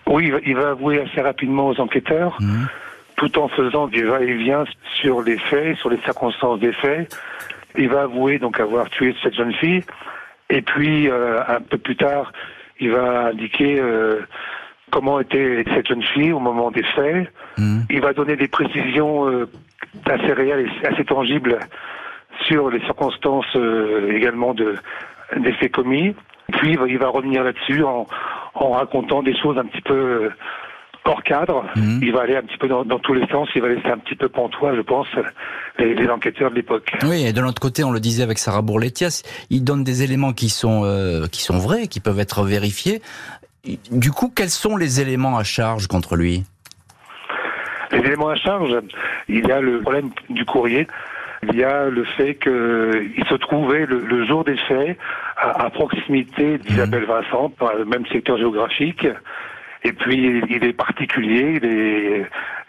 oui, 0.10 0.34
il 0.46 0.56
va 0.56 0.72
avouer 0.72 1.02
assez 1.02 1.22
rapidement 1.22 1.68
aux 1.68 1.80
enquêteurs. 1.80 2.38
Mmh. 2.42 2.66
tout 3.16 3.38
en 3.38 3.50
faisant 3.50 3.88
du 3.88 4.06
va-et-vient 4.06 4.64
sur 5.02 5.22
les 5.22 5.38
faits, 5.38 5.78
sur 5.78 5.90
les 5.90 6.00
circonstances 6.00 6.60
des 6.60 6.72
faits. 6.72 7.14
Il 7.78 7.90
va 7.90 8.04
avouer 8.04 8.40
donc 8.40 8.60
avoir 8.60 8.90
tué 8.90 9.16
cette 9.22 9.36
jeune 9.36 9.54
fille. 9.54 9.84
Et 10.50 10.62
puis, 10.62 11.10
euh, 11.10 11.42
un 11.48 11.62
peu 11.62 11.78
plus 11.78 11.96
tard, 11.96 12.32
il 12.80 12.92
va 12.92 13.28
indiquer 13.28 13.80
euh, 13.80 14.22
comment 14.90 15.20
était 15.20 15.64
cette 15.74 15.88
jeune 15.88 16.02
fille 16.02 16.32
au 16.32 16.40
moment 16.40 16.72
des 16.72 16.84
faits. 16.84 17.30
Mmh. 17.58 17.82
Il 17.90 18.02
va 18.02 18.14
donner 18.14 18.36
des 18.36 18.48
précisions 18.48 19.30
euh, 19.30 19.48
assez 20.06 20.34
réelles 20.34 20.68
et 20.82 20.88
assez 20.88 21.06
tangibles 21.06 21.60
sur 22.46 22.70
les 22.70 22.80
circonstances 22.80 23.54
également 24.08 24.54
de, 24.54 24.76
des 25.38 25.52
faits 25.54 25.74
commis. 25.74 26.16
Puis 26.52 26.78
il 26.88 26.98
va 26.98 27.08
revenir 27.10 27.44
là-dessus 27.44 27.84
en, 27.84 28.08
en, 28.54 28.70
racontant 28.72 29.24
des 29.24 29.38
choses 29.38 29.58
un 29.58 29.66
petit 29.66 29.82
peu 29.82 30.30
hors 31.06 31.24
cadre. 31.24 31.66
Mhm. 31.76 32.00
Il 32.02 32.14
va 32.14 32.22
aller 32.22 32.36
un 32.36 32.42
petit 32.42 32.58
peu 32.58 32.68
dans, 32.68 32.84
tous 33.00 33.14
les 33.14 33.26
sens. 33.28 33.50
Il 33.56 33.62
va 33.62 33.70
laisser 33.70 33.88
un 33.88 33.98
petit 33.98 34.16
peu 34.16 34.30
pantois, 34.30 34.76
je 34.76 34.82
pense, 34.82 35.08
les, 35.78 36.10
enquêteurs 36.10 36.52
de 36.52 36.56
l'époque. 36.56 36.92
Oui, 37.04 37.26
et 37.26 37.34
de 37.34 37.42
l'autre 37.42 37.62
côté, 37.62 37.84
on 37.84 37.92
le 37.92 38.00
disait 38.00 38.24
avec 38.24 38.38
Sarah 38.38 38.62
Bourletias, 38.62 39.24
il 39.50 39.64
donne 39.64 39.84
des 39.84 40.04
éléments 40.04 40.34
qui 40.34 40.50
sont 40.50 40.84
euh, 40.86 41.28
qui 41.28 41.42
sont 41.42 41.58
vrais, 41.58 41.88
qui 41.88 42.00
peuvent 42.00 42.20
être 42.20 42.44
vérifiés. 42.44 43.02
Du 43.92 44.12
coup, 44.12 44.32
quels 44.34 44.50
sont 44.50 44.78
les 44.78 45.02
éléments 45.02 45.38
à 45.38 45.44
charge 45.44 45.88
contre 45.88 46.16
lui? 46.16 46.44
Les 47.92 48.00
éléments 48.00 48.30
à 48.30 48.36
charge, 48.36 48.72
il 49.28 49.46
y 49.48 49.52
a 49.52 49.60
le 49.60 49.82
problème 49.82 50.12
du 50.30 50.46
courrier. 50.46 50.88
Il 51.44 51.56
y 51.56 51.64
a 51.64 51.86
le 51.86 52.04
fait 52.04 52.36
qu'il 52.36 53.26
se 53.30 53.36
trouvait 53.36 53.86
le, 53.86 54.26
jour 54.26 54.44
des 54.44 54.58
faits 54.58 54.98
à, 55.38 55.70
proximité 55.70 56.58
d'Isabelle 56.58 57.04
mhm. 57.04 57.08
Vincent, 57.08 57.52
dans 57.60 57.74
le 57.74 57.86
même 57.86 58.06
secteur 58.08 58.38
géographique. 58.38 59.08
Et 59.86 59.94
puis 59.94 60.44
il 60.50 60.66
est 60.66 60.74
particulier, 60.74 61.60
il 61.62 61.66
est, 61.66 62.26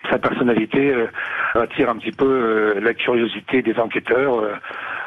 sa 0.09 0.19
personnalité 0.19 0.93
euh, 0.93 1.07
attire 1.55 1.91
un 1.91 1.97
petit 1.97 2.13
peu 2.13 2.27
euh, 2.27 2.81
la 2.81 2.95
curiosité 2.95 3.63
des 3.63 3.75
enquêteurs. 3.75 4.39
Euh, 4.39 4.55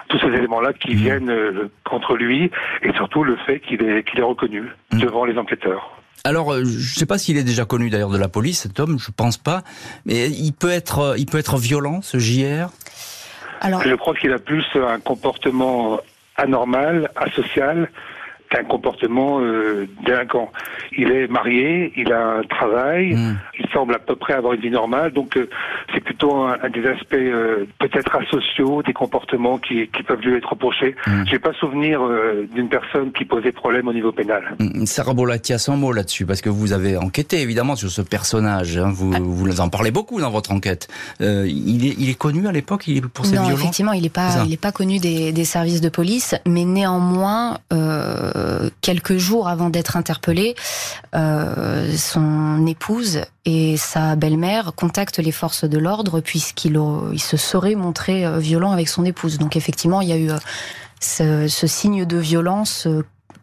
tous 0.10 0.20
ces 0.20 0.28
éléments-là 0.28 0.74
qui 0.74 0.94
mmh. 0.94 0.98
viennent 0.98 1.34
contre 1.86 2.16
lui 2.18 2.52
et 2.84 2.94
surtout 2.94 3.24
le 3.24 3.38
fait 3.48 3.62
qu'il 3.62 3.82
est, 3.82 4.04
qu'il 4.04 4.20
est 4.20 4.24
reconnu 4.24 4.64
mmh. 4.92 5.00
devant 5.00 5.24
les 5.26 5.38
enquêteurs. 5.38 5.98
Alors, 6.26 6.54
je 6.54 6.60
ne 6.60 6.66
sais 6.66 7.06
pas 7.06 7.18
s'il 7.18 7.38
est 7.38 7.44
déjà 7.44 7.66
connu 7.66 7.90
d'ailleurs 7.90 8.12
de 8.12 8.18
la 8.18 8.28
police, 8.28 8.62
cet 8.62 8.80
homme, 8.80 9.00
je 9.00 9.12
pense 9.12 9.38
pas, 9.38 9.64
mais 10.06 10.30
il 10.30 10.52
peut 10.52 10.70
être, 10.70 11.16
il 11.18 11.26
peut 11.26 11.38
être 11.38 11.58
violent, 11.58 12.02
ce 12.02 12.20
JR. 12.20 12.70
Je 13.64 13.96
crois 13.96 14.14
qu'il 14.14 14.34
a 14.34 14.40
plus 14.40 14.66
un 14.76 15.00
comportement 15.00 16.00
anormal, 16.36 17.10
asocial, 17.16 17.90
un 18.60 18.64
comportement 18.64 19.40
euh, 19.42 19.88
délinquant. 20.06 20.52
Il 20.98 21.12
est 21.12 21.28
marié, 21.28 21.92
il 21.96 22.12
a 22.12 22.38
un 22.38 22.44
travail, 22.44 23.16
hmm. 23.16 23.38
il 23.60 23.68
semble 23.74 23.96
à 23.96 24.00
peu 24.00 24.16
près 24.16 24.34
avoir 24.34 24.54
une 24.54 24.62
vie 24.62 24.70
normale, 24.70 25.12
donc 25.12 25.38
euh, 25.38 25.50
c'est 25.94 26.02
plutôt 26.02 26.36
un, 26.36 26.58
des 26.70 26.86
aspects 26.86 27.14
euh, 27.14 27.66
peut-être 27.80 28.16
asociaux, 28.16 28.84
des 28.84 28.94
comportements 28.94 29.58
qui, 29.58 29.88
qui, 29.88 30.04
peuvent 30.04 30.22
lui 30.22 30.36
être 30.36 30.50
reprochés. 30.50 30.96
Mm. 31.08 31.24
J'ai 31.26 31.40
pas 31.40 31.54
souvenir 31.54 32.02
euh, 32.04 32.48
d'une 32.54 32.70
personne 32.70 33.12
qui 33.12 33.26
posait 33.26 33.52
problème 33.52 33.88
au 33.88 33.94
niveau 33.94 34.12
pénal. 34.12 34.56
Hmm. 34.60 34.86
Sarah 34.86 35.14
Bolatia, 35.14 35.58
sans 35.58 35.78
mot 35.78 35.92
là-dessus, 35.92 36.26
parce 36.26 36.42
que 36.42 36.50
vous 36.50 36.74
avez 36.74 36.98
enquêté 36.98 37.42
évidemment 37.42 37.76
sur 37.76 37.90
ce 37.90 38.02
personnage. 38.02 38.78
Hein. 38.78 38.92
vous, 38.94 39.14
ah. 39.16 39.20
vous 39.22 39.62
en 39.62 39.70
parlez 39.70 39.92
beaucoup 39.92 40.20
dans 40.20 40.30
votre 40.30 40.52
enquête. 40.52 40.88
il, 41.20 41.88
est, 41.88 41.96
il 41.98 42.10
est 42.10 42.18
connu 42.18 42.48
à 42.48 42.52
l'époque 42.52 42.90
pour 43.14 43.26
ses 43.26 43.36
non, 43.36 43.50
effectivement, 43.50 43.94
il 43.94 44.04
n'est 44.04 44.10
pas, 44.10 44.44
il 44.46 44.54
est 44.54 44.62
pas 44.62 44.72
connu 44.72 45.00
des, 45.00 45.32
des, 45.32 45.46
services 45.46 45.82
de 45.82 45.90
police, 45.90 46.36
mais 46.46 46.66
néanmoins. 46.66 47.58
Euh, 47.72 48.43
euh, 48.44 48.70
quelques 48.82 49.18
jours 49.18 49.48
avant 49.48 49.70
d'être 49.70 49.98
interpellé, 49.98 50.56
euh, 51.16 51.96
son 51.96 52.66
épouse 52.68 53.22
et 53.46 53.78
sa 53.78 54.16
belle-mère 54.16 54.74
contactent 54.76 55.20
les 55.20 55.32
forces 55.32 55.64
de 55.64 55.78
l'ordre 55.78 56.20
puisqu'il 56.20 56.80
il 57.12 57.22
se 57.22 57.38
serait 57.38 57.76
montré 57.76 58.26
euh, 58.26 58.40
violent 58.40 58.72
avec 58.72 58.90
son 58.90 59.06
épouse. 59.06 59.38
Donc 59.38 59.56
effectivement, 59.56 60.02
il 60.02 60.10
y 60.10 60.14
a 60.14 60.18
eu 60.18 60.30
ce, 61.00 61.48
ce 61.48 61.68
signe 61.68 62.06
de 62.06 62.18
violence 62.18 62.88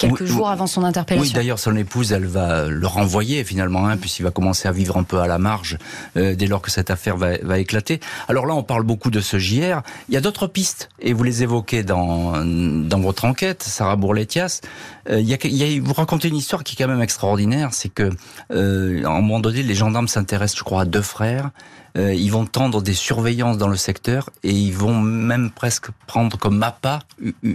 quelques 0.01 0.25
jours 0.25 0.49
avant 0.49 0.67
son 0.67 0.85
interpellation. 0.85 1.23
Oui, 1.23 1.33
d'ailleurs, 1.33 1.59
son 1.59 1.77
épouse, 1.77 2.13
elle 2.13 2.27
va 2.27 2.67
le 2.67 2.87
renvoyer 2.87 3.45
finalement, 3.45 3.87
hein, 3.87 3.97
puisqu'il 3.97 4.23
va 4.23 4.31
commencer 4.31 4.69
à 4.69 4.73
vivre 4.73 4.97
un 4.97 5.03
peu 5.03 5.19
à 5.21 5.27
la 5.27 5.39
marge 5.39 5.79
euh, 6.17 6.35
dès 6.35 6.47
lors 6.47 6.63
que 6.63 6.71
cette 6.71 6.91
affaire 6.91 7.17
va, 7.17 7.39
va, 7.43 7.59
éclater. 7.59 8.01
Alors 8.29 8.47
là, 8.47 8.55
on 8.55 8.63
parle 8.63 8.83
beaucoup 8.83 9.11
de 9.11 9.21
ce 9.21 9.39
JR. 9.39 9.83
Il 10.09 10.15
y 10.15 10.17
a 10.17 10.21
d'autres 10.21 10.47
pistes, 10.47 10.89
et 11.01 11.13
vous 11.13 11.23
les 11.23 11.43
évoquez 11.43 11.83
dans, 11.83 12.45
dans 12.45 13.01
votre 13.01 13.25
enquête, 13.25 13.63
Sarah 13.63 13.97
Bourletias. 13.97 14.61
Euh, 15.09 15.21
il 15.21 15.29
y 15.29 15.35
a, 15.35 15.39
il 15.45 15.57
y 15.57 15.79
a, 15.79 15.81
vous 15.83 15.93
racontez 15.93 16.29
une 16.29 16.37
histoire 16.37 16.65
qui 16.65 16.75
est 16.75 16.85
quand 16.85 16.91
même 16.91 17.03
extraordinaire, 17.03 17.71
c'est 17.73 17.89
que 17.89 18.11
euh, 18.53 19.05
à 19.05 19.11
un 19.11 19.21
moment 19.21 19.41
donné, 19.41 19.63
les 19.63 19.75
gendarmes 19.75 20.09
s'intéressent, 20.09 20.59
je 20.59 20.65
crois, 20.65 20.83
à 20.83 20.85
deux 20.85 21.03
frères. 21.03 21.51
Euh, 21.97 22.15
ils 22.15 22.31
vont 22.31 22.47
tendre 22.47 22.83
des 22.83 22.95
surveillances 22.95 23.59
dans 23.59 23.69
le 23.69 23.77
secteur 23.77 24.31
et 24.43 24.53
ils 24.53 24.73
vont 24.73 25.01
même 25.01 25.51
presque 25.51 25.91
prendre 26.07 26.39
comme 26.39 26.63
appât 26.63 27.01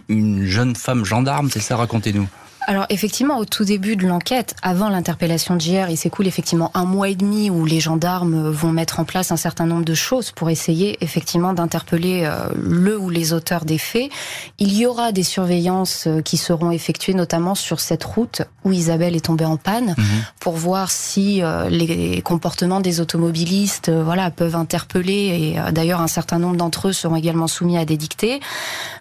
une 0.09 0.45
jeune 0.45 0.75
femme 0.75 1.05
gendarme, 1.05 1.49
c'est 1.49 1.59
ça 1.59 1.77
Racontez-nous. 1.77 2.27
Alors 2.67 2.85
effectivement, 2.89 3.37
au 3.37 3.45
tout 3.45 3.63
début 3.63 3.95
de 3.95 4.07
l'enquête, 4.07 4.55
avant 4.63 4.89
l'interpellation 4.89 5.59
JR, 5.59 5.89
il 5.89 5.97
s'écoule 5.97 6.25
effectivement 6.25 6.71
un 6.73 6.85
mois 6.85 7.09
et 7.09 7.15
demi 7.15 7.49
où 7.49 7.63
les 7.65 7.79
gendarmes 7.79 8.49
vont 8.49 8.71
mettre 8.71 8.99
en 8.99 9.05
place 9.05 9.31
un 9.31 9.37
certain 9.37 9.65
nombre 9.65 9.85
de 9.85 9.93
choses 9.93 10.31
pour 10.31 10.49
essayer 10.49 10.97
effectivement 11.01 11.53
d'interpeller 11.53 12.23
euh, 12.25 12.47
le 12.55 12.97
ou 12.97 13.09
les 13.09 13.33
auteurs 13.33 13.65
des 13.65 13.77
faits. 13.77 14.09
Il 14.57 14.75
y 14.75 14.85
aura 14.85 15.11
des 15.11 15.23
surveillances 15.23 16.07
euh, 16.07 16.21
qui 16.21 16.37
seront 16.37 16.71
effectuées 16.71 17.13
notamment 17.13 17.53
sur 17.53 17.79
cette 17.79 18.03
route 18.03 18.41
où 18.63 18.71
Isabelle 18.71 19.15
est 19.15 19.25
tombée 19.25 19.45
en 19.45 19.57
panne 19.57 19.93
mhm. 19.97 20.05
pour 20.39 20.55
voir 20.55 20.89
si 20.89 21.43
euh, 21.43 21.69
les 21.69 22.21
comportements 22.23 22.79
des 22.79 22.99
automobilistes 22.99 23.91
voilà 23.91 24.31
peuvent 24.31 24.55
interpeller 24.55 25.55
et 25.57 25.71
d'ailleurs 25.71 26.01
un 26.01 26.07
certain 26.07 26.39
nombre 26.39 26.55
d'entre 26.55 26.87
eux 26.87 26.93
seront 26.93 27.15
également 27.15 27.47
soumis 27.47 27.77
à 27.77 27.85
des 27.85 27.97
dictées. 27.97 28.39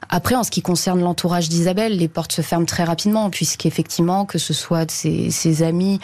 Après 0.09 0.35
en 0.35 0.45
ce 0.45 0.51
qui 0.51 0.63
concerne 0.63 1.01
l'entourage 1.01 1.49
d'Isabelle, 1.49 1.97
les 1.97 2.09
portes 2.09 2.33
se 2.33 2.43
ferment 2.43 2.67
très 2.67 2.85
rapidement 2.85 3.31
puisque 3.31 3.65
qu'effectivement, 3.65 4.25
que 4.27 4.39
ce 4.39 4.53
soit 4.53 4.91
ses, 4.91 5.31
ses 5.31 5.63
amis, 5.63 6.01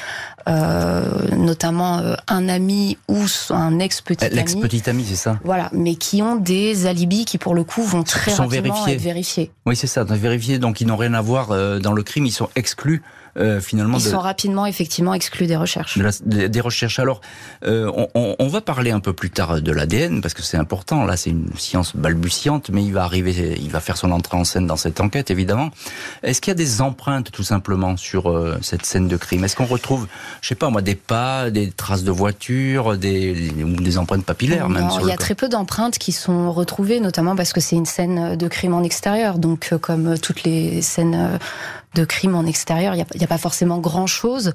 euh, 0.49 1.05
notamment 1.37 1.99
euh, 1.99 2.15
un 2.29 2.49
ami 2.49 2.97
ou 3.09 3.25
un 3.51 3.79
ex-petit 3.79 4.25
ami. 4.25 4.35
L'ex-petit 4.35 4.89
ami, 4.89 5.05
c'est 5.07 5.17
ça? 5.17 5.39
Voilà, 5.45 5.69
mais 5.73 5.95
qui 5.95 6.23
ont 6.23 6.37
des 6.37 6.87
alibis 6.87 7.25
qui, 7.25 7.39
pour 7.39 7.55
le 7.55 7.65
coup, 7.65 7.83
vont 7.83 8.03
très 8.03 8.33
rapidement 8.33 8.49
vérifiés. 8.49 8.95
être 8.95 9.01
vérifiés. 9.01 9.51
Oui, 9.67 9.77
c'est 9.77 9.87
ça, 9.87 10.05
vérifiés, 10.05 10.59
donc 10.59 10.81
ils 10.81 10.87
n'ont 10.87 10.97
rien 10.97 11.15
à 11.15 11.21
voir 11.21 11.51
euh, 11.51 11.79
dans 11.79 11.93
le 11.93 12.03
crime, 12.03 12.27
ils 12.27 12.33
sont 12.33 12.49
exclus 12.57 13.03
euh, 13.37 13.61
finalement. 13.61 13.99
Ils 13.99 14.05
sont 14.05 14.19
rapidement 14.19 14.67
effectivement 14.67 15.15
exclus 15.15 15.47
des 15.47 15.57
recherches. 15.57 15.99
des, 16.25 16.61
recherches. 16.61 16.99
Alors, 16.99 17.21
euh, 17.65 17.91
on, 18.15 18.37
on, 18.39 18.49
va 18.49 18.61
parler 18.61 18.91
un 18.91 19.01
peu 19.01 19.13
plus 19.13 19.31
tard 19.31 19.61
de 19.61 19.73
l'ADN 19.73 20.21
parce 20.21 20.35
que 20.35 20.43
c'est 20.43 20.57
important. 20.57 21.05
Là, 21.05 21.17
c'est 21.17 21.31
une 21.31 21.51
science 21.57 21.95
balbutiante, 21.95 22.71
mais 22.71 22.85
il 22.85 22.93
va 22.93 23.05
arriver, 23.05 23.57
il 23.61 23.71
va 23.71 23.81
faire 23.81 23.97
son 23.97 24.11
entrée 24.11 24.37
en 24.37 24.45
scène 24.45 24.67
dans 24.67 24.77
cette 24.77 25.01
enquête, 25.01 25.31
évidemment. 25.31 25.71
Est-ce 26.23 26.41
qu'il 26.41 26.51
y 26.51 26.53
a 26.53 26.57
des 26.57 26.81
empreintes 26.81 27.31
tout 27.31 27.45
simplement 27.45 27.97
sur 27.97 28.31
euh, 28.31 28.59
cette 28.63 28.85
scène 28.85 29.07
de 29.07 29.17
crime? 29.17 29.45
Est-ce 29.45 29.57
qu'on 29.57 29.67
retrouve, 29.67 30.09
je 30.41 30.49
sais 30.49 30.55
pas 30.55 30.71
moi, 30.71 30.83
des 30.83 30.97
pas, 30.97 31.51
des 31.51 31.71
traces 31.71 32.05
de 32.05 32.11
voiture, 32.11 32.97
des 32.97 33.53
ou 33.63 33.81
des 33.81 33.99
empreintes 33.99 34.25
papillaires 34.25 34.69
même 34.69 34.89
Il 35.01 35.07
y 35.07 35.13
a 35.13 35.17
très 35.17 35.35
peu 35.35 35.49
d'empreintes 35.49 35.99
qui 35.99 36.13
sont 36.13 36.51
retrouvées, 36.53 37.01
notamment 37.01 37.37
parce 37.37 37.53
que 37.53 37.61
c'est 37.61 37.77
une 37.77 37.87
scène 37.87 38.37
de 38.37 38.49
crime 38.49 38.75
en 38.75 38.83
extérieur. 38.83 39.39
Donc, 39.39 39.73
comme 39.81 40.19
toutes 40.19 40.43
les 40.43 40.83
scènes 40.83 41.39
de 41.95 42.05
crime 42.05 42.35
en 42.35 42.45
extérieur, 42.45 42.95
il 42.95 43.05
n'y 43.19 43.25
a, 43.25 43.27
pas 43.27 43.39
forcément 43.39 43.79
grand-chose. 43.79 44.53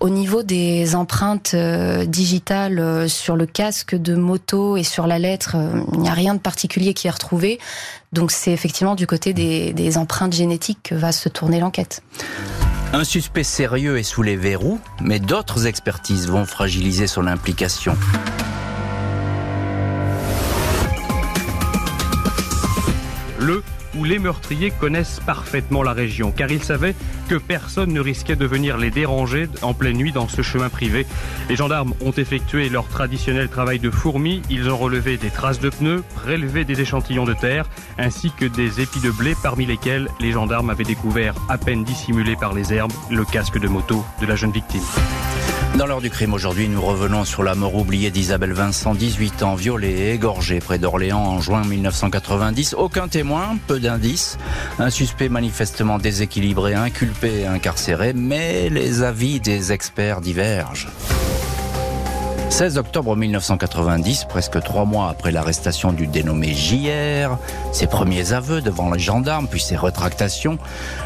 Au 0.00 0.08
niveau 0.08 0.42
des 0.42 0.94
empreintes 0.94 1.52
euh, 1.54 2.06
digitales 2.06 2.78
euh, 2.78 3.08
sur 3.08 3.36
le 3.36 3.46
casque 3.46 3.94
de 3.94 4.14
moto 4.14 4.76
et 4.76 4.84
sur 4.84 5.06
la 5.06 5.18
lettre, 5.18 5.56
euh, 5.56 5.82
il 5.92 6.00
n'y 6.00 6.08
a 6.08 6.14
rien 6.14 6.34
de 6.34 6.40
particulier 6.40 6.94
qui 6.94 7.06
est 7.06 7.10
retrouvé. 7.10 7.58
Donc 8.12 8.30
c'est 8.30 8.52
effectivement 8.52 8.94
du 8.94 9.06
côté 9.06 9.34
des, 9.34 9.72
des 9.72 9.98
empreintes 9.98 10.32
génétiques 10.32 10.78
que 10.84 10.94
va 10.94 11.12
se 11.12 11.28
tourner 11.28 11.60
l'enquête. 11.60 12.02
Un 12.94 13.04
suspect 13.04 13.44
sérieux 13.44 13.98
est 13.98 14.02
sous 14.02 14.22
les 14.22 14.36
verrous, 14.36 14.80
mais 15.02 15.18
d'autres 15.18 15.66
expertises 15.66 16.26
vont 16.26 16.46
fragiliser 16.46 17.06
son 17.06 17.26
implication. 17.26 17.94
Le 23.38 23.62
où 23.98 24.04
les 24.04 24.18
meurtriers 24.18 24.70
connaissent 24.70 25.20
parfaitement 25.26 25.82
la 25.82 25.92
région, 25.92 26.30
car 26.30 26.50
ils 26.50 26.62
savaient 26.62 26.94
que 27.28 27.34
personne 27.34 27.92
ne 27.92 28.00
risquait 28.00 28.36
de 28.36 28.46
venir 28.46 28.78
les 28.78 28.90
déranger 28.90 29.48
en 29.62 29.74
pleine 29.74 29.96
nuit 29.96 30.12
dans 30.12 30.28
ce 30.28 30.42
chemin 30.42 30.68
privé. 30.68 31.06
Les 31.48 31.56
gendarmes 31.56 31.94
ont 32.00 32.12
effectué 32.12 32.68
leur 32.68 32.88
traditionnel 32.88 33.48
travail 33.48 33.78
de 33.78 33.90
fourmi, 33.90 34.42
ils 34.48 34.70
ont 34.70 34.76
relevé 34.76 35.16
des 35.16 35.30
traces 35.30 35.60
de 35.60 35.70
pneus, 35.70 36.02
prélevé 36.14 36.64
des 36.64 36.80
échantillons 36.80 37.24
de 37.24 37.34
terre, 37.34 37.68
ainsi 37.98 38.30
que 38.30 38.44
des 38.44 38.80
épis 38.80 39.00
de 39.00 39.10
blé 39.10 39.34
parmi 39.42 39.66
lesquels 39.66 40.08
les 40.20 40.32
gendarmes 40.32 40.70
avaient 40.70 40.84
découvert, 40.84 41.34
à 41.48 41.58
peine 41.58 41.84
dissimulé 41.84 42.36
par 42.36 42.54
les 42.54 42.72
herbes, 42.72 42.92
le 43.10 43.24
casque 43.24 43.58
de 43.58 43.68
moto 43.68 44.04
de 44.20 44.26
la 44.26 44.36
jeune 44.36 44.52
victime. 44.52 44.82
Dans 45.76 45.86
l'heure 45.86 46.00
du 46.00 46.10
crime 46.10 46.34
aujourd'hui, 46.34 46.68
nous 46.68 46.80
revenons 46.80 47.24
sur 47.24 47.44
la 47.44 47.54
mort 47.54 47.76
oubliée 47.76 48.10
d'Isabelle 48.10 48.52
Vincent, 48.52 48.94
18 48.94 49.44
ans, 49.44 49.54
violée 49.54 49.90
et 49.90 50.14
égorgée 50.14 50.58
près 50.58 50.78
d'Orléans 50.78 51.22
en 51.22 51.40
juin 51.40 51.62
1990. 51.62 52.74
Aucun 52.76 53.06
témoin, 53.06 53.56
peu 53.68 53.78
Un 54.78 54.90
suspect 54.90 55.28
manifestement 55.28 55.98
déséquilibré, 55.98 56.74
inculpé 56.74 57.46
incarcéré, 57.46 58.12
mais 58.12 58.68
les 58.68 59.02
avis 59.02 59.40
des 59.40 59.72
experts 59.72 60.20
divergent. 60.20 60.88
16 62.50 62.78
octobre 62.78 63.14
1990, 63.14 64.24
presque 64.28 64.60
trois 64.62 64.84
mois 64.84 65.10
après 65.10 65.30
l'arrestation 65.30 65.92
du 65.92 66.06
dénommé 66.06 66.54
JR, 66.54 67.38
ses 67.72 67.86
premiers 67.86 68.32
aveux 68.32 68.60
devant 68.60 68.90
les 68.90 68.98
gendarmes, 68.98 69.46
puis 69.46 69.60
ses 69.60 69.76
rétractations, 69.76 70.58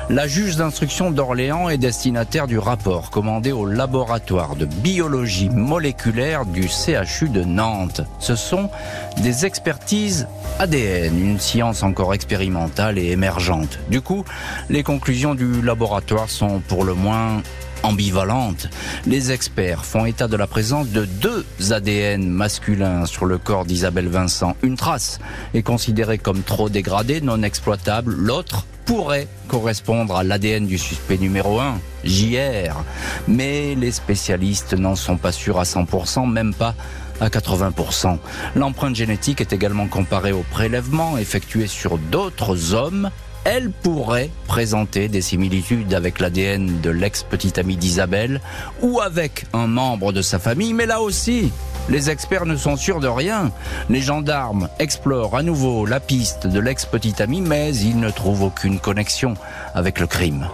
la 0.09 0.26
juge 0.26 0.57
d'instruction 0.57 1.11
d'Orléans 1.11 1.68
est 1.68 1.78
destinataire 1.78 2.46
du 2.46 2.59
rapport 2.59 3.11
commandé 3.11 3.52
au 3.52 3.66
laboratoire 3.66 4.57
de 4.57 4.64
biologie 4.64 5.50
moléculaire 5.50 6.46
du 6.46 6.68
CHU 6.68 7.28
de 7.28 7.42
Nantes. 7.44 8.02
Ce 8.18 8.37
sont 8.37 8.70
des 9.18 9.44
expertises 9.44 10.28
ADN, 10.59 11.18
une 11.18 11.40
science 11.40 11.83
encore 11.83 12.14
expérimentale 12.14 12.98
et 12.98 13.11
émergente. 13.11 13.78
Du 13.90 14.00
coup, 14.00 14.24
les 14.70 14.83
conclusions 14.83 15.35
du 15.35 15.61
laboratoire 15.61 16.31
sont 16.31 16.61
pour 16.61 16.85
le 16.85 16.94
moins 16.94 17.42
ambivalente. 17.82 18.68
Les 19.06 19.32
experts 19.32 19.84
font 19.84 20.06
état 20.06 20.28
de 20.28 20.36
la 20.36 20.46
présence 20.46 20.88
de 20.88 21.04
deux 21.04 21.44
ADN 21.70 22.28
masculins 22.28 23.06
sur 23.06 23.26
le 23.26 23.38
corps 23.38 23.64
d'Isabelle 23.64 24.08
Vincent. 24.08 24.56
Une 24.62 24.76
trace 24.76 25.18
est 25.54 25.62
considérée 25.62 26.18
comme 26.18 26.42
trop 26.42 26.68
dégradée, 26.68 27.20
non 27.20 27.42
exploitable. 27.42 28.14
L'autre 28.14 28.66
pourrait 28.84 29.28
correspondre 29.48 30.16
à 30.16 30.24
l'ADN 30.24 30.66
du 30.66 30.78
suspect 30.78 31.18
numéro 31.18 31.60
1, 31.60 31.78
JR. 32.04 32.84
Mais 33.28 33.74
les 33.74 33.92
spécialistes 33.92 34.74
n'en 34.74 34.96
sont 34.96 35.16
pas 35.16 35.32
sûrs 35.32 35.60
à 35.60 35.64
100%, 35.64 36.30
même 36.30 36.54
pas 36.54 36.74
à 37.20 37.28
80%. 37.28 38.18
L'empreinte 38.56 38.96
génétique 38.96 39.40
est 39.40 39.52
également 39.52 39.86
comparée 39.86 40.32
au 40.32 40.44
prélèvement 40.50 41.16
effectué 41.18 41.66
sur 41.66 41.98
d'autres 41.98 42.74
hommes 42.74 43.10
elle 43.44 43.70
pourrait 43.70 44.31
présenter 44.46 45.09
des 45.09 45.20
similitudes 45.20 45.94
avec 45.94 46.20
l'ADN 46.20 46.81
de 46.81 46.90
l'ex-petite 46.90 47.59
amie 47.59 47.76
d'Isabelle 47.76 48.40
ou 48.83 49.00
avec 49.00 49.46
un 49.52 49.66
membre 49.66 50.12
de 50.12 50.22
sa 50.22 50.38
famille, 50.38 50.74
mais 50.74 50.87
là 50.87 51.00
aussi, 51.00 51.50
les 51.88 52.11
experts 52.11 52.46
ne 52.46 52.57
sont 52.57 52.76
sûrs 52.76 53.00
de 53.00 53.09
rien. 53.09 53.50
Les 53.88 54.00
gendarmes 54.00 54.68
explorent 54.78 55.37
à 55.37 55.42
nouveau 55.42 55.87
la 55.87 56.00
piste 56.00 56.46
de 56.46 56.61
l'ex-petite 56.61 57.20
amie, 57.20 57.40
mais 57.40 57.74
ils 57.74 57.98
ne 57.98 58.11
trouvent 58.11 58.44
aucune 58.44 58.78
connexion 58.78 59.35
avec 59.74 59.98
le 59.98 60.07
crime. 60.07 60.48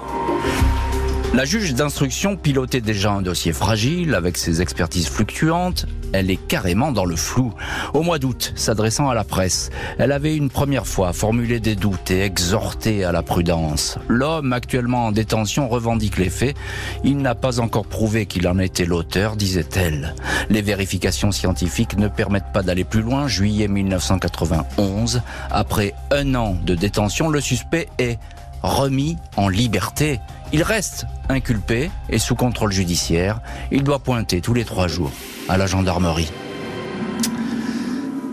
La 1.34 1.44
juge 1.44 1.74
d'instruction 1.74 2.36
pilotait 2.36 2.80
déjà 2.80 3.12
un 3.12 3.20
dossier 3.20 3.52
fragile 3.52 4.14
avec 4.14 4.38
ses 4.38 4.62
expertises 4.62 5.08
fluctuantes. 5.08 5.84
Elle 6.12 6.30
est 6.30 6.36
carrément 6.48 6.90
dans 6.90 7.04
le 7.04 7.16
flou. 7.16 7.52
Au 7.92 8.02
mois 8.02 8.18
d'août, 8.18 8.54
s'adressant 8.56 9.10
à 9.10 9.14
la 9.14 9.24
presse, 9.24 9.68
elle 9.98 10.12
avait 10.12 10.34
une 10.34 10.48
première 10.48 10.86
fois 10.86 11.12
formulé 11.12 11.60
des 11.60 11.76
doutes 11.76 12.10
et 12.10 12.22
exhorté 12.22 13.04
à 13.04 13.12
la 13.12 13.22
prudence. 13.22 13.98
L'homme 14.08 14.54
actuellement 14.54 15.06
en 15.06 15.12
détention 15.12 15.68
revendique 15.68 16.16
les 16.16 16.30
faits. 16.30 16.56
Il 17.04 17.18
n'a 17.18 17.34
pas 17.34 17.60
encore 17.60 17.86
prouvé 17.86 18.24
qu'il 18.24 18.48
en 18.48 18.58
était 18.58 18.86
l'auteur, 18.86 19.36
disait-elle. 19.36 20.14
Les 20.48 20.62
vérifications 20.62 21.30
scientifiques 21.30 21.98
ne 21.98 22.08
permettent 22.08 22.52
pas 22.54 22.62
d'aller 22.62 22.84
plus 22.84 23.02
loin. 23.02 23.28
Juillet 23.28 23.68
1991, 23.68 25.20
après 25.50 25.92
un 26.10 26.34
an 26.34 26.56
de 26.64 26.74
détention, 26.74 27.28
le 27.28 27.42
suspect 27.42 27.88
est 27.98 28.18
remis 28.62 29.16
en 29.36 29.48
liberté. 29.48 30.20
Il 30.52 30.62
reste 30.62 31.06
inculpé 31.28 31.90
et 32.08 32.18
sous 32.18 32.34
contrôle 32.34 32.72
judiciaire. 32.72 33.40
Il 33.70 33.84
doit 33.84 33.98
pointer 33.98 34.40
tous 34.40 34.54
les 34.54 34.64
trois 34.64 34.88
jours 34.88 35.12
à 35.48 35.58
la 35.58 35.66
gendarmerie. 35.66 36.30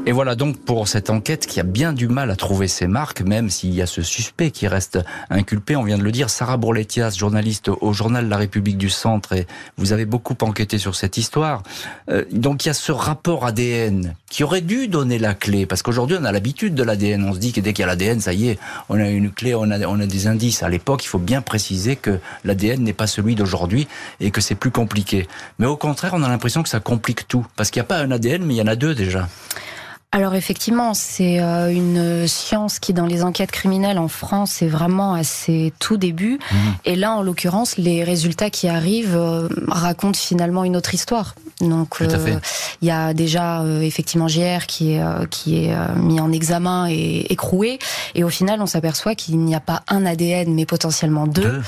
Et 0.07 0.11
voilà 0.11 0.35
donc 0.35 0.59
pour 0.59 0.87
cette 0.87 1.09
enquête 1.09 1.47
qui 1.47 1.59
a 1.59 1.63
bien 1.63 1.91
du 1.91 2.07
mal 2.07 2.29
à 2.29 2.35
trouver 2.35 2.67
ses 2.67 2.85
marques, 2.85 3.21
même 3.21 3.49
s'il 3.49 3.73
y 3.73 3.81
a 3.81 3.87
ce 3.87 4.03
suspect 4.03 4.51
qui 4.51 4.67
reste 4.67 4.99
inculpé. 5.31 5.75
On 5.75 5.83
vient 5.83 5.97
de 5.97 6.03
le 6.03 6.11
dire, 6.11 6.29
Sarah 6.29 6.57
Bourletias, 6.57 7.15
journaliste 7.17 7.69
au 7.69 7.91
journal 7.91 8.29
La 8.29 8.37
République 8.37 8.77
du 8.77 8.91
Centre, 8.91 9.33
et 9.33 9.47
vous 9.77 9.93
avez 9.93 10.05
beaucoup 10.05 10.35
enquêté 10.41 10.77
sur 10.77 10.93
cette 10.93 11.17
histoire. 11.17 11.63
Euh, 12.11 12.23
donc 12.31 12.65
il 12.65 12.67
y 12.67 12.69
a 12.69 12.75
ce 12.75 12.91
rapport 12.91 13.47
ADN 13.47 14.13
qui 14.29 14.43
aurait 14.43 14.61
dû 14.61 14.87
donner 14.87 15.17
la 15.17 15.33
clé, 15.33 15.65
parce 15.65 15.81
qu'aujourd'hui 15.81 16.17
on 16.21 16.23
a 16.23 16.31
l'habitude 16.31 16.75
de 16.75 16.83
l'ADN. 16.83 17.27
On 17.27 17.33
se 17.33 17.39
dit 17.39 17.51
que 17.51 17.59
dès 17.59 17.73
qu'il 17.73 17.81
y 17.81 17.85
a 17.85 17.87
l'ADN, 17.87 18.19
ça 18.19 18.33
y 18.33 18.49
est, 18.49 18.59
on 18.89 18.99
a 18.99 19.09
une 19.09 19.31
clé, 19.31 19.55
on 19.55 19.71
a, 19.71 19.79
on 19.87 19.99
a 19.99 20.05
des 20.05 20.27
indices. 20.27 20.61
À 20.61 20.69
l'époque, 20.69 21.03
il 21.03 21.07
faut 21.07 21.17
bien 21.17 21.41
préciser 21.41 21.95
que 21.95 22.19
l'ADN 22.43 22.83
n'est 22.83 22.93
pas 22.93 23.07
celui 23.07 23.33
d'aujourd'hui 23.33 23.87
et 24.19 24.29
que 24.29 24.39
c'est 24.39 24.53
plus 24.53 24.71
compliqué. 24.71 25.27
Mais 25.57 25.65
au 25.65 25.77
contraire, 25.77 26.11
on 26.13 26.21
a 26.21 26.29
l'impression 26.29 26.61
que 26.61 26.69
ça 26.69 26.79
complique 26.79 27.27
tout, 27.27 27.47
parce 27.55 27.71
qu'il 27.71 27.79
n'y 27.79 27.85
a 27.85 27.87
pas 27.87 27.97
un 27.97 28.11
ADN, 28.11 28.45
mais 28.45 28.53
il 28.53 28.57
y 28.57 28.61
en 28.61 28.67
a 28.67 28.75
deux 28.75 28.93
déjà. 28.93 29.27
Alors 30.15 30.33
effectivement, 30.33 30.93
c'est 30.93 31.41
euh, 31.41 31.69
une 31.69 32.25
science 32.25 32.79
qui, 32.79 32.93
dans 32.93 33.05
les 33.05 33.21
enquêtes 33.21 33.51
criminelles 33.51 33.99
en 33.99 34.07
France, 34.07 34.61
est 34.61 34.67
vraiment 34.67 35.13
à 35.13 35.25
ses 35.25 35.73
tout 35.79 35.97
débuts. 35.97 36.39
Mhm. 36.53 36.57
Et 36.85 36.95
là, 36.95 37.11
en 37.11 37.21
l'occurrence, 37.21 37.75
les 37.75 38.01
résultats 38.01 38.49
qui 38.49 38.69
arrivent 38.69 39.17
euh, 39.17 39.49
racontent 39.67 40.17
finalement 40.17 40.63
une 40.63 40.77
autre 40.77 40.93
histoire. 40.93 41.35
Donc, 41.59 41.97
euh, 41.99 42.39
il 42.81 42.87
y 42.87 42.91
a 42.91 43.13
déjà 43.13 43.63
effectivement 43.81 44.29
JR 44.29 44.67
qui 44.67 44.93
est 44.93 45.01
qui 45.29 45.65
est 45.65 45.75
mis 45.97 46.19
en 46.19 46.31
examen 46.31 46.87
et 46.89 47.25
écroué. 47.29 47.79
Et 48.13 48.23
au 48.23 48.29
final, 48.29 48.61
on 48.61 48.65
s'aperçoit 48.65 49.15
qu'il 49.15 49.39
n'y 49.39 49.55
a 49.55 49.61
pas 49.61 49.83
un 49.87 50.05
ADN, 50.05 50.53
mais 50.53 50.65
potentiellement 50.65 51.27
deux. 51.27 51.61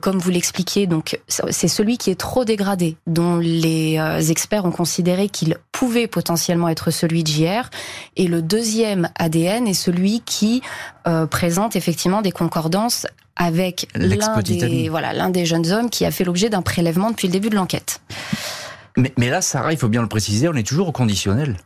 comme 0.00 0.18
vous 0.18 0.30
l'expliquiez, 0.30 0.88
donc 0.88 1.20
c'est 1.28 1.68
celui 1.68 1.98
qui 1.98 2.10
est 2.10 2.18
trop 2.18 2.44
dégradé, 2.44 2.96
dont 3.06 3.36
les 3.38 4.00
experts 4.30 4.64
ont 4.64 4.72
considéré 4.72 5.28
qu'il 5.28 5.56
pouvait 5.82 6.06
potentiellement 6.06 6.68
être 6.68 6.92
celui 6.92 7.24
de 7.24 7.28
JR. 7.28 7.68
Et 8.16 8.28
le 8.28 8.40
deuxième 8.40 9.10
ADN 9.16 9.66
est 9.66 9.74
celui 9.74 10.20
qui 10.20 10.62
euh, 11.08 11.26
présente 11.26 11.74
effectivement 11.74 12.22
des 12.22 12.30
concordances 12.30 13.04
avec 13.34 13.88
l'un 13.96 14.40
des, 14.42 14.88
voilà, 14.88 15.12
l'un 15.12 15.28
des 15.28 15.44
jeunes 15.44 15.72
hommes 15.72 15.90
qui 15.90 16.04
a 16.04 16.12
fait 16.12 16.22
l'objet 16.22 16.50
d'un 16.50 16.62
prélèvement 16.62 17.10
depuis 17.10 17.26
le 17.26 17.32
début 17.32 17.50
de 17.50 17.56
l'enquête. 17.56 18.00
Mais, 18.96 19.12
mais 19.18 19.28
là, 19.28 19.42
Sarah, 19.42 19.72
il 19.72 19.76
faut 19.76 19.88
bien 19.88 20.02
le 20.02 20.08
préciser, 20.08 20.48
on 20.48 20.54
est 20.54 20.64
toujours 20.64 20.86
au 20.86 20.92
conditionnel. 20.92 21.56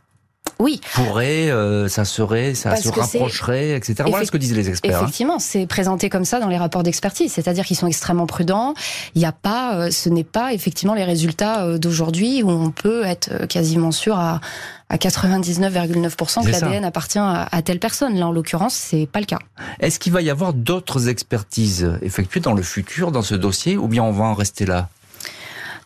Oui. 0.59 0.81
Pourrait, 0.93 1.49
euh, 1.49 1.87
ça 1.87 2.05
serait, 2.05 2.55
ça 2.55 2.75
se 2.75 2.89
rapprocherait, 2.89 3.71
etc. 3.71 3.95
Voilà 4.07 4.25
ce 4.25 4.31
que 4.31 4.37
disent 4.37 4.55
les 4.55 4.69
experts. 4.69 4.97
Hein. 4.97 5.01
Effectivement, 5.03 5.39
c'est 5.39 5.67
présenté 5.67 6.09
comme 6.09 6.25
ça 6.25 6.39
dans 6.39 6.47
les 6.47 6.57
rapports 6.57 6.83
d'expertise, 6.83 7.31
c'est-à-dire 7.31 7.65
qu'ils 7.65 7.77
sont 7.77 7.87
extrêmement 7.87 8.25
prudents. 8.25 8.73
Il 9.15 9.19
n'y 9.19 9.25
a 9.25 9.31
pas, 9.31 9.75
euh, 9.75 9.91
ce 9.91 10.09
n'est 10.09 10.23
pas 10.23 10.53
effectivement 10.53 10.93
les 10.93 11.03
résultats 11.03 11.63
euh, 11.63 11.77
d'aujourd'hui 11.77 12.43
où 12.43 12.49
on 12.49 12.71
peut 12.71 13.05
être 13.05 13.45
quasiment 13.47 13.91
sûr 13.91 14.17
à, 14.17 14.41
à 14.89 14.97
99,9% 14.97 16.45
que 16.45 16.49
l'ADN 16.49 16.85
appartient 16.85 17.19
à, 17.19 17.47
à, 17.51 17.61
telle 17.61 17.79
personne. 17.79 18.15
Là, 18.15 18.27
en 18.27 18.31
l'occurrence, 18.31 18.73
c'est 18.73 19.07
pas 19.11 19.19
le 19.19 19.25
cas. 19.25 19.39
Est-ce 19.79 19.99
qu'il 19.99 20.13
va 20.13 20.21
y 20.21 20.29
avoir 20.29 20.53
d'autres 20.53 21.07
expertises 21.07 21.91
effectuées 22.01 22.39
dans 22.39 22.53
le 22.53 22.63
futur 22.63 23.11
dans 23.11 23.21
ce 23.21 23.35
dossier, 23.35 23.77
ou 23.77 23.87
bien 23.87 24.03
on 24.03 24.11
va 24.11 24.25
en 24.25 24.33
rester 24.33 24.65
là? 24.65 24.89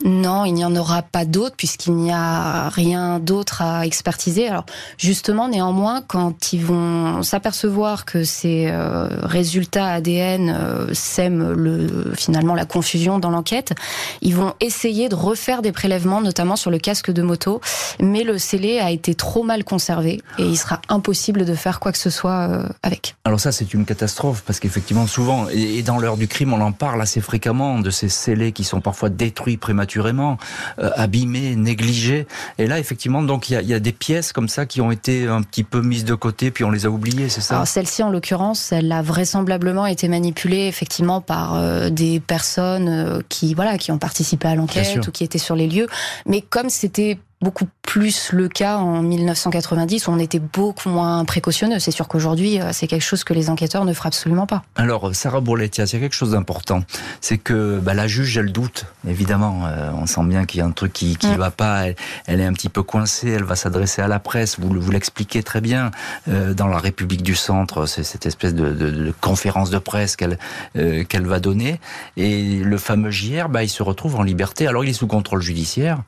Non, 0.03 0.45
il 0.45 0.53
n'y 0.53 0.65
en 0.65 0.75
aura 0.75 1.01
pas 1.01 1.25
d'autres 1.25 1.55
puisqu'il 1.55 1.93
n'y 1.93 2.11
a 2.11 2.69
rien 2.69 3.19
d'autre 3.19 3.61
à 3.61 3.85
expertiser. 3.85 4.47
Alors 4.47 4.65
justement, 4.97 5.47
néanmoins, 5.47 6.01
quand 6.01 6.53
ils 6.53 6.63
vont 6.63 7.21
s'apercevoir 7.23 8.05
que 8.05 8.23
ces 8.23 8.67
euh, 8.67 9.07
résultats 9.21 9.87
ADN 9.87 10.49
euh, 10.49 10.93
sèment 10.93 11.51
le, 11.51 12.13
finalement 12.15 12.55
la 12.55 12.65
confusion 12.65 13.19
dans 13.19 13.29
l'enquête, 13.29 13.73
ils 14.21 14.35
vont 14.35 14.53
essayer 14.59 15.09
de 15.09 15.15
refaire 15.15 15.61
des 15.61 15.71
prélèvements, 15.71 16.21
notamment 16.21 16.55
sur 16.55 16.71
le 16.71 16.79
casque 16.79 17.11
de 17.11 17.21
moto. 17.21 17.61
Mais 17.99 18.23
le 18.23 18.37
scellé 18.37 18.79
a 18.79 18.91
été 18.91 19.13
trop 19.13 19.43
mal 19.43 19.63
conservé 19.63 20.21
et 20.39 20.43
il 20.43 20.57
sera 20.57 20.81
impossible 20.89 21.45
de 21.45 21.53
faire 21.53 21.79
quoi 21.79 21.91
que 21.91 21.97
ce 21.97 22.09
soit 22.09 22.47
euh, 22.49 22.67
avec. 22.81 23.15
Alors 23.25 23.39
ça, 23.39 23.51
c'est 23.51 23.73
une 23.73 23.85
catastrophe 23.85 24.43
parce 24.45 24.59
qu'effectivement, 24.59 25.05
souvent, 25.05 25.47
et 25.49 25.83
dans 25.83 25.99
l'heure 25.99 26.17
du 26.17 26.27
crime, 26.27 26.53
on 26.53 26.61
en 26.61 26.71
parle 26.71 27.01
assez 27.01 27.21
fréquemment 27.21 27.79
de 27.79 27.89
ces 27.89 28.09
scellés 28.09 28.51
qui 28.51 28.63
sont 28.63 28.81
parfois 28.81 29.09
détruits 29.09 29.57
prématurément 29.57 29.90
prématurément, 29.91 30.37
euh, 30.79 30.89
abîmées, 30.95 31.55
négligées. 31.55 32.27
Et 32.57 32.67
là, 32.67 32.79
effectivement, 32.79 33.23
donc 33.23 33.49
il 33.49 33.61
y 33.61 33.73
a, 33.73 33.79
des 33.79 33.91
pièces 33.91 34.31
comme 34.31 34.47
ça 34.47 34.65
qui 34.65 34.79
ont 34.81 34.91
été 34.91 35.27
un 35.27 35.41
petit 35.41 35.63
peu 35.63 35.81
mises 35.81 36.05
de 36.05 36.13
côté, 36.13 36.51
puis 36.51 36.63
on 36.63 36.71
les 36.71 36.85
a 36.85 36.89
oubliées, 36.89 37.29
c'est 37.29 37.41
ça? 37.41 37.65
Celle-ci, 37.65 38.03
en 38.03 38.09
l'occurrence, 38.09 38.71
elle 38.71 38.91
a 38.91 39.01
vraisemblablement 39.01 39.85
été 39.85 40.07
manipulée 40.07 40.67
effectivement 40.67 41.21
par 41.21 41.55
euh, 41.55 41.89
des 41.89 42.19
personnes 42.19 42.89
euh, 42.89 43.21
qui 43.27 43.53
voilà 43.53 43.77
qui 43.77 43.91
ont 43.91 43.97
participé 43.97 44.47
à 44.47 44.55
l'enquête 44.55 45.07
ou 45.07 45.11
qui 45.11 45.23
étaient 45.23 45.37
sur 45.37 45.55
les 45.55 45.67
lieux. 45.67 45.87
Mais 46.25 46.41
comme 46.41 46.69
c'était 46.69 47.17
beaucoup 47.41 47.67
plus 47.81 48.31
le 48.31 48.47
cas 48.47 48.77
en 48.77 49.01
1990 49.01 50.07
où 50.07 50.11
on 50.11 50.19
était 50.19 50.39
beaucoup 50.39 50.89
moins 50.89 51.25
précautionneux. 51.25 51.79
C'est 51.79 51.91
sûr 51.91 52.07
qu'aujourd'hui, 52.07 52.61
euh, 52.61 52.69
c'est 52.71 52.87
quelque 52.87 53.03
chose 53.03 53.23
que 53.23 53.33
les 53.33 53.49
enquêteurs 53.49 53.83
ne 53.83 53.93
feraient 53.93 54.07
absolument 54.07 54.45
pas. 54.45 54.63
Alors, 54.75 55.13
Sarah 55.15 55.41
Bourletia, 55.41 55.85
il 55.85 55.93
y 55.93 55.95
a 55.97 55.99
quelque 55.99 56.15
chose 56.15 56.31
d'important. 56.31 56.83
C'est 57.19 57.37
que 57.37 57.79
bah, 57.79 57.93
la 57.93 58.07
juge, 58.07 58.37
elle 58.37 58.51
doute, 58.51 58.85
évidemment. 59.07 59.63
Euh, 59.65 59.91
on 59.93 60.05
sent 60.05 60.23
bien 60.23 60.45
qu'il 60.45 60.59
y 60.59 60.61
a 60.61 60.65
un 60.65 60.71
truc 60.71 60.93
qui 60.93 61.17
ne 61.23 61.33
mm. 61.33 61.37
va 61.37 61.51
pas. 61.51 61.87
Elle, 62.27 62.39
est 62.39 62.45
un 62.45 62.53
petit 62.53 62.69
peu 62.69 62.83
coincée. 62.83 63.31
Elle 63.31 63.43
va 63.43 63.55
s'adresser 63.55 64.01
à 64.01 64.07
la 64.07 64.19
presse. 64.19 64.59
Vous, 64.59 64.69
vous 64.69 64.91
l'expliquez 64.91 65.43
très 65.43 65.61
bien. 65.61 65.91
Euh, 66.27 66.53
dans 66.53 66.67
la 66.67 66.77
République 66.77 67.23
du 67.23 67.35
Centre, 67.35 67.87
c'est 67.87 68.03
cette 68.03 68.25
espèce 68.25 68.53
de, 68.53 68.71
de, 68.71 68.89
de, 68.89 69.13
conférence 69.19 69.69
de 69.69 69.79
presse 69.79 70.15
qu'elle 70.15 70.37
qu'elle 70.73 71.25
va 71.25 71.39
donner. 71.39 71.79
Et 72.17 72.59
le 72.59 72.77
fameux 72.77 73.11
JR, 73.11 73.49
bah, 73.49 73.63
il 73.63 73.69
se 73.69 73.83
retrouve 73.83 74.15
en 74.15 74.23
liberté. 74.23 74.67
Alors, 74.67 74.83
il 74.83 74.89
est 74.89 74.93
sous 74.93 75.07
contrôle 75.07 75.41
judiciaire. 75.41 76.01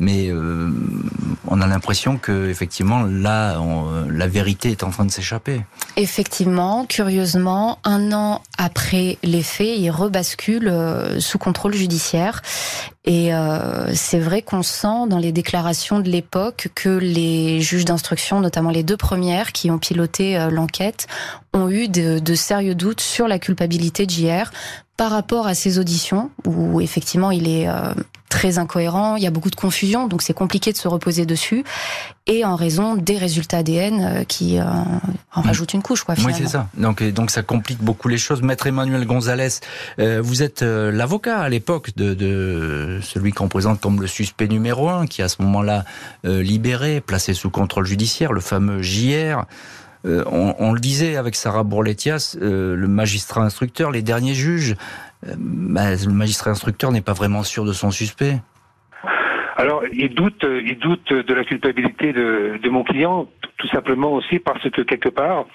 Mais 0.00 0.28
euh, 0.28 0.70
on 1.46 1.60
a 1.60 1.66
l'impression 1.66 2.18
que 2.18 2.48
effectivement 2.48 3.02
là, 3.02 3.60
la 4.10 4.26
vérité 4.26 4.70
est 4.70 4.82
en 4.82 4.90
train 4.90 5.04
de 5.04 5.10
s'échapper. 5.10 5.62
Effectivement, 5.96 6.84
curieusement, 6.86 7.78
un 7.84 8.12
an 8.12 8.42
après 8.58 9.18
les 9.22 9.42
faits, 9.42 9.78
il 9.78 9.90
rebascule 9.90 10.68
euh, 10.68 11.20
sous 11.20 11.38
contrôle 11.38 11.74
judiciaire. 11.74 12.42
Et 13.04 13.34
euh, 13.34 13.94
c'est 13.94 14.18
vrai 14.18 14.42
qu'on 14.42 14.62
sent 14.62 15.08
dans 15.08 15.18
les 15.18 15.30
déclarations 15.30 16.00
de 16.00 16.08
l'époque 16.08 16.68
que 16.74 16.88
les 16.88 17.60
juges 17.60 17.84
d'instruction, 17.84 18.40
notamment 18.40 18.70
les 18.70 18.82
deux 18.82 18.96
premières 18.96 19.52
qui 19.52 19.70
ont 19.70 19.78
piloté 19.78 20.38
l'enquête, 20.50 21.06
ont 21.52 21.68
eu 21.68 21.86
de, 21.88 22.18
de, 22.18 22.34
sérieux 22.34 22.74
doutes 22.74 23.02
sur 23.02 23.28
la 23.28 23.38
culpabilité 23.38 24.06
de 24.06 24.10
JR 24.10 24.50
par 24.96 25.10
rapport 25.10 25.46
à 25.46 25.54
ces 25.54 25.78
auditions 25.78 26.30
où 26.46 26.80
effectivement 26.80 27.30
il 27.30 27.46
est 27.46 27.68
très 28.34 28.58
incohérent, 28.58 29.14
il 29.14 29.22
y 29.22 29.28
a 29.28 29.30
beaucoup 29.30 29.48
de 29.48 29.54
confusion, 29.54 30.08
donc 30.08 30.20
c'est 30.20 30.34
compliqué 30.34 30.72
de 30.72 30.76
se 30.76 30.88
reposer 30.88 31.24
dessus, 31.24 31.62
et 32.26 32.44
en 32.44 32.56
raison 32.56 32.96
des 32.96 33.16
résultats 33.16 33.58
ADN 33.58 34.00
euh, 34.00 34.24
qui 34.24 34.58
euh, 34.58 34.64
en 34.64 35.40
mm. 35.40 35.46
rajoutent 35.46 35.72
une 35.72 35.82
couche, 35.82 36.02
quoi. 36.02 36.16
Finalement. 36.16 36.36
Oui, 36.36 36.42
c'est 36.42 36.50
ça. 36.50 36.68
Donc, 36.76 37.00
donc 37.00 37.30
ça 37.30 37.42
complique 37.42 37.80
beaucoup 37.80 38.08
les 38.08 38.18
choses. 38.18 38.42
Maître 38.42 38.66
Emmanuel 38.66 39.06
Gonzalez, 39.06 39.60
euh, 40.00 40.20
vous 40.20 40.42
êtes 40.42 40.62
l'avocat 40.62 41.38
à 41.38 41.48
l'époque 41.48 41.90
de, 41.94 42.12
de, 42.12 42.98
celui 43.04 43.30
qu'on 43.30 43.46
présente 43.46 43.80
comme 43.80 44.00
le 44.00 44.08
suspect 44.08 44.48
numéro 44.48 44.88
un, 44.88 45.06
qui 45.06 45.22
à 45.22 45.28
ce 45.28 45.40
moment-là 45.42 45.84
libéré, 46.24 47.00
placé 47.00 47.34
sous 47.34 47.50
contrôle 47.50 47.86
judiciaire, 47.86 48.32
le 48.32 48.40
fameux 48.40 48.82
JR. 48.82 49.44
On, 50.04 50.54
on, 50.58 50.72
le 50.72 50.80
disait 50.80 51.16
avec 51.16 51.34
Sarah 51.34 51.62
Bourletias, 51.62 52.36
le 52.38 52.86
magistrat 52.86 53.42
instructeur, 53.42 53.90
les 53.90 54.02
derniers 54.02 54.34
juges 54.34 54.76
bah, 55.36 55.94
le 55.94 56.12
magistrat 56.12 56.50
instructeur 56.50 56.92
n'est 56.92 57.00
pas 57.00 57.12
vraiment 57.12 57.42
sûr 57.42 57.64
de 57.64 57.72
son 57.72 57.90
suspect. 57.90 58.40
Alors, 59.64 59.82
il 59.92 60.14
doute, 60.14 60.44
il 60.44 60.78
doute 60.78 61.10
de 61.10 61.34
la 61.34 61.42
culpabilité 61.44 62.12
de, 62.12 62.58
de, 62.62 62.68
mon 62.68 62.84
client, 62.84 63.26
tout 63.56 63.68
simplement 63.68 64.12
aussi 64.12 64.38
parce 64.38 64.68
que 64.68 64.82
quelque 64.82 65.08
part, 65.08 65.46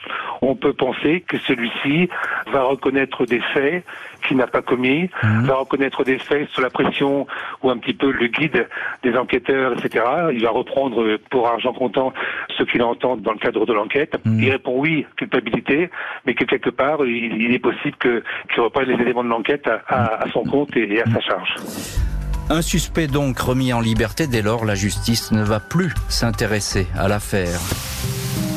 on 0.42 0.56
peut 0.56 0.74
penser 0.74 1.24
que 1.28 1.38
celui-ci 1.38 2.10
va 2.52 2.64
reconnaître 2.64 3.28
des 3.28 3.40
faits 3.54 3.84
qu'il 4.28 4.38
n'a 4.38 4.48
pas 4.48 4.64
commis, 4.64 5.12
mhm. 5.24 5.44
va 5.44 5.56
reconnaître 5.58 6.04
des 6.04 6.18
faits 6.18 6.50
sous 6.50 6.62
la 6.62 6.72
pression 6.72 7.28
ou 7.62 7.70
un 7.70 7.78
petit 7.78 7.94
peu 7.94 8.10
le 8.12 8.26
guide 8.28 8.68
des 9.04 9.16
enquêteurs, 9.16 9.74
etc. 9.74 10.04
Il 10.34 10.42
va 10.42 10.50
reprendre 10.50 11.18
pour 11.30 11.48
argent 11.48 11.74
comptant 11.74 12.12
ce 12.58 12.64
qu'il 12.64 12.82
entend 12.82 13.16
dans 13.16 13.34
le 13.34 13.38
cadre 13.38 13.68
de 13.68 13.74
l'enquête. 13.74 14.18
Mhm. 14.26 14.40
Il 14.40 14.50
répond 14.50 14.74
oui, 14.76 15.06
culpabilité, 15.18 15.92
mais 16.26 16.34
que 16.34 16.46
quelque 16.46 16.72
part, 16.72 17.06
il, 17.06 17.54
est 17.54 17.60
possible 17.60 17.96
qu'il 18.00 18.62
reprenne 18.62 18.90
les 18.90 19.00
éléments 19.00 19.24
de 19.24 19.30
l'enquête 19.30 19.70
à, 19.88 20.26
son 20.34 20.44
compte 20.46 20.76
et 20.76 21.00
à 21.00 21.06
sa 21.12 21.22
charge. 21.22 21.56
Un 22.52 22.64
suspect 22.64 23.06
donc 23.06 23.38
remis 23.38 23.74
en 23.74 23.80
liberté 23.80 24.26
dès 24.26 24.42
lors 24.42 24.66
la 24.66 24.74
justice 24.74 25.32
ne 25.32 25.44
va 25.44 25.60
plus 25.60 25.94
s'intéresser 26.10 26.88
à 26.98 27.08
l'affaire. 27.08 27.60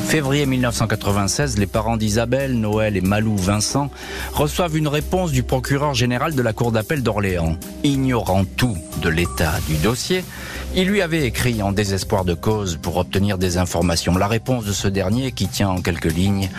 Février 0.07 0.46
1996, 0.46 1.59
les 1.59 1.66
parents 1.66 1.98
d'Isabelle, 1.98 2.59
Noël 2.59 2.96
et 2.96 3.02
Malou 3.02 3.37
Vincent 3.37 3.90
reçoivent 4.33 4.76
une 4.76 4.88
réponse 4.88 5.31
du 5.31 5.42
procureur 5.42 5.92
général 5.92 6.35
de 6.35 6.42
la 6.42 6.52
Cour 6.55 6.72
d'appel 6.72 7.02
d'Orléans. 7.02 7.57
Ignorant 7.85 8.44
tout 8.44 8.76
de 9.02 9.09
l'état 9.11 9.55
du 9.68 9.76
dossier, 9.76 10.24
il 10.75 10.89
lui 10.89 11.03
avait 11.03 11.27
écrit 11.27 11.63
en 11.63 11.73
désespoir 11.73 12.25
de 12.25 12.35
cause 12.35 12.79
pour 12.81 12.97
obtenir 12.97 13.37
des 13.37 13.59
informations. 13.59 14.17
La 14.17 14.27
réponse 14.27 14.65
de 14.65 14.73
ce 14.73 14.89
dernier, 14.89 15.33
qui 15.33 15.49
tient 15.49 15.69
en 15.69 15.83
quelques 15.83 16.13
lignes, 16.13 16.51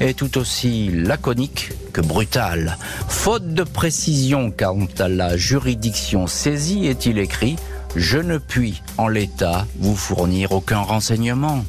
est 0.00 0.16
tout 0.16 0.38
aussi 0.38 0.90
laconique 0.92 1.72
que 1.92 2.00
brutale. 2.00 2.76
Faute 3.08 3.54
de 3.54 3.62
précision 3.62 4.52
quant 4.56 4.86
à 4.98 5.08
la 5.08 5.36
juridiction 5.36 6.26
saisie, 6.26 6.86
est-il 6.86 7.18
écrit 7.18 7.56
Je 7.96 8.18
ne 8.18 8.38
puis, 8.38 8.82
en 8.98 9.08
l'état, 9.08 9.66
vous 9.78 9.96
fournir 9.96 10.52
aucun 10.52 10.80
renseignement. 10.80 11.64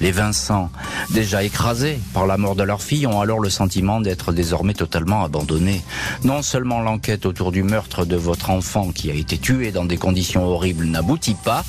Les 0.00 0.12
Vincent, 0.12 0.70
déjà 1.10 1.42
écrasés 1.42 1.98
par 2.12 2.26
la 2.26 2.36
mort 2.36 2.56
de 2.56 2.62
leur 2.62 2.82
fille, 2.82 3.06
ont 3.06 3.20
alors 3.20 3.40
le 3.40 3.50
sentiment 3.50 4.00
d'être 4.00 4.32
désormais 4.32 4.74
totalement 4.74 5.24
abandonnés. 5.24 5.82
Non 6.24 6.42
seulement 6.42 6.80
l'enquête 6.80 7.26
autour 7.26 7.52
du 7.52 7.62
meurtre 7.62 8.04
de 8.04 8.16
votre 8.16 8.50
enfant 8.50 8.90
qui 8.92 9.10
a 9.10 9.14
été 9.14 9.38
tué 9.38 9.72
dans 9.72 9.84
des 9.84 9.96
conditions 9.96 10.44
horribles 10.44 10.86
n'aboutit 10.86 11.36
pas, 11.42 11.64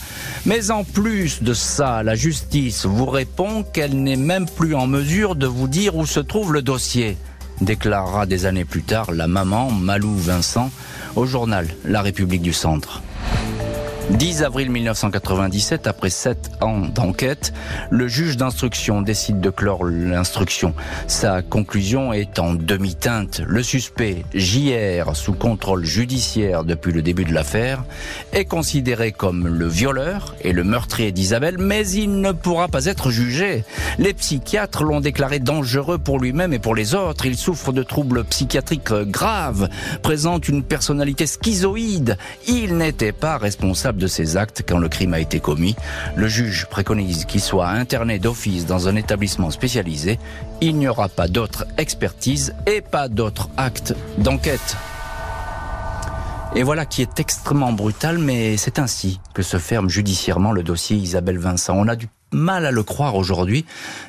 mais 0.46 0.72
en 0.72 0.84
plus 0.84 1.44
de 1.44 1.54
ça, 1.54 2.04
la 2.04 2.16
justice 2.16 2.86
vous 2.86 3.06
répond 3.06 3.64
qu'elle 3.64 4.02
n'est 4.02 4.16
même 4.16 4.48
plus 4.48 4.76
en 4.76 4.88
mesure 4.88 5.36
de 5.36 5.48
vous 5.48 5.68
dire 5.68 5.96
où 5.96 6.06
se 6.06 6.20
trouve 6.20 6.54
le 6.54 6.62
dossier 6.62 7.18
déclarera 7.62 8.26
des 8.26 8.46
années 8.46 8.66
plus 8.66 8.84
tard 8.84 9.12
la 9.12 9.28
maman 9.28 9.72
Malou 9.72 10.16
Vincent 10.16 10.72
au 11.16 11.26
journal 11.26 11.68
La 11.86 12.02
République 12.02 12.42
du 12.42 12.54
Centre. 12.54 13.02
10 14.12 14.44
avril 14.44 14.70
1997, 14.70 15.88
après 15.88 16.12
7 16.12 16.52
ans 16.62 16.80
d'enquête, 16.80 17.54
le 17.89 18.08
juge 18.08 18.38
d'instruction 18.38 19.02
décide 19.02 19.41
de 19.41 19.50
clore 19.50 19.84
l'instruction. 19.84 20.76
Sa 21.08 21.41
conclusion 21.41 22.13
est 22.13 22.38
en 22.38 22.54
demi-teinte. 22.54 23.41
Le 23.48 23.63
suspect, 23.63 24.24
JR, 24.34 25.15
sous 25.15 25.34
contrôle 25.34 25.86
judiciaire 25.86 26.63
depuis 26.63 26.91
le 26.91 27.02
début 27.02 27.26
de 27.26 27.34
l'affaire, 27.34 27.84
est 28.32 28.46
considéré 28.46 29.12
comme 29.12 29.48
le 29.48 29.68
violeur 29.68 30.36
et 30.41 30.54
le 30.54 30.63
meurtrier 30.63 31.12
d'Isabelle, 31.12 31.58
mais 31.58 31.89
il 31.89 32.22
ne 32.22 32.32
pourra 32.32 32.68
pas 32.68 32.86
être 32.86 33.10
jugé. 33.10 33.63
Les 33.98 34.13
psychiatres 34.13 34.84
l'ont 34.84 35.02
déclaré 35.02 35.39
dangereux 35.39 35.98
pour 35.98 36.20
lui-même 36.20 36.54
et 36.54 36.60
pour 36.60 36.76
les 36.76 36.94
autres. 36.94 37.26
Il 37.26 37.38
souffre 37.38 37.74
de 37.74 37.82
troubles 37.82 38.24
psychiatriques 38.26 38.94
graves, 38.94 39.68
présente 40.04 40.48
une 40.48 40.63
personnalité 40.63 41.26
schizoïde. 41.26 42.18
Il 42.48 42.78
n'était 42.78 43.12
pas 43.12 43.38
responsable 43.38 43.94
de 43.95 44.08
ses 44.08 44.38
actes 44.38 44.63
quand 44.67 44.77
le 44.77 44.89
crime 44.89 45.13
a 45.13 45.19
été 45.19 45.39
commis. 45.39 45.75
Le 46.15 46.27
juge 46.27 46.67
préconise 46.69 47.25
qu'il 47.25 47.41
soit 47.41 47.69
interné 47.69 48.19
d'office 48.19 48.65
dans 48.65 48.88
un 48.88 48.95
établissement 48.95 49.51
spécialisé. 49.51 50.19
Il 50.62 50.77
n'y 50.77 50.88
aura 50.88 51.10
pas 51.10 51.27
d'autres 51.27 51.65
expertises 51.77 52.53
et 52.67 52.81
pas 52.81 53.10
d'autres 53.10 53.49
actes 53.58 53.93
d'enquête. 54.17 54.77
Et 56.55 56.63
voilà 56.63 56.86
qui 56.86 57.01
est 57.01 57.19
extrêmement 57.19 57.73
brutal, 57.73 58.17
mais 58.17 58.55
c'est 58.55 58.79
ainsi 58.79 59.19
que 59.34 59.41
se 59.41 59.58
ferme 59.58 59.89
judiciairement 59.89 60.53
le 60.53 60.63
dossier 60.63 60.95
Isabelle 60.95 61.38
Vincent. 61.38 61.75
On 61.75 61.89
a 61.89 61.97
du 61.97 62.08
mal 62.36 62.65
à 62.65 62.71
le 62.71 62.84
croire 62.84 63.15
aujourd'hui, 63.15 63.65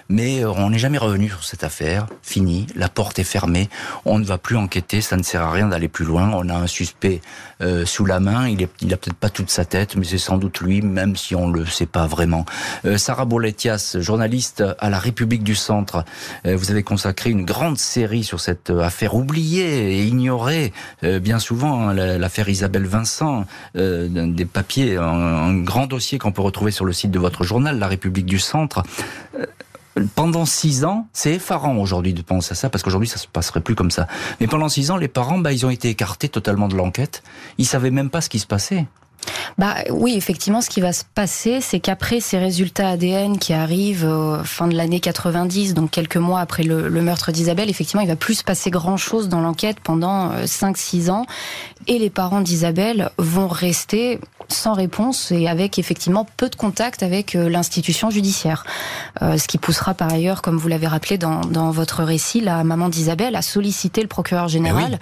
mais 0.08 0.44
euh, 0.44 0.50
on 0.50 0.70
n'est 0.70 0.78
jamais 0.78 0.98
revenu 0.98 1.28
sur 1.28 1.44
cette 1.44 1.64
affaire. 1.64 2.06
Fini, 2.22 2.66
la 2.74 2.88
porte 2.88 3.18
est 3.18 3.24
fermée, 3.24 3.68
on 4.04 4.18
ne 4.18 4.24
va 4.24 4.36
plus 4.36 4.56
enquêter, 4.56 5.00
ça 5.00 5.16
ne 5.16 5.22
sert 5.22 5.42
à 5.42 5.50
rien 5.50 5.68
d'aller 5.68 5.88
plus 5.88 6.04
loin. 6.04 6.30
On 6.34 6.48
a 6.48 6.54
un 6.54 6.66
suspect 6.66 7.20
euh, 7.62 7.86
sous 7.86 8.04
la 8.04 8.20
main, 8.20 8.48
il, 8.48 8.62
est, 8.62 8.70
il 8.82 8.92
a 8.92 8.96
peut-être 8.96 9.16
pas 9.16 9.30
toute 9.30 9.50
sa 9.50 9.64
tête, 9.64 9.96
mais 9.96 10.04
c'est 10.04 10.18
sans 10.18 10.38
doute 10.38 10.60
lui, 10.60 10.82
même 10.82 11.16
si 11.16 11.34
on 11.34 11.48
le 11.48 11.64
sait 11.64 11.86
pas 11.86 12.06
vraiment. 12.06 12.44
Euh, 12.84 12.98
Sarah 12.98 13.24
Bourletias, 13.24 13.96
journaliste 14.00 14.62
à 14.78 14.90
la 14.90 14.98
République 14.98 15.44
du 15.44 15.54
Centre, 15.54 16.04
vous 16.44 16.70
avez 16.70 16.82
consacré 16.82 17.30
une 17.30 17.44
grande 17.44 17.78
série 17.78 18.24
sur 18.24 18.40
cette 18.40 18.70
affaire 18.70 19.14
oubliée 19.14 19.98
et 19.98 20.04
ignorée, 20.04 20.72
bien 21.02 21.38
souvent, 21.38 21.88
hein, 21.88 21.94
l'affaire 21.94 22.48
Isabelle 22.48 22.86
Vincent, 22.86 23.44
des 23.74 24.44
papiers, 24.44 24.96
un, 24.96 25.02
un 25.02 25.56
grand 25.58 25.86
dossier 25.86 26.18
qu'on 26.18 26.32
peut 26.32 26.42
retrouver 26.42 26.70
sur 26.70 26.84
le 26.84 26.92
site 26.92 27.10
de 27.10 27.18
votre 27.18 27.44
journal, 27.44 27.78
La 27.78 27.88
République 27.88 28.15
du 28.24 28.38
Centre. 28.38 28.82
Euh, 29.38 29.46
pendant 30.14 30.44
six 30.44 30.84
ans, 30.84 31.08
c'est 31.12 31.34
effarant 31.34 31.76
aujourd'hui 31.76 32.12
de 32.12 32.22
penser 32.22 32.52
à 32.52 32.54
ça, 32.54 32.70
parce 32.70 32.82
qu'aujourd'hui 32.82 33.08
ça 33.08 33.16
se 33.16 33.26
passerait 33.26 33.60
plus 33.60 33.74
comme 33.74 33.90
ça. 33.90 34.06
Mais 34.40 34.46
pendant 34.46 34.68
six 34.68 34.90
ans, 34.90 34.96
les 34.96 35.08
parents, 35.08 35.38
bah, 35.38 35.52
ils 35.52 35.64
ont 35.64 35.70
été 35.70 35.88
écartés 35.88 36.28
totalement 36.28 36.68
de 36.68 36.76
l'enquête. 36.76 37.22
Ils 37.58 37.66
savaient 37.66 37.90
même 37.90 38.10
pas 38.10 38.20
ce 38.20 38.28
qui 38.28 38.38
se 38.38 38.46
passait. 38.46 38.86
Bah 39.58 39.76
oui, 39.90 40.14
effectivement, 40.16 40.60
ce 40.60 40.68
qui 40.68 40.80
va 40.80 40.92
se 40.92 41.04
passer, 41.14 41.60
c'est 41.60 41.80
qu'après 41.80 42.20
ces 42.20 42.38
résultats 42.38 42.90
ADN 42.90 43.38
qui 43.38 43.54
arrivent 43.54 44.04
euh, 44.04 44.44
fin 44.44 44.68
de 44.68 44.76
l'année 44.76 45.00
90, 45.00 45.72
donc 45.72 45.90
quelques 45.90 46.18
mois 46.18 46.40
après 46.40 46.62
le, 46.62 46.90
meurtre 47.00 47.32
d'Isabelle, 47.32 47.70
effectivement, 47.70 48.02
il 48.02 48.08
va 48.08 48.16
plus 48.16 48.34
se 48.34 48.44
passer 48.44 48.70
grand 48.70 48.98
chose 48.98 49.28
dans 49.28 49.40
l'enquête 49.40 49.78
pendant 49.80 50.32
5-6 50.44 51.08
euh, 51.08 51.12
ans, 51.12 51.26
et 51.86 51.98
les 51.98 52.10
parents 52.10 52.42
d'Isabelle 52.42 53.10
vont 53.16 53.48
rester 53.48 54.20
sans 54.48 54.74
réponse 54.74 55.32
et 55.32 55.48
avec 55.48 55.78
effectivement 55.78 56.26
peu 56.36 56.48
de 56.48 56.54
contact 56.54 57.02
avec 57.02 57.34
euh, 57.34 57.48
l'institution 57.48 58.10
judiciaire. 58.10 58.64
ce 59.20 59.46
qui 59.48 59.58
poussera 59.58 59.94
par 59.94 60.12
ailleurs, 60.12 60.42
comme 60.42 60.56
vous 60.56 60.68
l'avez 60.68 60.86
rappelé 60.86 61.18
dans, 61.18 61.40
dans, 61.40 61.70
votre 61.70 62.04
récit, 62.04 62.40
la 62.40 62.62
maman 62.62 62.88
d'Isabelle 62.88 63.34
à 63.34 63.42
solliciter 63.42 64.02
le 64.02 64.08
procureur 64.08 64.48
général 64.48 64.98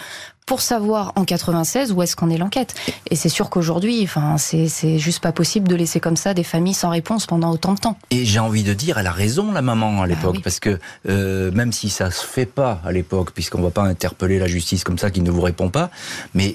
pour 0.46 0.60
savoir 0.60 1.12
en 1.16 1.24
96 1.24 1.92
où 1.92 2.02
est-ce 2.02 2.16
qu'en 2.16 2.28
est 2.28 2.36
l'enquête. 2.36 2.74
Et 3.10 3.16
c'est 3.16 3.28
sûr 3.28 3.48
qu'aujourd'hui, 3.48 4.02
enfin, 4.04 4.36
c'est 4.38 4.98
juste 4.98 5.20
pas 5.20 5.32
possible 5.32 5.68
de 5.68 5.74
laisser 5.74 6.00
comme 6.00 6.16
ça 6.16 6.34
des 6.34 6.44
familles 6.44 6.74
sans 6.74 6.90
réponse 6.90 7.26
pendant 7.26 7.50
autant 7.50 7.72
de 7.72 7.80
temps. 7.80 7.96
Et 8.10 8.24
j'ai 8.24 8.38
envie 8.38 8.62
de 8.62 8.74
dire, 8.74 8.98
elle 8.98 9.06
a 9.06 9.12
raison, 9.12 9.52
la 9.52 9.62
maman, 9.62 10.02
à 10.02 10.06
bah 10.06 10.06
l'époque, 10.06 10.42
parce 10.42 10.60
que 10.60 10.78
euh, 11.08 11.50
même 11.52 11.72
si 11.72 11.88
ça 11.88 12.10
se 12.10 12.26
fait 12.26 12.46
pas 12.46 12.80
à 12.84 12.92
l'époque, 12.92 13.30
puisqu'on 13.32 13.62
va 13.62 13.70
pas 13.70 13.82
interpeller 13.82 14.38
la 14.38 14.46
justice 14.46 14.84
comme 14.84 14.98
ça 14.98 15.10
qui 15.10 15.22
ne 15.22 15.30
vous 15.30 15.40
répond 15.40 15.70
pas, 15.70 15.90
mais 16.34 16.54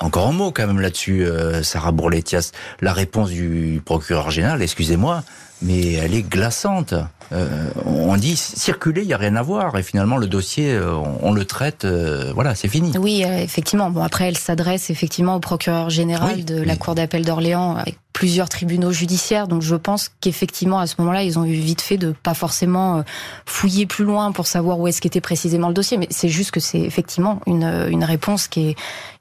encore 0.00 0.26
un 0.26 0.32
mot 0.32 0.50
quand 0.50 0.66
même 0.66 0.80
là-dessus, 0.80 1.24
euh, 1.24 1.62
Sarah 1.62 1.92
Bourletias, 1.92 2.50
la 2.80 2.92
réponse 2.92 3.30
du 3.30 3.80
procureur 3.84 4.30
général, 4.30 4.62
excusez-moi, 4.62 5.22
mais 5.62 5.92
elle 5.92 6.14
est 6.14 6.22
glaçante. 6.22 6.94
Euh, 7.32 7.70
on 7.84 8.16
dit 8.16 8.36
circuler, 8.36 9.02
il 9.02 9.08
y 9.08 9.12
a 9.12 9.18
rien 9.18 9.36
à 9.36 9.42
voir, 9.42 9.76
et 9.76 9.82
finalement 9.82 10.16
le 10.16 10.26
dossier, 10.26 10.72
euh, 10.72 10.94
on, 11.20 11.32
le 11.32 11.44
traite, 11.44 11.84
euh, 11.84 12.32
voilà, 12.34 12.54
c'est 12.54 12.68
fini. 12.68 12.92
Oui, 12.98 13.22
effectivement. 13.22 13.90
Bon, 13.90 14.02
après, 14.02 14.28
elle 14.28 14.38
s'adresse 14.38 14.88
effectivement 14.88 15.34
au 15.34 15.40
procureur 15.40 15.90
général 15.90 16.44
de 16.44 16.62
la 16.62 16.76
cour 16.76 16.94
d'appel 16.94 17.24
d'Orléans 17.24 17.76
avec 17.76 17.98
plusieurs 18.14 18.48
tribunaux 18.48 18.92
judiciaires. 18.92 19.46
Donc 19.46 19.62
je 19.62 19.76
pense 19.76 20.10
qu'effectivement 20.20 20.80
à 20.80 20.86
ce 20.86 20.96
moment-là, 20.98 21.22
ils 21.22 21.38
ont 21.38 21.44
eu 21.44 21.52
vite 21.52 21.80
fait 21.80 21.98
de 21.98 22.12
pas 22.22 22.34
forcément 22.34 23.04
fouiller 23.46 23.86
plus 23.86 24.04
loin 24.04 24.32
pour 24.32 24.48
savoir 24.48 24.80
où 24.80 24.88
est-ce 24.88 25.00
qu'était 25.00 25.20
précisément 25.20 25.68
le 25.68 25.74
dossier. 25.74 25.98
Mais 25.98 26.08
c'est 26.10 26.28
juste 26.28 26.50
que 26.50 26.58
c'est 26.58 26.80
effectivement 26.80 27.40
une, 27.46 27.86
une 27.90 28.02
réponse 28.02 28.48
qui 28.48 28.70
est 28.70 28.76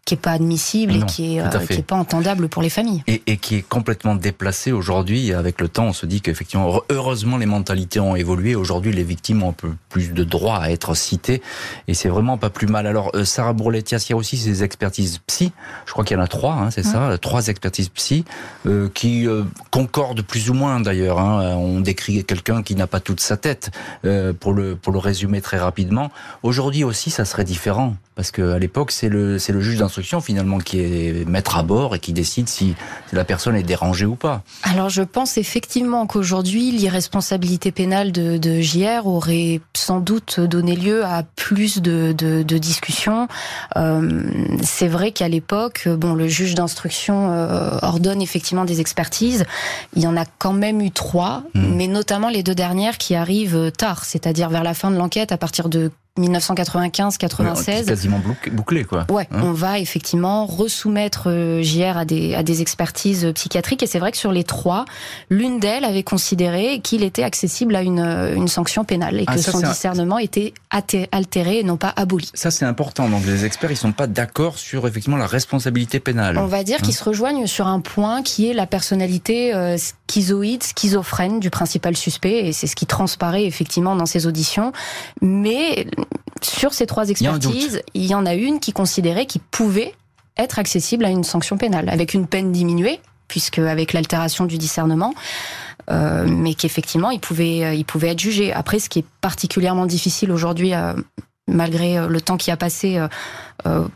qui 0.08 0.14
est 0.14 0.18
pas 0.18 0.32
admissible 0.32 0.96
et 0.96 1.02
qui 1.02 1.36
est, 1.36 1.42
euh, 1.42 1.66
qui 1.68 1.74
est 1.74 1.86
pas 1.86 1.98
entendable 1.98 2.48
pour 2.48 2.62
les 2.62 2.70
familles. 2.70 3.04
Et, 3.08 3.22
et 3.28 3.36
qui 3.36 3.56
est 3.56 3.62
complètement 3.62 4.16
déplacé 4.16 4.72
aujourd'hui. 4.72 5.34
Avec 5.34 5.60
le 5.60 5.68
temps, 5.68 5.88
on 5.88 5.94
se 5.94 6.06
dit 6.06 6.22
qu'effectivement, 6.22 6.82
heureusement, 6.90 7.36
les 7.36 7.46
mentalités 7.46 8.00
ont 8.00 8.16
évolué. 8.16 8.56
Aujourd'hui, 8.56 8.94
les 8.94 9.04
victimes 9.04 9.44
ont 9.44 9.50
un 9.50 9.54
peu 9.54 9.70
plus 9.90 10.14
de 10.14 10.24
droits 10.24 10.60
à 10.60 10.70
être 10.70 10.96
citées. 10.96 11.42
Et 11.90 11.94
c'est 11.94 12.08
vraiment 12.08 12.38
pas 12.38 12.50
plus 12.50 12.68
mal. 12.68 12.88
Alors, 12.88 13.12
euh, 13.16 13.26
Sarah 13.26 13.52
Bourletias, 13.52 14.06
il 14.08 14.12
y 14.12 14.14
a 14.14 14.16
aussi 14.16 14.38
ces 14.38 14.64
expertises 14.64 15.20
psy. 15.28 15.52
Je 15.86 15.92
crois 15.92 16.06
qu'il 16.06 16.16
y 16.16 16.20
en 16.20 16.24
a 16.24 16.28
trois, 16.28 16.54
hein, 16.54 16.72
c'est 16.72 16.84
ça 16.84 17.18
Trois 17.18 17.48
expertises 17.48 17.90
psy 17.90 18.24
euh, 18.66 18.88
qui 18.94 19.28
euh, 19.28 19.44
concordent 19.72 20.22
plus 20.22 20.50
ou 20.50 20.54
moins 20.54 20.80
d'ailleurs. 20.80 21.20
Hein. 21.20 21.56
On 21.58 21.82
décrit 21.82 22.24
quelqu'un 22.24 22.64
qui 22.64 22.76
n'a 22.76 22.88
pas 22.88 23.02
toute 23.02 23.20
sa 23.20 23.36
tête, 23.36 23.72
pour, 24.40 24.54
le, 24.54 24.78
pour 24.78 24.94
le 24.94 25.00
résumer 25.00 25.42
très 25.42 25.58
rapidement. 25.58 26.12
Aujourd'hui 26.44 26.86
aussi, 26.86 27.10
ça 27.10 27.26
serait 27.26 27.44
différent. 27.44 27.98
Parce 28.16 28.32
qu'à 28.32 28.58
l'époque, 28.58 28.92
c'est 28.92 29.10
le, 29.10 29.38
c'est 29.38 29.54
le 29.54 29.62
juge 29.62 29.78
d'instruction 29.78 29.97
finalement 30.22 30.60
qui 30.60 30.80
est 30.80 31.28
maître 31.28 31.58
à 31.58 31.64
bord 31.64 31.96
et 31.96 32.00
qui 32.00 32.14
décide 32.14 32.50
si 32.50 32.76
la 33.12 33.24
personne 33.24 33.56
est 33.56 33.64
dérangée 33.64 34.06
ou 34.06 34.16
pas. 34.16 34.42
Alors 34.64 34.90
je 34.90 35.02
pense 35.02 35.38
effectivement 35.38 36.08
qu'aujourd'hui, 36.08 36.72
l'irresponsabilité 36.72 37.72
pénale 37.72 38.12
de, 38.12 38.38
de 38.38 38.62
JR 38.62 39.06
aurait 39.06 39.62
sans 39.76 40.00
doute 40.00 40.40
donné 40.40 40.76
lieu 40.76 41.06
à 41.06 41.24
plus 41.24 41.82
de, 41.82 42.14
de, 42.18 42.44
de 42.44 42.58
discussions. 42.58 43.28
Euh, 43.76 44.24
c'est 44.62 44.88
vrai 44.88 45.12
qu'à 45.12 45.28
l'époque, 45.28 45.88
bon, 45.88 46.14
le 46.14 46.28
juge 46.28 46.56
d'instruction 46.56 47.32
euh, 47.32 47.78
ordonne 47.82 48.22
effectivement 48.22 48.66
des 48.66 48.82
expertises. 48.82 49.46
Il 49.96 50.02
y 50.02 50.08
en 50.08 50.18
a 50.18 50.26
quand 50.26 50.54
même 50.54 50.82
eu 50.82 50.92
trois, 50.92 51.44
mmh. 51.54 51.76
mais 51.76 51.88
notamment 51.88 52.30
les 52.30 52.44
deux 52.44 52.56
dernières 52.56 52.98
qui 52.98 53.16
arrivent 53.16 53.72
tard, 53.72 54.06
c'est-à-dire 54.06 54.50
vers 54.50 54.64
la 54.64 54.74
fin 54.74 54.92
de 54.92 54.98
l'enquête, 54.98 55.32
à 55.32 55.38
partir 55.38 55.70
de 55.70 55.92
1995-96. 56.18 57.86
quasiment 57.86 58.22
bouclé, 58.52 58.84
quoi. 58.84 59.06
Ouais, 59.10 59.28
hein 59.32 59.42
on 59.44 59.52
va 59.52 59.80
effectivement 59.80 60.46
resoumettre 60.46 61.30
euh, 61.30 61.62
JR 61.62 61.98
à 61.98 62.06
des, 62.06 62.36
à 62.36 62.44
des 62.44 62.62
expertises 62.62 63.32
psychiatriques. 63.34 63.84
Et 63.84 63.88
c'est 63.88 64.00
vrai 64.00 64.12
que 64.12 64.18
sur 64.18 64.32
les 64.32 64.44
trois, 64.44 64.86
l'une 65.30 65.60
d'elles 65.60 65.86
avait 65.86 66.04
considéré 66.04 66.80
qu'il 66.80 67.04
était 67.04 67.24
accessible 67.24 67.76
à 67.76 67.82
une, 67.82 68.00
euh, 68.00 68.36
une 68.36 68.48
sanction 68.48 68.84
pénale 68.84 69.20
et 69.20 69.26
ah, 69.28 69.36
que 69.36 69.42
son 69.42 69.60
discernement 69.60 70.18
était 70.20 70.54
altéré 70.70 71.60
et 71.60 71.64
non 71.64 71.78
pas 71.78 71.94
aboli. 71.96 72.30
Ça, 72.34 72.52
c'est 72.52 72.66
important. 72.66 73.10
Donc, 73.10 73.26
les 73.26 73.46
experts, 73.46 73.72
ils 73.72 73.78
sont 73.78 73.92
pas 73.92 74.08
d'accord 74.08 74.58
sur 74.58 74.88
effectivement 74.88 75.18
la 75.18 75.28
responsabilité 75.28 76.00
pénale. 76.00 76.38
On 76.38 76.46
va 76.46 76.64
dire 76.64 76.78
qu'ils 76.78 76.90
hein 76.90 76.98
se 76.98 77.04
rejoignent 77.04 77.48
sur 77.48 77.68
un 77.68 77.80
point 77.80 78.22
qui 78.24 78.50
est 78.50 78.54
la 78.54 78.68
personnalité 78.68 79.54
euh, 79.54 79.78
schizoïde, 80.10 80.64
schizophrène 80.64 81.40
du 81.40 81.50
principal 81.50 81.96
suspect. 81.96 82.48
Et 82.48 82.54
c'est 82.54 82.68
ce 82.68 82.76
qui 82.76 82.86
transparaît 82.86 83.46
effectivement 83.46 83.96
dans 83.96 84.06
ces 84.06 84.28
auditions. 84.28 84.72
Mais 85.22 85.88
sur 86.42 86.74
ces 86.74 86.86
trois 86.86 87.10
expertises, 87.10 87.82
il 87.94 88.06
y, 88.06 88.16
en 88.16 88.26
a 88.26 88.34
une 88.34 88.60
qui 88.60 88.72
considérait 88.72 89.26
qu'il 89.26 89.42
pouvait 89.42 89.94
être 90.38 90.60
accessible 90.60 91.06
à 91.06 91.10
une 91.10 91.24
sanction 91.24 91.58
pénale, 91.58 91.90
avec 91.90 92.14
une 92.14 92.28
peine 92.28 92.52
diminuée, 92.52 93.00
puisque 93.28 93.60
avec 93.60 93.94
l'altération 93.94 94.46
du 94.46 94.58
discernement, 94.58 95.14
euh, 95.90 96.26
mais 96.28 96.54
qu'effectivement 96.54 97.10
il 97.10 97.20
pouvait, 97.20 97.64
euh, 97.64 97.74
il 97.74 97.86
pouvait 97.86 98.10
être 98.10 98.20
jugé. 98.20 98.54
Après, 98.54 98.80
ce 98.80 98.90
qui 98.90 99.00
est 99.00 99.06
particulièrement 99.22 99.86
difficile 99.86 100.32
aujourd'hui, 100.32 100.74
euh, 100.74 100.94
malgré 101.48 102.08
le 102.08 102.22
temps 102.22 102.38
qui 102.38 102.52
a 102.52 102.58
passé 102.58 102.98
euh, 102.98 103.08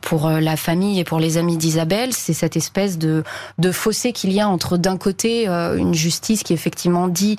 pour 0.02 0.28
euh, 0.28 0.40
la 0.40 0.58
famille 0.58 1.00
et 1.00 1.04
pour 1.04 1.20
les 1.20 1.38
amis 1.38 1.58
d'Isabelle, 1.58 2.14
c'est 2.14 2.34
cette 2.34 2.58
espèce 2.58 2.98
de, 2.98 3.24
de 3.60 3.72
fossé 3.72 4.12
qu'il 4.12 4.32
y 4.32 4.40
a 4.40 4.48
entre 4.48 4.78
d'un 4.78 4.98
côté 4.98 5.48
euh, 5.48 5.78
une 5.78 5.94
justice 5.94 6.44
qui 6.44 6.54
effectivement 6.54 7.08
dit 7.08 7.38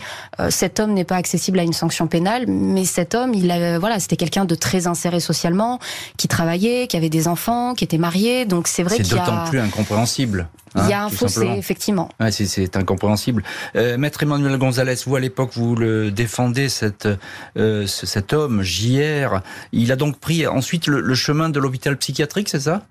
cet 0.50 0.80
homme 0.80 0.92
n'est 0.92 1.04
pas 1.04 1.16
accessible 1.16 1.58
à 1.58 1.62
une 1.62 1.72
sanction 1.72 2.06
pénale, 2.06 2.46
mais 2.46 2.84
cet 2.84 3.14
homme, 3.14 3.34
il 3.34 3.50
a, 3.50 3.78
voilà, 3.78 4.00
c'était 4.00 4.16
quelqu'un 4.16 4.44
de 4.44 4.54
très 4.54 4.86
inséré 4.86 5.20
socialement, 5.20 5.78
qui 6.16 6.28
travaillait, 6.28 6.86
qui 6.86 6.96
avait 6.96 7.10
des 7.10 7.28
enfants, 7.28 7.74
qui 7.74 7.84
était 7.84 7.98
marié, 7.98 8.44
donc 8.44 8.68
c'est 8.68 8.82
vrai 8.82 8.96
qu'il 8.96 9.06
C'est 9.06 9.16
d'autant 9.16 9.44
plus 9.44 9.60
incompréhensible. 9.60 10.48
il 10.76 10.88
y 10.88 10.92
a 10.92 11.02
hein, 11.02 11.06
un 11.06 11.10
fossé, 11.10 11.46
effectivement. 11.56 12.08
Ouais, 12.18 12.32
c'est 12.32 12.76
incompréhensible. 12.76 13.42
Euh, 13.76 13.98
Maître 13.98 14.22
Emmanuel 14.22 14.56
Gonzalez, 14.58 14.96
vous 15.06 15.16
à 15.16 15.20
l'époque, 15.20 15.50
vous 15.54 15.76
le 15.76 16.10
défendez, 16.10 16.68
cette, 16.68 17.08
euh, 17.56 17.86
cet 17.86 18.32
homme, 18.32 18.62
JR. 18.62 19.40
Il 19.72 19.92
a 19.92 19.96
donc 19.96 20.18
pris 20.18 20.46
ensuite 20.46 20.86
le, 20.86 21.00
le 21.00 21.14
chemin 21.14 21.50
de 21.50 21.60
l'hôpital 21.60 21.96
psychiatrique 21.96 22.11
psychiatrique, 22.12 22.48
c'est 22.50 22.60
ça? 22.60 22.82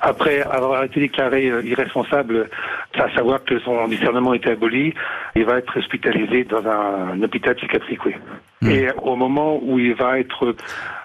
Après 0.00 0.42
avoir 0.42 0.84
été 0.84 1.00
déclaré 1.00 1.48
euh, 1.48 1.62
irresponsable, 1.64 2.48
à 2.94 3.12
savoir 3.14 3.42
que 3.42 3.58
son 3.60 3.88
discernement 3.88 4.32
était 4.32 4.52
aboli, 4.52 4.94
il 5.34 5.44
va 5.44 5.58
être 5.58 5.76
hospitalisé 5.76 6.44
dans 6.44 6.64
un, 6.64 7.20
hôpital 7.20 7.56
psychiatrique, 7.56 8.04
oui. 8.06 8.14
Hmm. 8.62 8.70
Et 8.70 8.88
au 9.02 9.16
moment 9.16 9.58
où 9.60 9.78
il 9.78 9.94
va 9.94 10.20
être 10.20 10.54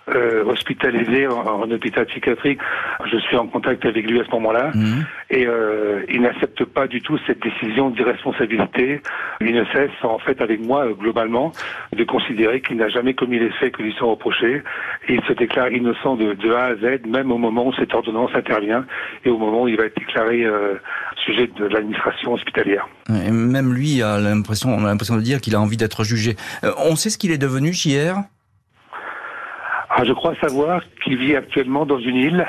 euh, 0.10 0.44
hospitalisé 0.46 1.28
en, 1.28 1.70
hôpital 1.72 2.06
psychiatrique. 2.08 2.60
Je 3.12 3.18
suis 3.18 3.38
en 3.38 3.48
contact 3.48 3.86
avec 3.86 4.10
lui 4.10 4.20
à 4.20 4.26
ce 4.26 4.32
moment-là 4.32 4.72
mhm. 4.74 5.06
et 5.30 5.48
euh, 5.48 6.04
il 6.10 6.22
n'accepte 6.22 6.66
pas 6.66 6.88
du 6.88 7.02
tout 7.02 7.18
cette 7.26 7.42
décision 7.42 7.90
d'irresponsabilité. 7.90 9.02
Il 9.42 9.54
ne 9.54 9.64
cesse 9.66 9.92
en 10.04 10.20
fait 10.20 10.42
avec 10.42 10.62
moi 10.62 10.86
euh, 10.86 10.94
globalement 10.94 11.52
de 11.96 12.04
considérer 12.04 12.62
qu'il 12.62 12.78
n'a 12.78 12.90
jamais 12.90 13.14
commis 13.14 13.40
les 13.40 13.52
faits 13.52 13.76
que 13.76 13.82
lui 13.82 13.94
sont 13.94 14.10
reprochés 14.10 14.62
et 15.08 15.14
il 15.14 15.24
se 15.24 15.34
déclare 15.34 15.72
innocent 15.72 16.16
de, 16.16 16.34
de, 16.34 16.52
A 16.52 16.66
à 16.66 16.76
Z 16.76 17.06
même 17.08 17.32
au 17.32 17.38
moment 17.38 17.68
où 17.68 17.74
cette 17.74 17.94
ordonnance 17.94 18.32
intervient 18.34 18.86
et 19.26 19.30
au 19.30 19.38
moment 19.38 19.64
où 19.64 19.68
il 19.68 19.78
va 19.78 19.86
être 19.86 19.98
déclaré 19.98 20.44
euh, 20.44 20.76
sujet 21.26 21.48
de 21.48 21.66
l'administration 21.66 22.34
hospitalière. 22.34 22.88
Et 23.10 23.32
même 23.32 23.74
lui 23.74 24.02
a 24.02 24.20
l'impression, 24.20 24.70
on 24.70 24.84
a 24.84 24.88
l'impression 24.88 25.16
de 25.16 25.22
dire 25.22 25.42
qu'il 25.42 25.56
a 25.56 25.62
envie 25.62 25.78
d'être 25.78 26.04
jugé. 26.04 26.36
Euh, 26.64 26.72
on 26.78 26.96
sait 26.96 27.10
ce 27.10 27.18
qu'il 27.18 27.32
est 27.32 27.38
devenu, 27.38 27.74
JR 27.74 28.16
ah, 29.96 30.04
je 30.06 30.14
crois 30.14 30.34
savoir 30.42 30.82
qu'il 31.04 31.18
vit 31.18 31.36
actuellement 31.36 31.86
dans 31.86 32.00
une 32.00 32.16
île. 32.16 32.48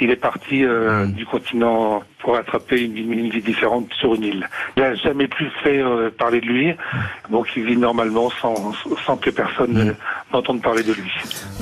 Il 0.00 0.10
est 0.10 0.16
parti 0.16 0.64
euh, 0.64 1.04
hmm. 1.04 1.12
du 1.12 1.26
continent 1.26 2.02
pour 2.20 2.36
attraper 2.36 2.82
une, 2.82 3.30
vie 3.30 3.42
différente 3.42 3.92
sur 4.00 4.14
une 4.14 4.22
île. 4.22 4.48
Il 4.76 4.82
n'a 4.82 4.94
jamais 4.94 5.28
plus 5.28 5.50
fait 5.62 5.82
euh, 5.82 6.10
parler 6.10 6.40
de 6.40 6.46
lui, 6.46 6.74
donc 7.30 7.48
il 7.56 7.64
vit 7.64 7.76
normalement 7.76 8.30
sans, 8.30 8.72
sans 9.04 9.16
que 9.18 9.28
personne 9.28 9.90
hmm. 9.90 9.94
n'entende 10.32 10.62
parler 10.62 10.82
de 10.82 10.94
lui. 10.94 11.10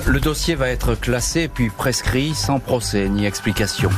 Le 0.07 0.19
dossier 0.21 0.55
va 0.55 0.69
être 0.69 0.95
classé 0.95 1.49
puis 1.53 1.69
prescrit 1.75 2.33
sans 2.33 2.59
procès 2.59 3.09
ni 3.09 3.25
explication. 3.25 3.89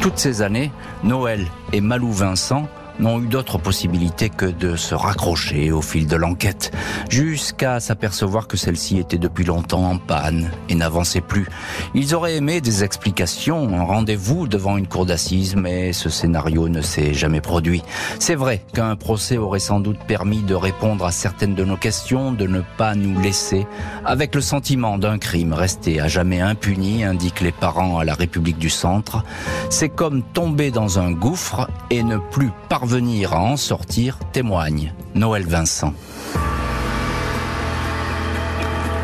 Toutes 0.00 0.18
ces 0.18 0.40
années, 0.40 0.70
Noël 1.04 1.44
et 1.74 1.82
Malou 1.82 2.12
Vincent 2.12 2.66
n'ont 2.98 3.20
eu 3.22 3.26
d'autre 3.26 3.58
possibilité 3.58 4.28
que 4.28 4.46
de 4.46 4.76
se 4.76 4.94
raccrocher 4.94 5.70
au 5.70 5.82
fil 5.82 6.06
de 6.06 6.16
l'enquête, 6.16 6.72
jusqu'à 7.08 7.80
s'apercevoir 7.80 8.48
que 8.48 8.56
celle-ci 8.56 8.98
était 8.98 9.18
depuis 9.18 9.44
longtemps 9.44 9.90
en 9.90 9.98
panne 9.98 10.50
et 10.68 10.74
n'avançait 10.74 11.20
plus. 11.20 11.46
Ils 11.94 12.14
auraient 12.14 12.36
aimé 12.36 12.60
des 12.60 12.82
explications, 12.84 13.78
un 13.78 13.84
rendez-vous 13.84 14.48
devant 14.48 14.76
une 14.76 14.86
cour 14.86 15.06
d'assises, 15.06 15.54
mais 15.54 15.92
ce 15.92 16.08
scénario 16.08 16.68
ne 16.68 16.80
s'est 16.80 17.14
jamais 17.14 17.40
produit. 17.40 17.82
C'est 18.18 18.34
vrai 18.34 18.64
qu'un 18.72 18.96
procès 18.96 19.36
aurait 19.36 19.60
sans 19.60 19.80
doute 19.80 19.98
permis 20.06 20.42
de 20.42 20.54
répondre 20.54 21.04
à 21.04 21.12
certaines 21.12 21.54
de 21.54 21.64
nos 21.64 21.76
questions, 21.76 22.32
de 22.32 22.46
ne 22.46 22.62
pas 22.76 22.94
nous 22.94 23.20
laisser 23.20 23.66
avec 24.04 24.34
le 24.34 24.40
sentiment 24.40 24.98
d'un 24.98 25.18
crime 25.18 25.52
resté 25.52 26.00
à 26.00 26.08
jamais 26.08 26.40
impuni, 26.40 27.04
indiquent 27.04 27.42
les 27.42 27.52
parents 27.52 27.98
à 27.98 28.04
la 28.04 28.14
République 28.14 28.58
du 28.58 28.70
Centre. 28.70 29.22
C'est 29.70 29.88
comme 29.88 30.22
tomber 30.22 30.70
dans 30.70 30.98
un 30.98 31.12
gouffre 31.12 31.68
et 31.90 32.02
ne 32.02 32.16
plus 32.16 32.50
parvenir 32.68 32.87
venir 32.88 33.34
à 33.34 33.40
en 33.40 33.58
sortir, 33.58 34.18
témoigne 34.32 34.94
Noël 35.14 35.44
Vincent. 35.44 35.92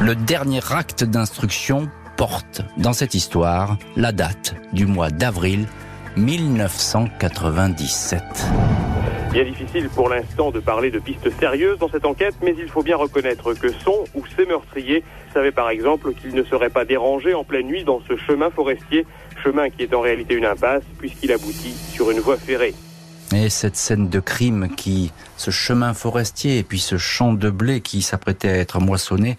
Le 0.01 0.15
dernier 0.15 0.61
acte 0.71 1.05
d'instruction 1.05 1.91
porte 2.17 2.63
dans 2.79 2.95
cette 2.95 3.13
histoire 3.15 3.77
la 3.95 4.13
date 4.13 4.55
du 4.73 4.87
mois 4.87 5.11
d'avril 5.11 5.67
1997. 6.17 8.23
Bien 9.33 9.45
difficile 9.45 9.91
pour 9.91 10.09
l'instant 10.09 10.51
de 10.51 10.61
parler 10.61 10.91
de 10.91 10.99
pistes 10.99 11.31
sérieuses 11.39 11.79
dans 11.79 11.91
cette 11.91 12.07
enquête, 12.07 12.37
mais 12.43 12.55
il 12.59 12.69
faut 12.69 12.83
bien 12.83 12.97
reconnaître 12.97 13.53
que 13.53 13.71
son 13.71 14.07
ou 14.15 14.25
ses 14.35 14.47
meurtriers 14.47 15.05
savaient 15.35 15.53
par 15.53 15.69
exemple 15.69 16.15
qu'ils 16.15 16.35
ne 16.35 16.45
seraient 16.45 16.71
pas 16.71 16.87
dérangés 16.87 17.35
en 17.35 17.45
pleine 17.45 17.67
nuit 17.67 17.85
dans 17.85 18.01
ce 18.09 18.17
chemin 18.17 18.49
forestier, 18.49 19.05
chemin 19.43 19.69
qui 19.69 19.83
est 19.83 19.93
en 19.93 20.01
réalité 20.01 20.33
une 20.35 20.47
impasse 20.47 20.85
puisqu'il 20.99 21.33
aboutit 21.33 21.75
sur 21.93 22.11
une 22.11 22.21
voie 22.21 22.39
ferrée. 22.39 22.73
Et 23.35 23.51
cette 23.51 23.75
scène 23.75 24.09
de 24.09 24.21
crime 24.21 24.69
qui 24.77 25.13
ce 25.37 25.51
chemin 25.51 25.93
forestier 25.93 26.59
et 26.59 26.63
puis 26.63 26.79
ce 26.79 26.99
champ 26.99 27.33
de 27.33 27.51
blé 27.51 27.81
qui 27.81 28.01
s'apprêtait 28.01 28.49
à 28.49 28.57
être 28.57 28.79
moissonné, 28.79 29.37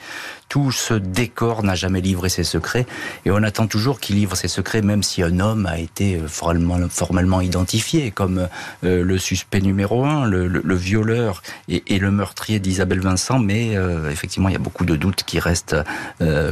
tout 0.55 0.71
ce 0.71 0.93
décor 0.93 1.63
n'a 1.63 1.75
jamais 1.75 1.99
livré 1.99 2.29
ses 2.29 2.45
secrets 2.45 2.85
et 3.25 3.31
on 3.31 3.43
attend 3.43 3.67
toujours 3.67 3.99
qu'il 3.99 4.15
livre 4.15 4.37
ses 4.37 4.47
secrets 4.47 4.81
même 4.81 5.03
si 5.03 5.21
un 5.21 5.41
homme 5.41 5.65
a 5.65 5.79
été 5.79 6.15
euh, 6.15 6.29
formellement, 6.29 7.41
identifié 7.41 8.11
comme 8.11 8.47
euh, 8.85 9.03
le 9.03 9.17
suspect 9.17 9.59
numéro 9.59 10.05
un, 10.05 10.25
le, 10.25 10.75
violeur 10.75 11.43
et, 11.67 11.99
le 11.99 12.09
meurtrier 12.09 12.59
d'Isabelle 12.59 13.01
Vincent, 13.01 13.37
mais 13.37 13.75
euh, 13.75 14.09
effectivement 14.09 14.47
il 14.47 14.53
y 14.53 14.55
a 14.55 14.59
beaucoup 14.59 14.85
de 14.85 14.95
doutes 14.95 15.23
qui 15.23 15.39
restent 15.39 15.75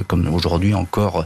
comme 0.10 0.28
aujourd'hui 0.28 0.74
encore 0.74 1.26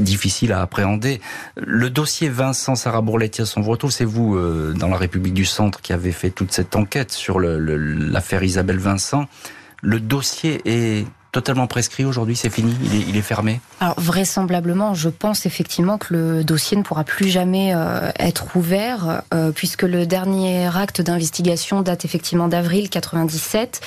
difficiles 0.00 0.52
à 0.52 0.62
appréhender. 0.62 1.20
Le 1.56 1.90
dossier 1.90 2.28
Vincent 2.28 2.74
Sarah 2.74 3.02
Bourletias, 3.02 3.52
on 3.56 3.60
vous 3.60 3.70
retrouve, 3.70 3.92
c'est 3.92 4.04
vous 4.04 4.36
dans 4.74 4.88
la 4.88 4.96
République 4.96 5.34
du 5.34 5.44
Centre 5.44 5.80
qui 5.80 5.92
avez 5.92 6.10
fait 6.10 6.30
toute 6.30 6.50
cette 6.50 6.74
enquête 6.74 7.12
sur 7.12 7.38
l'affaire 7.38 8.42
Isabelle 8.42 8.78
Vincent. 8.78 9.26
Le 9.82 10.00
dossier 10.00 10.60
est 10.64 11.06
totalement 11.36 11.66
prescrit. 11.66 12.06
Aujourd'hui, 12.06 12.34
c'est 12.34 12.48
fini, 12.48 12.74
il 13.06 13.14
est, 13.14 13.20
fermé. 13.20 13.60
Alors 13.80 14.00
vraisemblablement, 14.00 14.94
je 14.94 15.10
pense 15.10 15.44
effectivement 15.44 15.98
que 15.98 16.14
le 16.14 16.44
dossier 16.44 16.78
ne 16.78 16.82
pourra 16.82 17.04
plus 17.04 17.28
jamais 17.28 17.74
euh, 17.74 18.10
être 18.18 18.56
ouvert, 18.56 19.20
euh, 19.34 19.50
puisque 19.50 19.82
le 19.82 20.06
dernier 20.06 20.74
acte 20.74 21.02
d'investigation 21.02 21.82
date 21.82 22.06
effectivement 22.06 22.48
d'avril 22.48 22.88
97, 22.88 23.82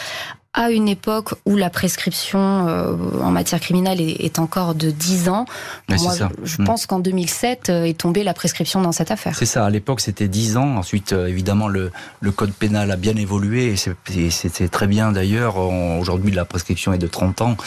à 0.56 0.72
une 0.72 0.88
époque 0.88 1.36
où 1.46 1.56
la 1.56 1.70
prescription 1.70 2.68
euh, 2.68 2.96
en 3.22 3.30
matière 3.30 3.60
criminelle 3.60 4.02
est, 4.02 4.40
encore 4.40 4.74
de 4.74 4.90
10 4.90 5.30
ans. 5.30 5.46
Moi, 5.90 5.98
je, 6.44 6.62
mm. 6.62 6.66
pense 6.66 6.88
qu'en 6.88 7.00
2007 7.00 7.70
euh, 7.70 7.84
est 7.84 7.98
tombée 7.98 8.24
la 8.24 8.34
prescription 8.34 8.82
dans 8.82 8.92
cette 8.92 9.12
affaire. 9.12 9.36
C'est 9.36 9.46
ça, 9.46 9.66
à 9.66 9.70
l'époque 9.70 10.02
c'était 10.02 10.28
10 10.28 10.58
ans. 10.58 10.78
Ensuite, 10.78 11.14
euh, 11.14 11.28
évidemment, 11.28 11.68
le, 11.68 11.92
le, 12.20 12.32
code 12.32 12.52
pénal 12.52 12.90
a 12.90 12.96
bien 12.96 13.16
évolué 13.16 13.74
et 13.74 13.76
c'était 14.32 14.70
très 14.70 14.88
bien 14.88 15.12
d'ailleurs. 15.12 15.58
Aujourd'hui, 15.58 16.32
la 16.32 16.46
prescription 16.46 16.94
est 16.94 16.98
de 16.98 17.08
30 17.08 17.42
ans 17.42 17.58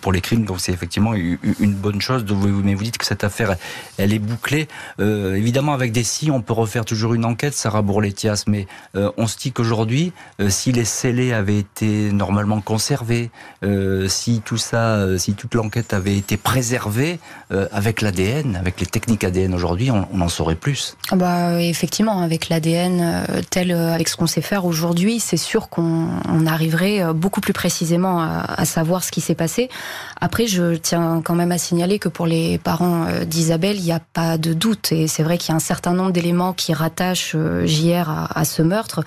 pour 0.00 0.12
les 0.12 0.20
crimes, 0.20 0.44
donc 0.44 0.60
c'est 0.60 0.72
effectivement 0.72 1.12
une 1.14 1.74
bonne 1.74 2.00
chose. 2.00 2.24
Mais 2.64 2.74
vous 2.74 2.82
dites 2.82 2.98
que 2.98 3.04
cette 3.04 3.24
affaire, 3.24 3.56
elle 3.98 4.12
est 4.12 4.18
bouclée. 4.18 4.68
évidemment, 4.98 5.74
avec 5.74 5.92
des 5.92 6.04
si, 6.04 6.30
on 6.30 6.40
peut 6.40 6.52
refaire 6.52 6.84
toujours 6.84 7.14
une 7.14 7.24
enquête, 7.24 7.54
Sarah 7.54 7.82
Bourletias, 7.82 8.44
mais 8.46 8.66
on 8.94 9.26
se 9.26 9.36
dit 9.36 9.52
qu'aujourd'hui, 9.52 10.12
si 10.48 10.72
les 10.72 10.84
scellés 10.84 11.32
avaient 11.32 11.58
été 11.58 11.99
normalement 12.12 12.60
conservé, 12.60 13.30
euh, 13.62 14.08
si 14.08 14.42
tout 14.44 14.56
ça, 14.56 14.96
euh, 14.96 15.18
si 15.18 15.34
toute 15.34 15.54
l'enquête 15.54 15.92
avait 15.92 16.16
été 16.16 16.36
préservée 16.36 17.18
euh, 17.52 17.68
avec 17.72 18.00
l'ADN, 18.00 18.56
avec 18.56 18.80
les 18.80 18.86
techniques 18.86 19.24
ADN 19.24 19.54
aujourd'hui, 19.54 19.90
on, 19.90 20.06
en 20.20 20.28
saurait 20.28 20.54
plus. 20.54 20.96
Ah 21.10 21.16
bah 21.16 21.62
effectivement, 21.62 22.20
avec 22.20 22.48
l'ADN 22.48 23.24
tel 23.50 23.72
avec 23.72 24.08
ce 24.08 24.16
qu'on 24.16 24.26
sait 24.26 24.40
faire 24.40 24.64
aujourd'hui, 24.64 25.18
c'est 25.18 25.36
sûr 25.36 25.68
qu'on 25.68 26.46
arriverait 26.46 27.14
beaucoup 27.14 27.40
plus 27.40 27.52
précisément 27.52 28.20
à, 28.20 28.64
savoir 28.64 29.02
ce 29.02 29.10
qui 29.10 29.20
s'est 29.20 29.34
passé. 29.34 29.70
Après, 30.20 30.46
je 30.46 30.74
tiens 30.76 31.22
quand 31.24 31.34
même 31.34 31.52
à 31.52 31.58
signaler 31.58 31.98
que 31.98 32.08
pour 32.08 32.26
les 32.26 32.58
parents 32.58 33.06
d'Isabelle, 33.26 33.76
il 33.76 33.84
n'y 33.84 33.92
a 33.92 34.00
pas 34.12 34.36
de 34.36 34.52
doute 34.52 34.92
et 34.92 35.08
c'est 35.08 35.22
vrai 35.22 35.38
qu'il 35.38 35.50
y 35.50 35.52
a 35.52 35.56
un 35.56 35.60
certain 35.60 35.94
nombre 35.94 36.12
d'éléments 36.12 36.52
qui 36.52 36.74
rattachent 36.74 37.36
JR 37.64 38.10
à, 38.34 38.44
ce 38.44 38.62
meurtre 38.62 39.02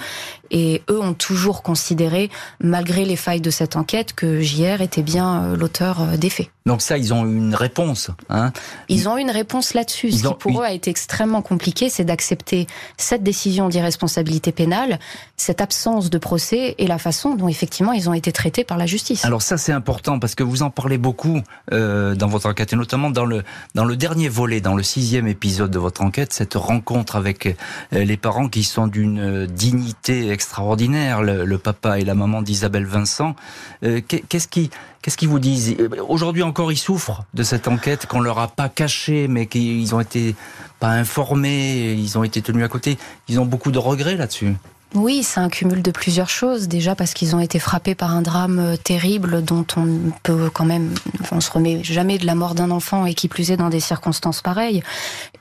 et 0.54 0.82
eux 0.90 1.00
ont 1.00 1.14
toujours 1.14 1.64
considéré, 1.64 2.30
malgré 2.62 2.83
les 2.92 3.16
failles 3.16 3.42
de 3.42 3.50
cette 3.50 3.76
enquête, 3.76 4.14
que 4.14 4.42
JR 4.42 4.82
était 4.82 5.02
bien 5.02 5.44
euh, 5.44 5.58
l'auteur 5.58 6.02
euh, 6.02 6.18
des 6.18 6.30
faits. 6.30 6.53
Donc 6.66 6.82
ça, 6.82 6.98
ils 6.98 7.14
ont 7.14 7.26
eu 7.26 7.36
une 7.36 7.56
réponse. 7.56 8.10
Hein 8.30 8.54
ils 8.88 9.10
ont 9.10 9.18
eu 9.18 9.22
une 9.22 9.32
réponse 9.32 9.74
là-dessus. 9.74 10.12
Ce 10.12 10.28
qui 10.28 10.34
pour 10.34 10.62
eux 10.62 10.66
a 10.66 10.72
été 10.72 10.90
extrêmement 10.90 11.42
compliqué, 11.42 11.90
c'est 11.90 12.06
d'accepter 12.06 12.68
cette 12.98 13.24
décision 13.24 13.68
d'irresponsabilité 13.68 14.52
pénale, 14.52 15.00
cette 15.36 15.62
absence 15.62 16.10
de 16.10 16.18
procès 16.18 16.76
et 16.78 16.88
la 16.88 16.98
façon 16.98 17.36
dont 17.36 17.48
effectivement 17.48 17.92
ils 17.92 18.10
ont 18.10 18.14
été 18.14 18.32
traités 18.32 18.64
par 18.64 18.78
la 18.78 18.86
justice. 18.86 19.26
Alors 19.26 19.42
ça, 19.42 19.58
c'est 19.58 19.74
important 19.74 20.20
parce 20.20 20.36
que 20.36 20.44
vous 20.44 20.64
en 20.64 20.70
parlez 20.70 20.98
beaucoup 20.98 21.42
euh, 21.72 22.16
dans 22.16 22.28
votre 22.28 22.48
enquête 22.50 22.72
et 22.72 22.76
notamment 22.76 23.10
dans 23.10 23.26
le 23.26 23.44
dans 23.76 23.86
le 23.86 23.96
dernier 23.96 24.30
volet, 24.30 24.62
dans 24.62 24.76
le 24.76 24.84
sixième 24.84 25.28
épisode 25.28 25.72
de 25.72 25.80
votre 25.80 26.02
enquête, 26.02 26.32
cette 26.34 26.54
rencontre 26.54 27.16
avec 27.16 27.48
euh, 27.48 27.56
les 27.92 28.18
parents 28.18 28.48
qui 28.48 28.64
sont 28.64 28.88
d'une 28.88 29.48
dignité 29.48 30.30
extraordinaire, 30.30 31.22
le, 31.22 31.46
le, 31.46 31.58
papa 31.58 32.00
et 32.00 32.06
la 32.06 32.16
maman 32.16 32.42
d'Isabelle 32.42 32.86
Vincent. 32.86 33.36
Euh, 33.84 34.02
qu'est-ce 34.02 34.48
qui 34.48 34.70
Qu'est-ce 35.04 35.18
qu'ils 35.18 35.28
vous 35.28 35.40
disent 35.40 35.76
Aujourd'hui 36.08 36.44
encore, 36.44 36.72
ils 36.72 36.78
souffrent 36.78 37.26
de 37.34 37.44
cette 37.44 37.68
enquête 37.68 38.06
qu'on 38.06 38.22
leur 38.22 38.40
a 38.40 38.48
pas 38.48 38.70
cachée, 38.70 39.28
mais 39.28 39.48
qu'ils 39.48 39.94
ont 39.94 40.00
été 40.00 40.34
pas 40.80 40.92
informés, 40.92 41.92
ils 41.92 42.18
ont 42.18 42.24
été 42.24 42.42
tenus 42.42 42.64
à 42.64 42.70
côté. 42.70 42.98
Ils 43.28 43.38
ont 43.42 43.46
beaucoup 43.46 43.72
de 43.72 43.80
regrets 43.80 44.16
là-dessus. 44.16 44.56
Oui, 44.96 45.24
c'est 45.24 45.42
un 45.42 45.50
cumul 45.50 45.82
de 45.82 45.92
plusieurs 45.92 46.30
choses. 46.30 46.70
Déjà 46.70 46.96
parce 46.96 47.14
qu'ils 47.14 47.36
ont 47.36 47.42
été 47.42 47.60
frappés 47.60 47.96
par 47.96 48.12
un 48.12 48.22
drame 48.22 48.60
euh, 48.60 48.78
terrible 48.78 49.44
dont 49.44 49.66
on 49.76 49.88
peut 50.22 50.50
quand 50.54 50.64
même, 50.66 50.94
on 51.34 51.42
se 51.42 51.52
remet 51.52 51.84
jamais 51.84 52.18
de 52.18 52.26
la 52.26 52.36
mort 52.36 52.56
d'un 52.56 52.72
enfant 52.72 53.06
et 53.06 53.14
qui 53.14 53.28
plus 53.28 53.52
est 53.52 53.58
dans 53.58 53.70
des 53.70 53.82
circonstances 53.82 54.42
pareilles. 54.42 54.84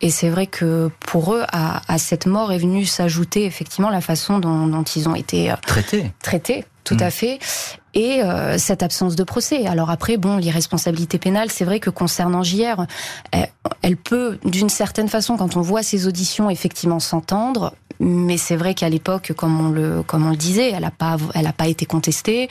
Et 0.00 0.10
c'est 0.10 0.30
vrai 0.30 0.48
que 0.48 0.90
pour 0.98 1.34
eux, 1.34 1.44
à, 1.52 1.98
cette 1.98 2.26
mort 2.26 2.50
est 2.52 2.58
venue 2.58 2.84
s'ajouter 2.84 3.44
effectivement 3.44 3.90
la 3.90 4.00
façon 4.00 4.40
dont, 4.40 4.82
ils 4.96 5.08
ont 5.08 5.14
été 5.14 5.52
euh, 5.52 5.56
traités. 5.64 6.10
Traités, 6.20 6.64
tout 6.82 6.96
à 6.98 7.08
mm. 7.08 7.12
fait 7.12 7.38
et 7.94 8.22
euh, 8.22 8.58
cette 8.58 8.82
absence 8.82 9.16
de 9.16 9.24
procès. 9.24 9.66
Alors 9.66 9.90
après, 9.90 10.16
bon, 10.16 10.36
l'irresponsabilité 10.36 11.18
pénale, 11.18 11.50
c'est 11.50 11.64
vrai 11.64 11.80
que 11.80 11.90
concernant 11.90 12.42
JR, 12.42 12.86
elle, 13.82 13.96
peut, 13.96 14.38
d'une 14.44 14.68
certaine 14.68 15.08
façon, 15.08 15.36
quand 15.36 15.56
on 15.56 15.60
voit 15.60 15.82
ses 15.82 16.06
auditions, 16.06 16.50
effectivement 16.50 17.00
s'entendre, 17.00 17.74
mais 18.00 18.36
c'est 18.36 18.56
vrai 18.56 18.74
qu'à 18.74 18.88
l'époque, 18.88 19.32
comme 19.36 19.60
on 19.60 19.70
le 19.70 20.02
comme 20.02 20.26
on 20.26 20.30
le 20.30 20.36
disait, 20.36 20.72
elle 20.72 20.84
a 20.84 20.90
pas 20.90 21.16
elle 21.34 21.46
a 21.46 21.52
pas 21.52 21.68
été 21.68 21.86
contestée. 21.86 22.48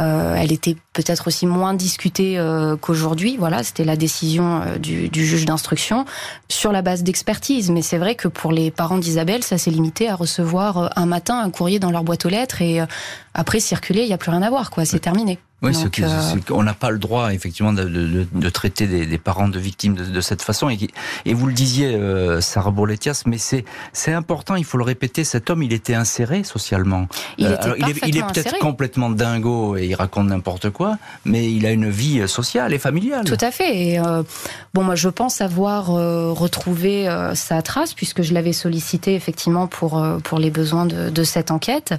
Euh, 0.00 0.34
elle 0.34 0.50
était 0.50 0.76
peut-être 0.98 1.28
aussi 1.28 1.46
moins 1.46 1.74
discutée 1.74 2.38
euh, 2.38 2.76
qu'aujourd'hui. 2.76 3.36
Voilà, 3.38 3.62
c'était 3.62 3.84
la 3.84 3.94
décision 3.94 4.62
euh, 4.62 4.78
du, 4.78 5.08
du 5.08 5.24
juge 5.24 5.44
d'instruction 5.44 6.04
sur 6.48 6.72
la 6.72 6.82
base 6.82 7.04
d'expertise. 7.04 7.70
Mais 7.70 7.82
c'est 7.82 7.98
vrai 7.98 8.16
que 8.16 8.26
pour 8.26 8.50
les 8.50 8.72
parents 8.72 8.98
d'Isabelle, 8.98 9.44
ça 9.44 9.58
s'est 9.58 9.70
limité 9.70 10.08
à 10.08 10.16
recevoir 10.16 10.78
euh, 10.78 10.88
un 10.96 11.06
matin 11.06 11.38
un 11.38 11.50
courrier 11.50 11.78
dans 11.78 11.92
leur 11.92 12.02
boîte 12.02 12.26
aux 12.26 12.28
lettres 12.28 12.62
et 12.62 12.80
après 13.38 13.60
circuler, 13.60 14.02
il 14.02 14.08
y 14.08 14.12
a 14.12 14.18
plus 14.18 14.32
rien 14.32 14.42
à 14.42 14.50
voir. 14.50 14.70
quoi. 14.70 14.84
C'est 14.84 14.98
terminé. 14.98 15.38
Oui, 15.60 15.74
ce 15.74 15.86
euh, 15.86 16.36
on 16.50 16.62
n'a 16.62 16.74
pas 16.74 16.90
le 16.90 17.00
droit 17.00 17.32
effectivement 17.34 17.72
de, 17.72 17.82
de, 17.82 18.26
de 18.32 18.48
traiter 18.48 18.86
des, 18.86 19.06
des, 19.06 19.18
parents 19.18 19.48
de 19.48 19.58
victimes 19.58 19.94
de, 19.94 20.04
de 20.04 20.20
cette 20.20 20.40
façon. 20.40 20.70
Et, 20.70 20.78
et, 21.24 21.34
vous 21.34 21.48
le 21.48 21.52
disiez, 21.52 21.96
euh, 21.96 22.40
Sarah 22.40 22.70
Bourletias, 22.70 23.22
mais 23.26 23.38
c'est 23.38 23.64
c'est 23.92 24.12
important. 24.12 24.54
Il 24.54 24.64
faut 24.64 24.78
le 24.78 24.84
répéter. 24.84 25.24
Cet 25.24 25.50
homme, 25.50 25.64
il 25.64 25.72
était 25.72 25.94
inséré 25.94 26.44
socialement. 26.44 27.08
Il, 27.38 27.46
euh, 27.46 27.56
alors, 27.58 27.76
il 27.76 27.88
est, 27.88 28.06
il 28.06 28.16
est 28.16 28.22
peut-être 28.22 28.56
complètement 28.60 29.10
dingo 29.10 29.76
et 29.76 29.86
il 29.86 29.96
raconte 29.96 30.28
n'importe 30.28 30.70
quoi, 30.70 30.96
mais 31.24 31.50
il 31.52 31.66
a 31.66 31.72
une 31.72 31.90
vie 31.90 32.28
sociale 32.28 32.72
et 32.72 32.78
familiale. 32.78 33.24
Tout 33.24 33.36
à 33.40 33.50
fait. 33.50 33.76
Et, 33.76 33.98
euh, 33.98 34.22
bon, 34.74 34.84
moi, 34.84 34.94
je 34.94 35.08
pense 35.08 35.40
avoir 35.40 35.86
retrouvé 35.86 37.08
sa 37.34 37.62
trace 37.62 37.94
puisque 37.94 38.22
je 38.22 38.32
l'avais 38.32 38.52
sollicité 38.52 39.16
effectivement 39.16 39.66
pour 39.66 40.00
pour 40.22 40.38
les 40.38 40.52
besoins 40.52 40.86
de, 40.86 41.10
de 41.10 41.24
cette 41.24 41.50
enquête. 41.50 41.94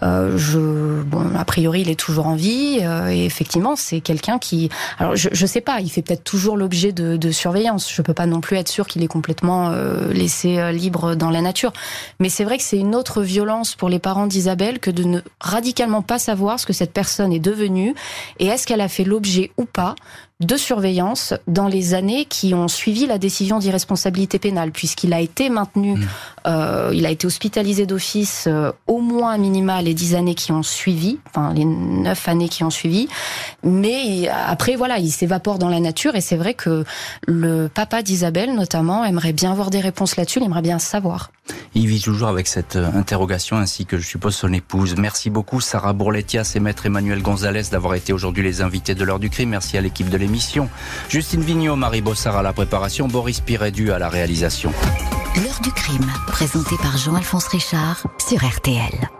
je 0.00 1.02
bon, 1.02 1.34
a 1.36 1.44
priori, 1.44 1.80
il 1.80 1.90
est 1.90 1.98
toujours 1.98 2.28
en 2.28 2.36
vie. 2.36 2.78
Euh, 2.92 3.08
et 3.08 3.24
effectivement, 3.24 3.76
c'est 3.76 4.00
quelqu'un 4.00 4.38
qui, 4.38 4.68
alors 4.98 5.16
je, 5.16 5.28
je 5.32 5.46
sais 5.46 5.60
pas, 5.60 5.80
il 5.80 5.90
fait 5.90 6.02
peut-être 6.02 6.24
toujours 6.24 6.56
l'objet 6.56 6.92
de, 6.92 7.30
surveillance. 7.32 7.92
Je 7.92 8.02
peux 8.02 8.14
pas 8.14 8.26
non 8.26 8.40
plus 8.40 8.56
être 8.56 8.68
sûr 8.68 8.86
qu'il 8.86 9.02
est 9.02 9.08
complètement 9.08 9.70
euh, 9.70 10.12
laissé 10.12 10.58
euh, 10.58 10.70
libre 10.70 11.14
dans 11.14 11.30
la 11.30 11.40
nature. 11.40 11.72
Mais 12.20 12.28
c'est 12.28 12.44
vrai 12.44 12.58
que 12.58 12.64
c'est 12.64 12.78
une 12.78 12.94
autre 12.94 13.22
violence 13.22 13.74
pour 13.74 13.88
les 13.88 13.98
parents 13.98 14.26
d'Isabelle 14.26 14.78
que 14.78 14.90
de 14.90 15.04
ne 15.04 15.20
radicalement 15.40 16.02
pas 16.02 16.18
savoir 16.18 16.60
ce 16.60 16.66
que 16.66 16.72
cette 16.72 16.92
personne 16.92 17.32
est 17.32 17.38
devenue 17.38 17.94
et 18.38 18.46
est-ce 18.46 18.66
qu'elle 18.66 18.80
a 18.80 18.88
fait 18.88 19.04
l'objet 19.04 19.50
ou 19.56 19.64
pas 19.64 19.94
de 20.44 20.56
surveillance 20.56 21.34
dans 21.46 21.68
les 21.68 21.94
années 21.94 22.24
qui 22.24 22.54
ont 22.54 22.68
suivi 22.68 23.06
la 23.06 23.18
décision 23.18 23.58
d'irresponsabilité 23.58 24.38
pénale, 24.38 24.72
puisqu'il 24.72 25.12
a 25.12 25.20
été 25.20 25.48
maintenu, 25.48 25.94
mmh. 25.94 26.06
euh, 26.46 26.90
il 26.94 27.06
a 27.06 27.10
été 27.10 27.26
hospitalisé 27.26 27.86
d'office 27.86 28.44
euh, 28.46 28.72
au 28.86 29.00
moins 29.00 29.38
minimal 29.38 29.84
les 29.84 29.94
dix 29.94 30.14
années 30.14 30.34
qui 30.34 30.52
ont 30.52 30.62
suivi, 30.62 31.18
enfin 31.28 31.52
les 31.54 31.64
neuf 31.64 32.28
années 32.28 32.48
qui 32.48 32.64
ont 32.64 32.70
suivi, 32.70 33.08
mais 33.62 34.28
après 34.28 34.76
voilà, 34.76 34.98
il 34.98 35.10
s'évapore 35.10 35.58
dans 35.58 35.68
la 35.68 35.80
nature 35.80 36.14
et 36.14 36.20
c'est 36.20 36.36
vrai 36.36 36.54
que 36.54 36.84
le 37.26 37.68
papa 37.68 38.02
d'Isabelle 38.02 38.54
notamment 38.54 39.04
aimerait 39.04 39.32
bien 39.32 39.52
avoir 39.52 39.70
des 39.70 39.80
réponses 39.80 40.16
là-dessus, 40.16 40.40
il 40.40 40.44
aimerait 40.46 40.62
bien 40.62 40.78
savoir. 40.78 41.30
Il 41.74 41.86
vit 41.86 42.00
toujours 42.00 42.28
avec 42.28 42.46
cette 42.46 42.76
euh, 42.76 42.90
interrogation 42.94 43.56
ainsi 43.56 43.86
que 43.86 43.98
je 43.98 44.06
suppose 44.06 44.34
son 44.34 44.52
épouse. 44.52 44.96
Merci 44.96 45.30
beaucoup 45.30 45.60
Sarah 45.60 45.92
Bourletias 45.92 46.52
et 46.54 46.60
maître 46.60 46.86
Emmanuel 46.86 47.22
Gonzalez 47.22 47.62
d'avoir 47.70 47.94
été 47.94 48.12
aujourd'hui 48.12 48.42
les 48.42 48.60
invités 48.60 48.94
de 48.94 49.04
l'heure 49.04 49.18
du 49.18 49.30
crime. 49.30 49.50
Merci 49.50 49.76
à 49.76 49.80
l'équipe 49.80 50.08
de 50.08 50.16
l'émission. 50.32 50.70
Justine 51.10 51.42
Vignot, 51.42 51.76
Marie 51.76 52.00
Bossard 52.00 52.38
à 52.38 52.42
la 52.42 52.54
préparation, 52.54 53.06
Boris 53.06 53.40
Pirédu 53.40 53.92
à 53.92 53.98
la 53.98 54.08
réalisation. 54.08 54.72
L'heure 55.36 55.60
du 55.62 55.70
crime, 55.70 56.10
présenté 56.26 56.74
par 56.80 56.96
Jean-Alphonse 56.96 57.48
Richard 57.48 58.02
sur 58.18 58.38
RTL. 58.38 59.10